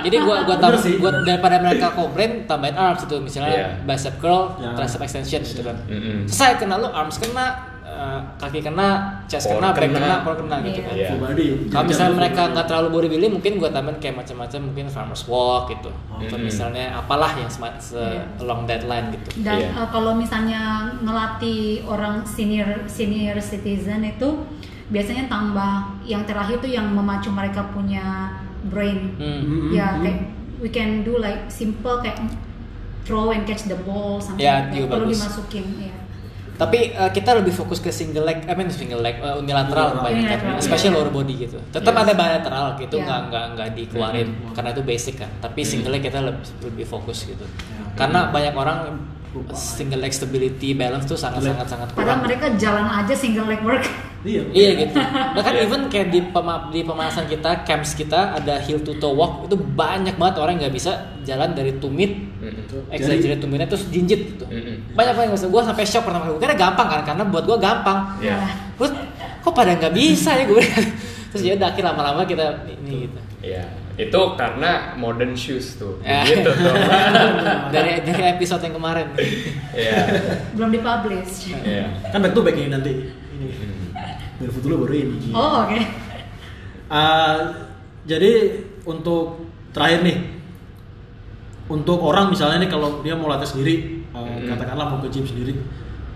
jadi 0.04 0.16
gua 0.18 0.36
gua 0.42 0.56
tambah 0.56 0.80
sih. 0.80 0.96
gua 0.96 1.12
daripada 1.18 1.56
mereka 1.58 1.92
komplain 1.92 2.44
tambahin 2.44 2.76
arms 2.76 3.04
itu 3.04 3.16
misalnya 3.18 3.52
Iya. 3.52 3.68
bicep 3.84 4.14
curl 4.18 4.56
Ya. 4.58 4.72
tricep 4.74 5.00
extension 5.02 5.40
gitu 5.42 5.60
kan 5.60 5.76
Mm-mm. 5.84 6.24
selesai 6.24 6.56
kena 6.58 6.76
lu 6.76 6.88
arms 6.88 7.16
kena 7.16 7.60
uh, 7.98 8.20
kaki 8.36 8.60
kena 8.60 8.88
chest 9.26 9.50
kena 9.50 9.68
back 9.68 9.82
kena. 9.82 9.98
kena 9.98 10.16
core 10.22 10.38
kena 10.38 10.56
gitu 10.62 10.78
Iya. 10.78 10.86
kan 10.86 10.94
Iya. 10.94 11.08
Full 11.10 11.20
body. 11.20 11.46
kalau 11.68 11.84
misalnya 11.84 12.14
mereka 12.16 12.42
nggak 12.48 12.66
terlalu 12.66 12.88
bodybuilding 12.90 13.32
mungkin 13.34 13.52
gua 13.56 13.70
tambahin 13.70 13.98
kayak 13.98 14.16
macam-macam 14.16 14.60
mungkin 14.62 14.86
farmers 14.86 15.22
walk 15.24 15.62
gitu 15.68 15.90
atau 15.90 16.30
Hmm. 16.30 16.44
misalnya 16.44 16.84
apalah 16.94 17.34
yang 17.34 17.48
sema- 17.48 17.74
se 17.76 17.98
Iya. 17.98 18.22
along 18.38 18.64
that 18.64 18.82
line 18.84 19.10
gitu 19.10 19.28
Dan 19.42 19.58
Iya. 19.58 19.68
eh, 19.74 19.88
kalau 19.88 20.14
misalnya 20.14 20.62
ngelatih 20.98 21.60
orang 21.84 22.22
senior 22.24 22.66
senior 22.86 23.36
citizen 23.38 24.00
itu 24.02 24.46
biasanya 24.88 25.26
tambah 25.26 25.72
yang 26.02 26.22
terakhir 26.22 26.58
tuh 26.58 26.70
yang 26.70 26.88
memacu 26.88 27.28
mereka 27.28 27.66
punya 27.68 28.32
brain. 28.64 29.12
Hmm. 29.14 29.40
Hmm, 29.40 29.68
Ya 29.70 29.86
hmm, 29.90 30.00
kayak 30.00 30.18
we 30.56 30.68
can 30.68 31.02
do 31.02 31.16
like 31.16 31.46
simple 31.48 31.98
kayak 31.98 32.18
throw 33.02 33.30
and 33.30 33.42
catch 33.42 33.64
the 33.64 33.78
ball 33.78 34.16
something 34.16 34.38
like 34.38 34.48
that. 34.62 34.74
juga 34.74 34.86
perlu 34.90 35.06
bagus. 35.06 35.16
dimasukin 35.18 35.66
ya. 35.82 35.96
Tapi 36.58 36.90
uh, 36.92 37.10
kita 37.14 37.38
lebih 37.38 37.54
fokus 37.54 37.78
ke 37.78 37.94
single 37.94 38.26
leg, 38.26 38.42
I 38.42 38.54
mean 38.58 38.66
single 38.66 38.98
leg, 38.98 39.22
uh, 39.22 39.38
unilateral 39.38 40.02
banyak 40.02 40.26
kan, 40.26 40.38
Unilateral, 40.42 40.58
especially 40.58 40.90
iya. 40.90 40.98
lower 40.98 41.10
body 41.14 41.34
gitu. 41.38 41.58
Tetap 41.70 41.94
Yes. 41.94 42.02
ada 42.02 42.12
bilateral 42.12 42.66
gitu, 42.74 42.96
Iya. 42.98 43.04
nggak 43.06 43.20
nggak 43.30 43.44
nggak 43.54 43.68
dikeluarin 43.78 44.28
Hmm. 44.28 44.54
karena 44.58 44.68
itu 44.74 44.82
basic 44.82 45.14
kan. 45.22 45.30
Tapi 45.38 45.60
Hmm. 45.62 45.70
single 45.70 45.92
leg 45.94 46.02
kita 46.02 46.18
lebih, 46.18 46.44
lebih 46.66 46.86
fokus 46.90 47.18
gitu. 47.24 47.46
Ya. 47.46 47.94
Karena 47.94 48.34
banyak 48.34 48.54
orang. 48.58 48.78
Single 49.52 50.00
leg 50.00 50.10
stability 50.10 50.72
balance 50.72 51.04
tuh 51.04 51.14
sangat 51.14 51.44
sangat 51.44 51.66
sangat 51.66 51.88
Padahal 51.92 52.18
kurang. 52.18 52.20
mereka 52.24 52.46
jalan 52.56 52.86
aja 52.86 53.14
single 53.14 53.46
leg 53.46 53.60
work. 53.60 53.84
Iya. 54.18 54.42
Iya 54.50 54.70
gitu. 54.82 54.98
Bahkan 55.38 55.52
Iya. 55.52 55.62
even 55.62 55.82
kayak 55.86 56.08
di 56.10 56.20
pema 56.24 56.66
di 56.68 56.80
pemanasan 56.82 57.24
kita, 57.24 57.62
camps 57.62 57.94
kita 57.94 58.34
ada 58.34 58.58
heel 58.58 58.80
to 58.80 58.96
toe 58.96 59.14
walk 59.14 59.46
itu 59.46 59.54
banyak 59.54 60.16
banget 60.16 60.34
orang 60.36 60.52
yang 60.56 60.62
nggak 60.66 60.74
bisa 60.74 60.92
jalan 61.22 61.54
dari 61.54 61.76
tumit, 61.78 62.18
Mm-mm. 62.40 62.90
exaggerate 62.90 63.38
tumitnya 63.38 63.68
terus 63.68 63.86
jinjit 63.88 64.34
gitu. 64.34 64.44
Mm-mm. 64.44 64.96
Banyak 64.96 65.12
banget 65.14 65.28
yang. 65.38 65.52
Gue 65.52 65.62
sampai 65.62 65.84
shock 65.84 66.02
pertama 66.02 66.26
kali. 66.26 66.34
Gue 66.34 66.42
kira 66.42 66.56
gampang 66.56 66.88
kan, 66.88 67.00
karena 67.06 67.22
buat 67.24 67.44
gue 67.46 67.58
gampang. 67.62 67.98
Iya. 68.18 68.36
Terus 68.74 68.90
kok 69.38 69.54
pada 69.54 69.70
nggak 69.72 69.94
bisa 69.94 70.34
ya 70.34 70.44
gue? 70.44 70.62
Terus 71.30 71.42
ya 71.44 71.52
udah 71.54 71.68
akhir 71.70 71.84
lama-lama 71.84 72.24
kita 72.24 72.44
ini 72.66 73.06
gitu. 73.06 73.18
Ya, 73.38 73.62
Itu 73.98 74.38
karena 74.38 74.94
modern 74.94 75.34
shoes 75.34 75.74
tuh. 75.74 75.98
Ya. 76.06 76.22
Gitu 76.30 76.46
tuh. 76.46 76.74
dari 77.74 77.98
dari 78.06 78.24
episode 78.32 78.62
yang 78.62 78.78
kemarin. 78.78 79.10
Iya. 79.78 79.98
belum 80.58 80.70
dipublish 80.70 81.54
Iya. 81.54 81.86
Kan 82.10 82.18
back 82.22 82.34
to 82.34 82.42
back 82.42 82.54
ini 82.54 82.70
nanti. 82.70 82.92
Ini. 83.10 83.46
Hmm. 83.50 83.76
Barefoot 84.38 84.62
dulu 84.62 84.74
baru 84.86 84.94
ini. 84.96 85.34
oh 85.34 85.66
oke 85.66 85.80
Uh, 86.88 87.68
jadi 88.08 88.64
untuk 88.88 89.44
terakhir 89.76 90.00
nih, 90.08 90.16
untuk 91.68 92.00
orang 92.00 92.32
misalnya 92.32 92.64
nih 92.64 92.70
kalau 92.72 93.04
dia 93.04 93.12
mau 93.12 93.28
latih 93.28 93.44
sendiri, 93.44 93.74
uh, 94.16 94.24
Hmm. 94.24 94.48
katakanlah 94.48 94.88
mau 94.88 94.98
ke 95.04 95.12
gym 95.12 95.28
sendiri, 95.28 95.52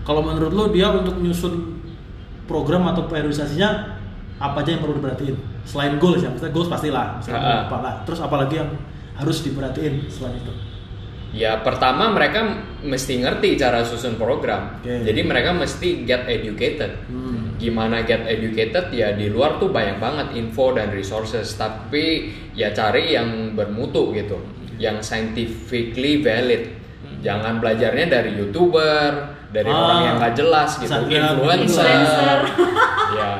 kalau 0.01 0.25
menurut 0.25 0.49
lo 0.49 0.65
dia 0.73 0.89
untuk 0.89 1.13
nyusun 1.21 1.77
program 2.49 2.89
atau 2.89 3.05
periodisasinya 3.05 4.01
apa 4.43 4.59
aja 4.59 4.75
yang 4.75 4.81
perlu 4.83 4.99
diperhatiin 4.99 5.35
selain 5.63 5.95
goals 5.95 6.19
ya, 6.19 6.27
misalnya 6.27 6.51
goals 6.51 6.67
pastilah, 6.67 7.05
misalnya 7.15 7.39
Ah. 7.39 7.59
apa 7.63 7.77
lah, 7.79 7.93
terus 8.03 8.19
apalagi 8.19 8.59
yang 8.59 8.69
harus 9.15 9.39
diperhatiin 9.39 10.11
selain 10.11 10.35
itu. 10.35 10.51
Ya 11.33 11.63
pertama 11.63 12.13
mereka 12.13 12.45
mesti 12.85 13.17
ngerti 13.17 13.57
cara 13.57 13.81
susun 13.81 14.21
program. 14.21 14.77
Oke. 14.77 15.01
Jadi 15.01 15.21
mereka 15.25 15.49
mesti 15.49 16.05
get 16.05 16.29
educated. 16.29 17.09
Hmm. 17.09 17.57
Gimana 17.57 18.05
get 18.05 18.21
educated 18.27 18.93
ya 18.93 19.17
di 19.17 19.33
luar 19.33 19.57
tuh 19.57 19.73
banyak 19.73 19.97
banget 19.97 20.27
info 20.37 20.77
dan 20.77 20.93
resources. 20.93 21.57
Tapi 21.57 22.29
ya 22.53 22.69
cari 22.69 23.17
yang 23.17 23.57
bermutu 23.57 24.13
gitu, 24.13 24.37
yang 24.77 25.01
scientifically 25.01 26.21
valid. 26.21 26.69
Jangan 27.25 27.57
belajarnya 27.57 28.05
dari 28.11 28.37
youtuber, 28.37 29.09
dari 29.49 29.71
Ah. 29.71 29.79
orang 29.79 29.99
yang 30.03 30.15
gak 30.19 30.35
jelas 30.37 30.69
gitu, 30.77 30.99
influencer. 31.07 31.81
Influencer. 31.81 32.39
ya, 33.17 33.31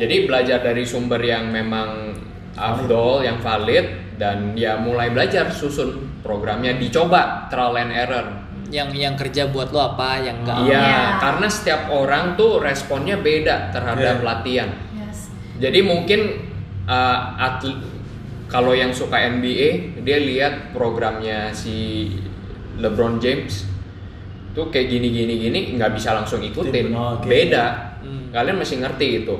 jadi 0.00 0.24
belajar 0.24 0.58
dari 0.64 0.82
sumber 0.82 1.20
yang 1.20 1.52
memang 1.52 2.16
afdol, 2.56 3.20
yang 3.20 3.36
valid 3.38 4.16
dan 4.16 4.56
ya 4.56 4.80
mulai 4.80 5.12
belajar 5.12 5.52
susun 5.52 6.20
programnya, 6.24 6.76
dicoba 6.76 7.46
trial 7.48 7.76
and 7.76 7.92
error. 7.92 8.26
Yang 8.70 8.90
yang 8.96 9.14
kerja 9.14 9.50
buat 9.50 9.74
lo 9.74 9.94
apa, 9.94 10.22
yang 10.22 10.40
enggak. 10.40 10.56
Iya, 10.64 10.80
Iya. 10.80 11.02
karena 11.20 11.46
setiap 11.50 11.82
orang 11.90 12.32
tuh 12.34 12.58
responnya 12.58 13.18
beda 13.18 13.68
terhadap 13.68 14.22
Iya. 14.22 14.24
latihan. 14.24 14.70
yes 14.96 15.28
Jadi 15.60 15.80
mungkin 15.82 16.20
uh, 16.88 17.18
atlet 17.36 17.76
kalau 18.48 18.72
yang 18.72 18.90
suka 18.90 19.20
NBA 19.20 20.00
dia 20.00 20.18
lihat 20.18 20.72
programnya 20.72 21.52
si 21.52 22.08
LeBron 22.80 23.20
James 23.20 23.68
tuh 24.50 24.66
kayak 24.68 24.90
gini 24.90 25.08
gini 25.12 25.34
gini 25.38 25.60
nggak 25.78 25.94
bisa 25.94 26.10
langsung 26.10 26.42
ikutin 26.42 26.90
Oke. 26.90 27.30
beda 27.30 27.94
Hmm. 28.00 28.32
kalian 28.32 28.58
mesti 28.58 28.80
ngerti 28.80 29.06
itu 29.22 29.36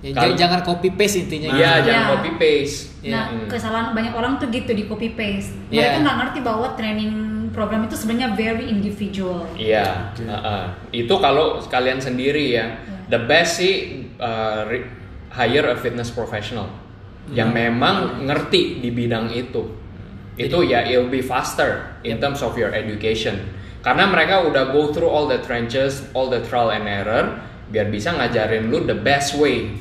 Ya, 0.00 0.16
Kal- 0.16 0.32
j- 0.32 0.38
jangan 0.38 0.60
copy 0.62 0.88
paste 0.90 1.16
intinya. 1.20 1.52
iya 1.52 1.76
gitu. 1.76 1.86
jangan 1.86 2.00
Iya. 2.00 2.10
copy 2.10 2.30
paste 2.34 2.78
Iya. 3.00 3.12
Nah, 3.12 3.24
Hmm. 3.28 3.46
kesalahan 3.46 3.88
banyak 3.90 4.12
orang 4.12 4.32
tuh 4.36 4.48
gitu 4.48 4.70
di 4.70 4.84
copy 4.84 5.08
paste. 5.10 5.52
Iya. 5.68 5.80
Mereka 5.86 5.98
nggak 6.00 6.16
ngerti 6.18 6.38
bahwa 6.40 6.66
training 6.74 7.12
program 7.50 7.80
itu 7.82 7.96
sebenarnya 7.96 8.28
very 8.34 8.64
individual. 8.66 9.44
Iya, 9.54 10.12
Oke. 10.12 10.22
uh-uh. 10.22 10.64
itu 10.90 11.14
kalau 11.16 11.44
kalian 11.62 11.96
sendiri 11.96 12.44
ya. 12.50 12.76
The 13.08 13.20
best 13.20 13.58
sih 13.58 13.74
uh, 14.16 14.64
re- 14.64 14.88
hire 15.30 15.66
a 15.66 15.76
fitness 15.76 16.08
professional 16.08 16.68
yang 17.28 17.50
memang 17.50 18.22
ngerti 18.22 18.78
di 18.78 18.90
bidang 18.90 19.28
itu. 19.30 19.64
Itu 20.34 20.62
ya 20.62 20.80
it'll 20.82 21.08
be 21.08 21.20
faster 21.20 22.00
in 22.00 22.16
terms 22.16 22.40
of 22.40 22.54
your 22.54 22.70
education. 22.70 23.36
Karena 23.80 24.06
mereka 24.06 24.40
udah 24.42 24.68
go 24.68 24.88
through 24.88 25.08
all 25.08 25.24
the 25.24 25.38
trenches, 25.38 26.04
all 26.10 26.28
the 26.28 26.40
trial 26.40 26.68
and 26.68 26.84
error, 26.84 27.36
biar 27.66 27.88
bisa 27.88 28.12
ngajarin 28.12 28.68
lu 28.68 28.82
the 28.82 28.94
best 28.94 29.34
way. 29.34 29.72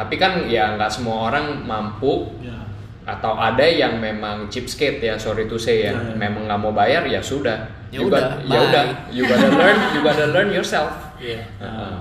Tapi 0.00 0.16
kan 0.16 0.48
ya 0.48 0.72
nggak 0.74 0.88
semua 0.88 1.28
orang 1.28 1.60
mampu 1.60 2.32
Ya. 2.40 2.56
atau 3.04 3.36
ada 3.36 3.60
yang 3.60 4.00
memang 4.00 4.48
cheapskate 4.48 5.02
ya 5.02 5.14
sorry 5.14 5.44
to 5.44 5.60
say 5.60 5.84
ya, 5.84 5.92
Ya, 5.92 6.00
ya. 6.00 6.16
memang 6.16 6.48
nggak 6.48 6.56
mau 6.58 6.72
bayar 6.72 7.04
ya 7.04 7.20
sudah 7.20 7.68
Ya 7.90 7.98
You 7.98 8.08
udah, 8.08 8.22
got- 8.22 8.48
ya 8.48 8.58
udah 8.62 8.82
you 9.10 9.22
gotta 9.24 9.48
learn 9.50 9.76
you 9.90 10.00
gotta 10.00 10.26
learn 10.26 10.48
yourself 10.48 10.88
Iya. 11.18 11.44
Heeh. 11.58 11.94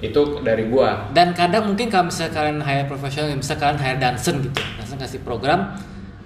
itu 0.00 0.16
dari 0.40 0.64
gua 0.66 1.12
Dan 1.12 1.36
kadang 1.36 1.68
mungkin 1.68 1.92
kalau 1.92 2.08
misalnya 2.08 2.32
kalian 2.32 2.58
hire 2.58 2.88
profesional, 2.88 3.36
misalnya 3.36 3.60
kalian 3.60 3.78
hire 3.78 3.98
Danson 3.98 4.34
gitu, 4.40 4.56
Danson 4.80 4.96
kasih 4.96 5.20
program, 5.20 5.76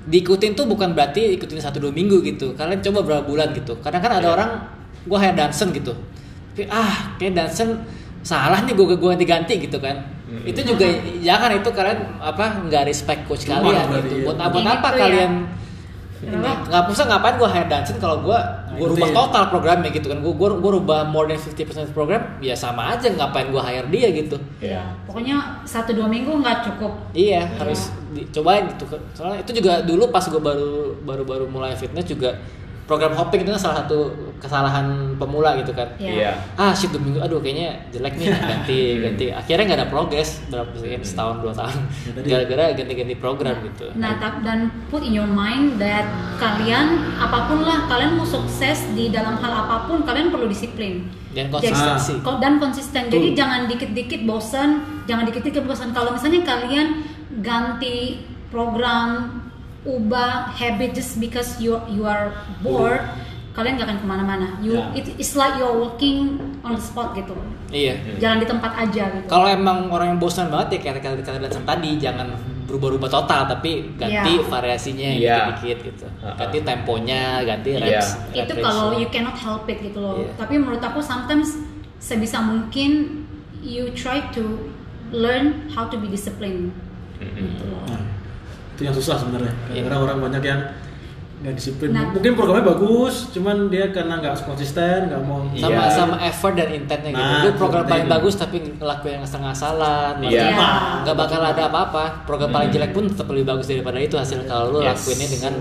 diikutin 0.04 0.54
tuh 0.54 0.62
bukan 0.64 0.94
berarti 0.94 1.34
ikutin 1.34 1.58
satu 1.58 1.80
dua 1.80 1.90
minggu 1.90 2.22
gitu. 2.22 2.54
Kalian 2.54 2.78
coba 2.80 3.02
berapa 3.02 3.24
bulan 3.24 3.50
gitu. 3.50 3.74
Kadang 3.80 3.98
kan 3.98 4.14
ada 4.14 4.22
Iya. 4.22 4.30
orang, 4.30 4.50
gua 5.04 5.18
hire 5.18 5.34
Danson 5.34 5.72
gitu, 5.72 5.90
tapi 6.52 6.70
ah 6.70 7.18
kayak 7.18 7.34
Danson 7.34 7.82
salah 8.22 8.62
nih 8.62 8.72
gue 8.72 8.86
gue 8.86 9.08
ganti-ganti 9.10 9.58
gitu 9.58 9.76
kan. 9.76 9.96
Mm-mm. 10.34 10.50
Itu 10.50 10.60
juga 10.64 10.86
jangan 11.20 11.50
itu 11.54 11.68
kalian 11.70 11.98
apa 12.18 12.44
nggak 12.66 12.82
respect 12.84 13.20
coach 13.24 13.46
Cuma 13.46 13.62
kalian 13.62 13.86
berarti 13.86 14.02
gitu. 14.04 14.14
ya. 14.18 14.24
Buat 14.26 14.38
apa 14.40 14.56
Gitu 14.56 14.68
apa 14.68 14.88
ya. 14.88 14.98
kalian 14.98 15.32
ini 16.24 16.40
nggak 16.40 16.88
usah 16.88 17.04
ngapain 17.04 17.36
gue 17.36 17.44
hire 17.46 17.68
Danson 17.68 18.00
kalau 18.00 18.24
gue 18.24 18.38
gue 18.72 18.80
itu 18.80 18.96
rubah 18.96 19.08
ya. 19.08 19.14
total 19.14 19.44
programnya 19.46 19.92
gitu 19.92 20.08
kan 20.08 20.18
gue 20.18 20.32
gue 20.32 20.70
rubah 20.72 21.04
more 21.04 21.28
than 21.28 21.36
50% 21.36 21.92
program 21.92 22.40
ya 22.40 22.56
sama 22.56 22.96
aja 22.96 23.12
ngapain 23.12 23.52
gue 23.52 23.60
hire 23.60 23.84
dia 23.92 24.08
gitu 24.08 24.40
ya 24.56 24.88
Pokoknya 25.04 25.36
satu 25.62 25.92
dua 25.92 26.08
minggu 26.08 26.32
nggak 26.34 26.64
cukup. 26.64 26.90
Iya, 27.12 27.46
harus 27.54 27.92
dicobain 28.10 28.66
gitu. 28.66 28.82
Soalnya 29.12 29.44
itu 29.44 29.52
juga 29.54 29.78
dulu 29.78 30.08
pas 30.08 30.24
gue 30.24 30.40
baru 30.40 30.96
baru 30.98 31.22
baru 31.22 31.44
mulai 31.46 31.76
fitness 31.76 32.08
juga 32.08 32.40
program 32.84 33.12
hopping 33.12 33.40
itu 33.40 33.50
kan 33.50 33.60
salah 33.60 33.76
satu 33.80 34.12
kesalahan 34.36 34.84
pemula 35.16 35.56
gitu 35.56 35.72
kan. 35.72 35.88
Iya. 35.96 36.12
iya 36.12 36.32
Ah 36.54 36.70
shit 36.70 36.92
dua 36.92 37.00
minggu, 37.00 37.16
aduh 37.16 37.40
kayaknya 37.40 37.80
jelek 37.88 38.14
nih 38.14 38.28
ganti 38.50 38.78
ganti. 39.00 39.26
Akhirnya 39.30 39.64
nggak 39.64 39.78
ada 39.80 39.88
progres 39.88 40.44
berapa 40.46 40.68
mungkin 40.70 41.00
setahun 41.00 41.36
dua 41.40 41.52
tahun. 41.52 41.76
Ya, 42.20 42.36
Gara-gara 42.36 42.64
ganti-ganti 42.74 43.16
program 43.16 43.56
gitu. 43.64 43.88
Nah, 43.94 44.16
tap- 44.16 44.44
dan 44.44 44.68
put 44.86 45.00
in 45.00 45.12
your 45.12 45.24
mind 45.26 45.76
that 45.76 46.04
kalian 46.36 46.86
apa 47.16 47.48
pun 47.48 47.62
lah 47.62 47.88
kalian 47.88 48.14
mau 48.14 48.28
sukses 48.28 48.84
di 48.92 49.08
dalam 49.08 49.36
hal 49.36 49.52
apa 49.64 49.88
pun 49.88 50.04
kalian 50.04 50.28
perlu 50.28 50.44
disiplin. 50.44 51.08
Dan 51.32 51.48
Jadi- 51.48 51.72
konsistensi. 51.72 52.14
ko- 52.20 52.36
dan 52.36 52.60
konsisten. 52.60 53.08
Jadi 53.08 53.32
Betul. 53.32 53.38
jangan 53.38 53.60
dikit-dikit 53.64 54.20
bosan, 54.22 54.70
jangan 55.04 55.24
dikit-dikit 55.24 55.64
bosan. 55.64 55.90
Kalau 55.90 56.12
misalnya 56.12 56.44
kalian 56.44 57.00
ganti 57.40 58.22
program, 58.48 59.40
ubah 59.84 60.48
habit 60.50 60.92
just 60.92 61.16
because 61.16 61.60
you 61.60 61.76
you 61.86 62.04
are 62.04 62.32
bored, 62.60 63.04
kalian 63.52 63.76
gak 63.76 63.86
akan 63.86 63.98
ke 64.00 64.06
mana-mana. 64.06 64.48
You 64.58 64.74
Ya. 64.74 64.96
it, 64.96 65.06
it's 65.16 65.32
like 65.32 65.54
you're 65.54 65.72
walking 65.72 66.40
on 66.64 66.74
the 66.74 66.82
spot 66.82 67.12
gitu. 67.12 67.36
Iya. 67.68 68.00
Jalan 68.16 68.40
di 68.40 68.46
tempat 68.46 68.72
aja 68.74 69.04
gitu. 69.12 69.26
Kalau 69.26 69.44
emang 69.44 69.88
orang 69.88 70.16
yang 70.16 70.18
bosan 70.18 70.48
banget 70.48 70.80
ya 70.80 70.90
kayak 70.90 71.04
kata 71.04 71.20
kata 71.20 71.38
Danson 71.38 71.64
tadi 71.64 71.96
jangan 71.96 72.32
berubah-ubah 72.64 73.10
total 73.12 73.44
tapi 73.44 73.92
ganti 73.94 74.40
Iya. 74.40 74.48
variasinya 74.48 75.08
Iya. 75.10 75.36
dikit-dikit 75.52 75.78
gitu. 75.84 76.06
Uh-uh. 76.08 76.34
Ganti 76.34 76.58
temponya, 76.64 77.44
ganti 77.44 77.70
Iya. 77.72 78.00
reps. 78.00 78.08
rep 78.32 78.46
itu 78.48 78.54
kalau 78.58 78.96
you 78.96 79.08
cannot 79.12 79.36
help 79.36 79.68
it 79.68 79.78
gitu 79.78 80.00
loh 80.00 80.16
Iya. 80.18 80.32
tapi 80.34 80.56
menurut 80.56 80.80
aku 80.80 80.98
sometimes 80.98 81.60
sebisa 82.00 82.40
mungkin 82.40 83.22
you 83.60 83.92
try 83.92 84.24
to 84.32 84.64
learn 85.12 85.68
how 85.70 85.84
to 85.84 86.00
be 86.00 86.08
disciplined 86.08 86.72
gitu 87.20 87.64
loh. 87.64 87.84
Nah, 87.86 88.00
itu 88.74 88.82
yang 88.82 88.94
susah 88.94 89.16
sebenarnya. 89.16 89.54
Iya. 89.68 89.82
Karena 89.82 89.98
orang 90.00 90.18
banyak 90.20 90.42
yang 90.42 90.60
nggak 91.36 91.54
disiplin. 91.54 91.92
Nah. 91.92 92.08
Mungkin 92.08 92.32
programnya 92.32 92.64
bagus, 92.66 93.28
cuman 93.28 93.68
dia 93.68 93.92
karena 93.92 94.16
nggak 94.16 94.48
konsisten, 94.48 95.12
nggak 95.12 95.22
mau. 95.22 95.44
sama 95.52 95.76
Iya. 95.76 95.92
sama 95.92 96.16
effort 96.18 96.54
dan 96.56 96.72
intentnya 96.72 97.10
gitu. 97.12 97.20
Nah, 97.20 97.42
Lu 97.44 97.50
program 97.54 97.84
paling 97.84 98.08
itu. 98.08 98.14
bagus 98.16 98.34
tapi 98.34 98.56
ngelakuin 98.72 99.14
yang 99.14 99.26
setengah 99.26 99.52
salah, 99.52 100.16
Iya. 100.16 100.40
Iya. 100.50 100.68
nggak 101.04 101.16
bakal 101.16 101.40
ada 101.44 101.62
apa-apa. 101.68 102.04
Program 102.24 102.48
paling 102.48 102.72
Hmm. 102.72 102.76
jelek 102.80 102.90
pun 102.90 103.04
tetap 103.04 103.26
lebih 103.28 103.46
bagus 103.46 103.66
daripada 103.68 103.98
itu 104.00 104.16
hasil 104.16 104.40
kalau 104.44 104.64
lu 104.70 104.78
Yes. 104.80 104.88
lakuinnya 104.96 105.28
dengan 105.28 105.52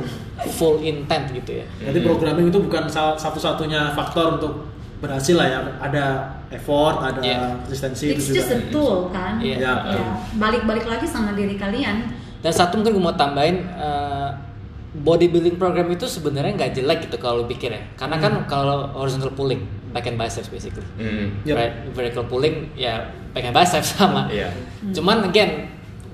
full 0.49 0.75
intent 0.79 1.25
gitu 1.35 1.51
ya. 1.59 1.65
Jadi 1.83 1.99
programming 1.99 2.47
itu 2.47 2.59
bukan 2.61 2.83
satu-satunya 2.87 3.91
faktor 3.91 4.39
untuk 4.39 4.53
berhasil 4.97 5.35
lah 5.35 5.47
ya. 5.49 5.59
Ada 5.81 6.05
effort, 6.49 6.95
ada 7.01 7.19
Iya. 7.19 7.59
konsistensi 7.59 8.07
it's 8.07 8.31
itu 8.31 8.39
just 8.39 8.47
juga. 8.47 8.55
a 8.55 8.71
tool 8.71 8.95
kan 9.11 9.33
Iya. 9.35 9.55
Ya, 9.59 9.73
Ya, 9.91 10.03
balik-balik 10.33 10.87
lagi 10.87 11.03
sama 11.03 11.35
diri 11.35 11.59
kalian 11.59 12.22
Dan 12.43 12.51
satu 12.51 12.75
mungkin 12.75 12.99
gue 12.99 13.03
mau 13.07 13.15
tambahin 13.15 13.63
eh, 13.63 14.29
bodybuilding 14.93 15.57
program 15.57 15.89
itu 15.89 16.05
sebenarnya 16.05 16.53
nggak 16.53 16.71
jelek 16.77 16.99
gitu 17.09 17.17
kalau 17.17 17.41
lu 17.41 17.45
pikir 17.49 17.73
ya. 17.73 17.81
Karena 17.97 18.21
kan 18.21 18.45
kalau 18.45 18.91
horizontal 18.93 19.33
pulling, 19.33 19.65
back 19.89 20.05
and 20.05 20.19
biceps 20.19 20.51
basically. 20.51 20.85
Mm. 21.01 21.41
Yep. 21.47 21.55
Right, 21.55 21.73
vertical 21.95 22.25
pulling 22.29 22.69
ya 22.77 23.09
back 23.33 23.49
and 23.49 23.55
biceps 23.55 23.93
sama. 23.97 24.29
Iya. 24.29 24.53
Cuman 24.93 25.25
again 25.31 25.71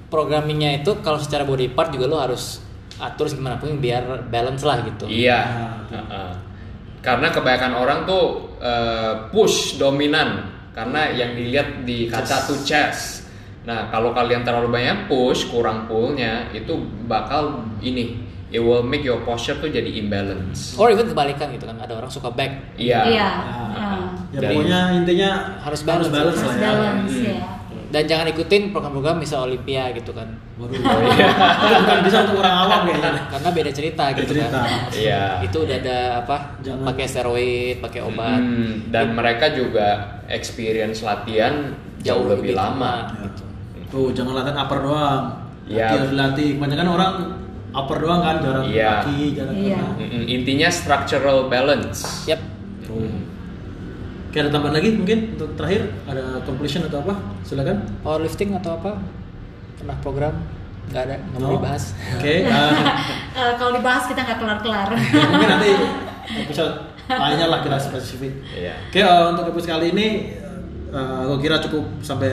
programmingnya 0.08 0.80
itu 0.80 1.02
kalau 1.04 1.18
secara 1.20 1.44
body 1.44 1.74
part 1.76 1.92
juga 1.92 2.06
lo 2.08 2.18
harus 2.22 2.64
atur 3.00 3.32
gimana 3.32 3.56
pun 3.60 3.76
biar 3.80 4.28
balance 4.32 4.64
lah 4.64 4.86
gitu. 4.86 5.10
Iya. 5.12 5.40
Nah. 5.44 5.76
Heeh. 5.92 6.32
Karena 7.00 7.32
kebanyakan 7.32 7.74
orang 7.80 8.00
tuh 8.08 8.54
eh, 8.60 9.14
push 9.32 9.76
dominan 9.80 10.56
karena 10.76 11.12
yang 11.12 11.36
dilihat 11.36 11.84
di 11.84 12.08
kaca 12.08 12.48
tuh 12.48 12.60
chest. 12.64 13.28
Nah, 13.62 13.88
kalau 13.88 14.12
kalian 14.12 14.42
terlalu 14.42 14.72
banyak 14.72 15.06
push, 15.06 15.48
kurang 15.48 15.86
pullnya 15.86 16.48
itu 16.50 16.74
bakal 17.06 17.52
ini 17.80 18.18
it 18.48 18.58
will 18.58 18.82
make 18.82 19.04
your 19.04 19.22
posture 19.22 19.54
tuh 19.56 19.68
jadi 19.68 19.86
imbalance. 19.96 20.74
Or 20.74 20.90
even 20.90 21.06
kebalikan 21.06 21.52
gitu 21.52 21.64
kan 21.64 21.78
ada 21.78 21.94
orang 21.94 22.10
suka 22.10 22.30
back. 22.30 22.74
Iya. 22.76 23.00
Iya. 23.06 23.30
Nah, 23.30 23.70
ya. 23.70 23.90
ya 24.32 24.40
Jadi- 24.40 24.56
pokoknya 24.56 24.80
intinya 24.96 25.30
Harus 25.60 25.82
balance. 25.84 26.10
balance 26.10 26.38
harus 26.38 26.50
lah 26.50 26.56
ya. 26.56 26.64
balance 26.66 27.14
Hmm. 27.14 27.28
ya 27.28 27.42
Dan 27.90 28.06
jangan 28.06 28.26
ikutin 28.28 28.70
program-program 28.70 29.18
misal 29.18 29.46
Olympia 29.46 29.90
gitu 29.92 30.14
kan. 30.14 30.30
Waduh. 30.56 30.78
Itu 30.78 31.74
bukan 31.76 32.00
bisa 32.06 32.18
untuk 32.24 32.38
orang 32.38 32.56
awam 32.60 32.80
kayaknya. 32.86 33.12
Karena 33.34 33.50
beda 33.50 33.72
cerita 33.74 34.04
Beda 34.08 34.18
gitu 34.20 34.32
cerita. 34.32 34.60
kan. 34.62 34.80
Iya. 34.94 35.24
Itu 35.42 35.58
udah 35.66 35.76
ada 35.76 35.98
apa? 36.22 36.38
Jangan- 36.62 36.86
Pakai 36.86 37.06
steroid, 37.06 37.76
pakai 37.82 38.02
obat. 38.04 38.38
Hmm, 38.38 38.74
dan 38.88 39.06
mereka 39.12 39.50
juga 39.52 39.88
experience 40.30 41.02
latihan 41.02 41.74
jauh, 42.00 42.30
lebih, 42.30 42.54
lama. 42.54 43.10
gitu. 43.20 43.49
Tuh, 43.90 44.10
jangan 44.12 44.34
latihan 44.34 44.58
upper 44.60 44.80
doang. 44.82 45.24
Iya. 45.66 45.86
Harus 45.92 46.10
dilatih. 46.10 46.48
Kebanyakan 46.56 46.88
orang 46.88 47.14
upper 47.70 47.98
doang 48.00 48.22
kan, 48.22 48.36
jarang 48.40 48.66
Iya. 48.66 48.90
kaki, 49.02 49.20
jarang 49.34 49.56
Iya. 49.56 49.78
kena. 49.78 49.98
Mm-mm, 50.00 50.24
Intinya 50.28 50.70
structural 50.70 51.46
balance. 51.48 52.26
Yap. 52.26 52.42
Tuh. 52.82 53.10
Oke, 54.30 54.38
ada 54.38 54.50
tambahan 54.50 54.78
lagi 54.78 54.94
mungkin 54.94 55.34
untuk 55.34 55.58
terakhir 55.58 55.90
ada 56.06 56.22
conclusion 56.44 56.86
atau 56.86 57.02
apa? 57.02 57.14
Silakan. 57.42 57.82
Powerlifting 58.00 58.54
atau 58.54 58.78
apa? 58.78 59.02
Pernah 59.76 59.98
program? 60.00 60.34
Nggak 60.90 61.02
ada, 61.04 61.16
nggak 61.20 61.40
mau 61.40 61.50
No? 61.50 61.56
dibahas. 61.58 61.84
Oke, 62.14 62.34
eh, 62.46 62.74
Eh, 63.32 63.52
kalau 63.58 63.72
dibahas 63.74 64.06
kita 64.06 64.22
nggak 64.22 64.38
kelar-kelar. 64.38 64.90
mungkin 65.30 65.50
nanti 65.52 65.72
episode 66.40 66.74
lainnya 67.08 67.48
lah 67.48 67.62
kita 67.62 67.78
spesifik. 67.80 68.34
Iya. 68.52 68.74
Oke, 68.86 69.00
eh, 69.00 69.22
untuk 69.28 69.46
episode 69.48 69.70
kali 69.72 69.94
ini 69.94 70.08
eh, 70.90 71.18
aku 71.24 71.38
kira 71.40 71.58
cukup 71.60 71.86
sampai 72.00 72.30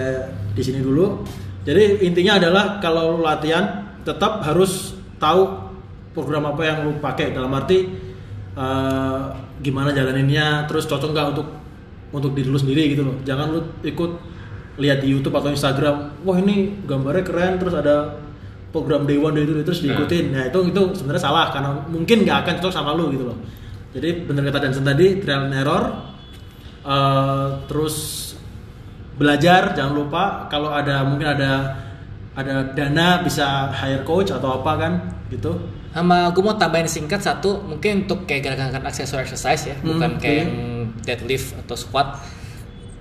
di 0.53 0.61
sini 0.63 0.81
dulu. 0.81 1.25
Jadi 1.67 2.07
intinya 2.07 2.39
adalah 2.39 2.65
kalau 2.79 3.19
lu 3.19 3.27
latihan 3.27 3.91
tetap 4.07 4.47
harus 4.47 4.95
tahu 5.19 5.67
program 6.15 6.47
apa 6.47 6.63
yang 6.63 6.79
lu 6.87 7.03
pakai 7.03 7.35
dalam 7.35 7.51
arti 7.53 7.91
eh, 8.55 9.23
gimana 9.61 9.91
jalaninnya, 9.91 10.71
terus 10.71 10.87
cocok 10.87 11.11
nggak 11.11 11.27
untuk 11.35 11.49
untuk 12.15 12.31
diri 12.39 12.49
lu 12.49 12.57
sendiri 12.57 12.95
gitu 12.95 13.03
loh. 13.03 13.19
Jangan 13.27 13.47
lu 13.51 13.61
ikut 13.83 14.11
lihat 14.79 15.03
di 15.03 15.11
YouTube 15.11 15.35
atau 15.35 15.51
Instagram, 15.51 16.23
wah 16.23 16.39
ini 16.39 16.87
gambarnya 16.87 17.25
keren, 17.27 17.59
terus 17.59 17.75
ada 17.75 18.15
program 18.71 19.09
day 19.09 19.19
one 19.19 19.35
day 19.35 19.43
two 19.43 19.59
terus 19.67 19.83
diikutin. 19.83 20.31
Nah 20.31 20.47
itu 20.47 20.71
itu 20.71 20.83
sebenarnya 20.95 21.23
salah 21.23 21.51
karena 21.51 21.83
mungkin 21.91 22.23
nggak 22.23 22.39
akan 22.47 22.55
cocok 22.63 22.73
sama 22.73 22.95
lu 22.95 23.11
gitu 23.11 23.27
loh. 23.27 23.37
Jadi 23.91 24.29
bener 24.29 24.47
kata 24.47 24.69
Dansen 24.69 24.85
tadi 24.85 25.19
trial 25.19 25.49
and 25.49 25.57
error, 25.57 25.85
Eh, 26.87 27.49
terus 27.67 27.95
belajar 29.17 29.73
jangan 29.73 29.95
lupa 29.97 30.45
kalau 30.47 30.69
ada 30.71 31.01
mungkin 31.05 31.25
ada 31.27 31.73
ada 32.37 32.69
dana 32.77 33.25
bisa 33.25 33.73
hire 33.73 34.05
coach 34.05 34.29
atau 34.29 34.61
apa 34.61 34.73
kan 34.77 34.93
gitu. 35.33 35.57
Sama 35.97 36.29
gue 36.29 36.45
mau 36.45 36.53
tambahin 36.53 36.85
singkat 36.85 37.25
satu, 37.25 37.65
mungkin 37.65 38.05
untuk 38.05 38.29
kayak 38.29 38.53
gerakan 38.53 38.85
aksesor 38.85 39.25
exercise 39.25 39.73
ya, 39.73 39.77
Hmm, 39.81 39.97
bukan 39.97 40.11
kayak 40.21 40.37
oke. 40.37 40.41
yang 40.45 40.51
deadlift 41.01 41.57
atau 41.65 41.73
squat. 41.73 42.21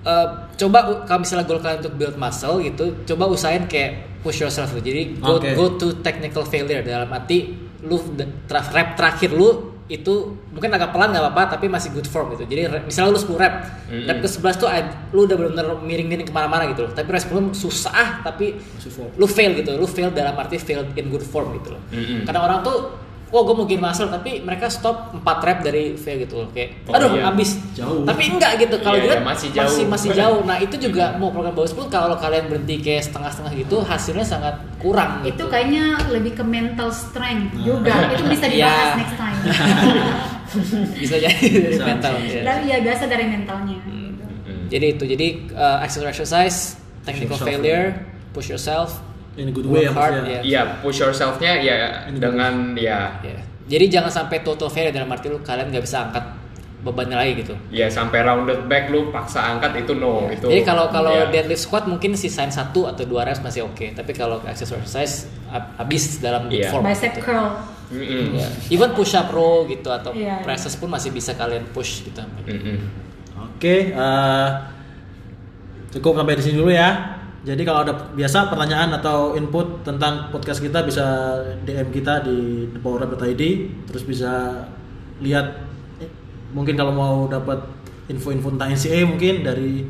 Eh, 0.00 0.26
coba 0.56 1.04
kalau 1.04 1.20
misalnya 1.20 1.44
goal 1.44 1.60
kalian 1.60 1.84
untuk 1.84 1.94
build 2.00 2.16
muscle 2.16 2.56
gitu, 2.64 2.96
coba 3.04 3.28
usahain 3.28 3.68
kayak 3.68 4.24
push 4.24 4.40
yourself. 4.40 4.72
Jadi 4.72 5.20
go, 5.20 5.36
Oke. 5.36 5.52
go 5.52 5.76
to 5.76 6.00
technical 6.00 6.48
failure 6.48 6.80
dalam 6.80 7.12
arti 7.12 7.52
lu 7.84 8.00
rep 8.48 8.96
terakhir 8.96 9.36
lu 9.36 9.75
itu 9.86 10.14
mungkin 10.50 10.66
agak 10.68 10.90
pelan 10.90 11.10
nggak 11.10 11.24
apa-apa 11.24 11.54
tapi 11.54 11.66
masih 11.66 11.90
good 11.90 12.04
form 12.04 12.34
gitu. 12.34 12.42
Jadi 12.44 12.66
misalnya 12.82 13.14
lu 13.14 13.20
10 13.20 13.36
rep, 13.36 13.54
Mm-mm. 13.86 14.04
rep 14.04 14.18
ke 14.18 14.28
11 14.28 14.56
tuh 14.56 14.68
lu 15.10 15.24
udah 15.24 15.36
benar-benar 15.36 15.66
miring-miring 15.78 16.26
ke 16.26 16.34
mana-mana 16.34 16.66
gitu 16.66 16.82
loh. 16.82 16.92
Tapi 16.92 17.06
rep 17.06 17.22
10 17.22 17.52
susah 17.52 18.20
tapi 18.20 18.58
lu 19.14 19.26
fail 19.26 19.54
gitu 19.54 19.74
lu 19.74 19.86
fail 19.86 20.10
dalam 20.10 20.34
arti 20.34 20.56
fail 20.56 20.82
in 20.92 21.06
good 21.06 21.22
form 21.22 21.54
gitu 21.54 21.70
loh 21.70 21.82
Mm-mm. 21.88 22.24
karena 22.24 22.40
orang 22.40 22.60
tuh 22.60 22.76
oh 23.26 23.42
gue 23.42 23.52
mau 23.52 23.66
gain 23.66 23.78
muscle 23.78 24.06
tapi 24.06 24.38
mereka 24.38 24.66
stop 24.66 25.10
4 25.12 25.20
rep 25.42 25.58
dari 25.60 25.94
fail 25.94 26.16
gitu 26.16 26.38
loh 26.38 26.48
kayak 26.48 26.86
Oh, 26.86 26.94
aduh 26.94 27.10
iya. 27.12 27.26
abis 27.26 27.58
Jauh. 27.74 28.02
tapi 28.02 28.22
enggak 28.28 28.54
gitu 28.56 28.78
kalau 28.78 28.96
Iya, 28.96 29.04
dia 29.04 29.12
iya, 29.12 29.20
masih 29.20 29.48
jauh. 29.50 29.66
masih 29.66 29.84
masih 29.84 30.10
jauh 30.22 30.40
nah 30.42 30.56
itu 30.56 30.76
juga 30.78 31.04
mau 31.14 31.28
program 31.28 31.50
bagus 31.52 31.74
pun 31.74 31.86
kalau 31.86 32.14
kalian 32.14 32.46
berhenti 32.46 32.78
kayak 32.78 33.02
setengah-setengah 33.02 33.52
gitu 33.58 33.76
hasilnya 33.82 34.22
sangat 34.22 34.54
kurang 34.78 35.20
itu 35.20 35.34
gitu 35.34 35.44
kayaknya 35.46 35.84
lebih 36.08 36.32
ke 36.32 36.44
mental 36.44 36.88
strength 36.88 37.50
Nah. 37.52 37.64
juga. 37.64 37.92
Itu 38.08 38.24
bisa 38.26 38.46
dibahas 38.46 38.88
Iya. 38.88 38.96
next 38.96 39.16
time. 39.16 39.35
bisa 41.00 41.16
jadi 41.16 41.36
dari 41.36 41.72
Bisa, 41.72 41.84
mental 41.84 42.12
bisa, 42.20 42.38
ya. 42.40 42.54
Ya 42.64 42.76
biasa 42.80 43.04
dari 43.06 43.24
mentalnya. 43.26 43.78
Mm. 43.82 44.66
jadi 44.66 44.86
itu 44.92 45.04
jadi 45.04 45.26
uh, 45.52 45.78
exercise 45.80 46.10
exercise 46.12 46.58
technical 47.02 47.34
yourself. 47.34 47.46
failure 47.46 47.86
push 48.32 48.48
yourself 48.48 48.90
In 49.36 49.48
a 49.48 49.52
good 49.52 49.68
way 49.68 49.84
ya 49.84 49.92
work 49.92 50.00
hard, 50.00 50.24
ya. 50.24 50.40
Iya, 50.40 50.62
push 50.80 50.96
yourself-nya 50.96 51.60
ya 51.60 51.76
Ini 52.08 52.16
dengan 52.16 52.72
ya 52.72 53.20
Ya. 53.20 53.36
Jadi 53.68 53.84
jangan 53.90 54.08
sampai 54.08 54.40
total 54.40 54.66
failure 54.66 54.90
dalam 54.90 55.10
arti 55.10 55.28
lu 55.28 55.42
kalian 55.42 55.68
nggak 55.68 55.84
bisa 55.84 56.08
angkat 56.08 56.24
bebannya 56.80 57.18
lagi 57.18 57.42
gitu. 57.42 57.52
ya 57.68 57.90
sampai 57.90 58.22
rounded 58.22 58.64
back 58.64 58.88
lu 58.88 59.10
paksa 59.10 59.42
angkat 59.44 59.82
itu 59.82 59.92
no 59.92 60.30
itu. 60.30 60.46
Jadi 60.46 60.62
kalau 60.62 60.86
kalau 60.88 61.10
ya. 61.12 61.26
deadlift 61.28 61.58
squat 61.60 61.84
mungkin 61.84 62.14
sisain 62.14 62.48
satu 62.48 62.86
atau 62.86 63.02
dua 63.02 63.26
reps 63.26 63.42
masih 63.42 63.66
oke. 63.66 63.90
Tapi 63.92 64.12
kalau 64.14 64.38
exercise 64.46 64.78
exercise 64.78 65.14
ab- 65.48 65.74
habis 65.76 66.16
dalam 66.16 66.46
Iya. 66.46 66.70
form. 66.70 66.86
Bicep 66.86 67.12
gitu. 67.12 67.26
Curl. 67.86 68.02
Mm-mm. 68.02 68.36
Ya. 68.36 68.48
Even 68.68 68.90
push 68.92 69.14
up 69.14 69.30
row 69.30 69.64
gitu 69.64 69.88
atau 69.88 70.10
Iya. 70.12 70.42
presses 70.42 70.74
pun 70.74 70.90
masih 70.90 71.14
bisa 71.14 71.32
kalian 71.34 71.64
push 71.70 72.02
gitu. 72.02 72.22
Mm-mm. 72.46 72.78
Oke, 73.56 73.94
eh, 73.94 74.48
cukup 75.94 76.20
sampai 76.20 76.36
di 76.36 76.42
sini 76.44 76.56
dulu 76.58 76.72
ya. 76.74 77.16
Jadi 77.46 77.62
kalau 77.62 77.86
ada 77.86 77.94
biasa 78.10 78.50
pertanyaan 78.50 78.90
atau 78.98 79.38
input 79.38 79.86
tentang 79.86 80.34
podcast 80.34 80.58
kita 80.58 80.82
bisa 80.82 81.38
DM 81.62 81.94
kita 81.94 82.26
di 82.26 82.66
thepower.id 82.74 83.42
terus 83.86 84.02
bisa 84.02 84.66
lihat 85.22 85.62
eh, 86.02 86.10
mungkin 86.50 86.74
kalau 86.74 86.90
mau 86.90 87.16
dapat 87.30 87.62
info-info 88.10 88.50
tentang 88.58 88.74
NCA 88.74 89.06
mungkin 89.06 89.46
dari 89.46 89.86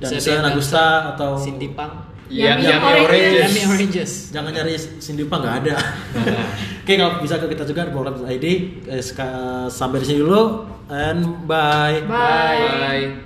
Dansen, 0.00 0.40
Agusta 0.40 1.12
atau 1.12 1.36
Cindy 1.36 1.76
Pang, 1.76 2.09
Yummy 2.30 2.62
Yummy 2.62 2.90
Oranges. 2.94 3.04
Oranges. 3.04 3.42
Yummy 3.42 3.62
Oranges. 3.66 4.10
jangan 4.30 4.50
nyari 4.54 4.74
Cindy 5.02 5.24
Pang 5.26 5.42
nggak 5.42 5.56
ada. 5.66 5.74
Oke 6.86 6.92
kalau 6.94 7.18
bisa 7.18 7.34
ke 7.42 7.46
kita 7.50 7.66
juga 7.66 7.86
di 7.86 7.90
thepower.id. 7.90 8.46
Eh, 8.86 9.02
sampai 9.66 9.98
di 9.98 10.06
sini 10.06 10.22
dulu 10.22 10.64
and 10.86 11.46
bye. 11.50 11.98
Bye. 12.06 12.62
Bye. 12.78 13.06